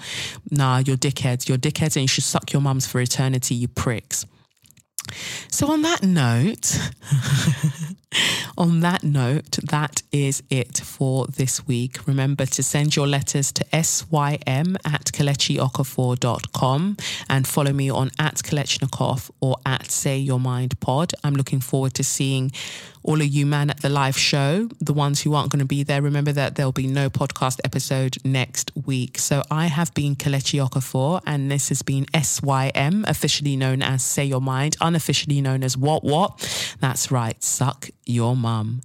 Nah, 0.50 0.78
you're 0.78 0.96
dickheads. 0.96 1.48
You're 1.48 1.58
dickheads 1.58 1.96
and 1.96 2.02
you 2.02 2.08
should 2.08 2.24
suck 2.24 2.52
your 2.52 2.62
mums 2.62 2.86
for 2.86 3.00
eternity, 3.00 3.54
you 3.54 3.68
pricks. 3.68 4.26
So, 5.48 5.70
on 5.70 5.82
that 5.82 6.02
note, 6.02 6.78
on 8.58 8.80
that 8.80 9.02
note, 9.02 9.58
that 9.64 10.02
is 10.12 10.42
it 10.50 10.78
for 10.78 11.26
this 11.26 11.66
week. 11.66 12.06
Remember 12.06 12.46
to 12.46 12.62
send 12.62 12.96
your 12.96 13.06
letters 13.06 13.52
to 13.52 13.64
sym 13.82 14.76
at 14.84 15.04
kelechiokafor.com 15.12 16.96
and 17.28 17.46
follow 17.46 17.72
me 17.72 17.90
on 17.90 18.10
at 18.18 18.36
Kelechnekoff 18.36 19.30
or 19.40 19.56
at 19.66 19.90
Say 19.90 20.18
Your 20.18 20.40
Mind 20.40 20.78
Pod. 20.80 21.12
I'm 21.24 21.34
looking 21.34 21.60
forward 21.60 21.94
to 21.94 22.04
seeing 22.04 22.52
all 23.02 23.20
of 23.20 23.26
you 23.26 23.46
man 23.46 23.70
at 23.70 23.80
the 23.80 23.88
live 23.88 24.16
show, 24.16 24.68
the 24.80 24.92
ones 24.92 25.22
who 25.22 25.34
aren't 25.34 25.50
going 25.50 25.60
to 25.60 25.64
be 25.64 25.82
there, 25.82 26.02
remember 26.02 26.32
that 26.32 26.54
there'll 26.54 26.72
be 26.72 26.86
no 26.86 27.10
podcast 27.10 27.60
episode 27.64 28.16
next 28.24 28.70
week. 28.86 29.18
So 29.18 29.42
I 29.50 29.66
have 29.66 29.92
been 29.94 30.16
Kelechi 30.16 30.66
Okafor, 30.66 31.20
and 31.26 31.50
this 31.50 31.68
has 31.68 31.82
been 31.82 32.06
SYM, 32.14 33.04
officially 33.06 33.56
known 33.56 33.82
as 33.82 34.04
Say 34.04 34.24
Your 34.24 34.40
Mind, 34.40 34.76
unofficially 34.80 35.40
known 35.40 35.62
as 35.62 35.76
What 35.76 36.04
What. 36.04 36.76
That's 36.80 37.10
right, 37.10 37.42
suck 37.42 37.90
your 38.06 38.36
mum. 38.36 38.82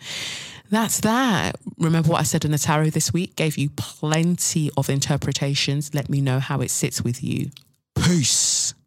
That's 0.70 1.00
that. 1.02 1.56
Remember 1.78 2.10
what 2.10 2.20
I 2.20 2.24
said 2.24 2.44
in 2.44 2.52
the 2.52 2.58
tarot 2.58 2.90
this 2.90 3.14
week? 3.14 3.36
Gave 3.36 3.58
you 3.58 3.70
plenty 3.78 4.70
of 4.76 4.90
interpretations. 4.90 5.94
Let 5.94 6.10
me 6.10 6.20
know 6.20 6.40
how 6.40 6.60
it 6.62 6.72
sits 6.72 7.02
with 7.02 7.24
you. 7.24 7.52
Peace. 7.96 8.74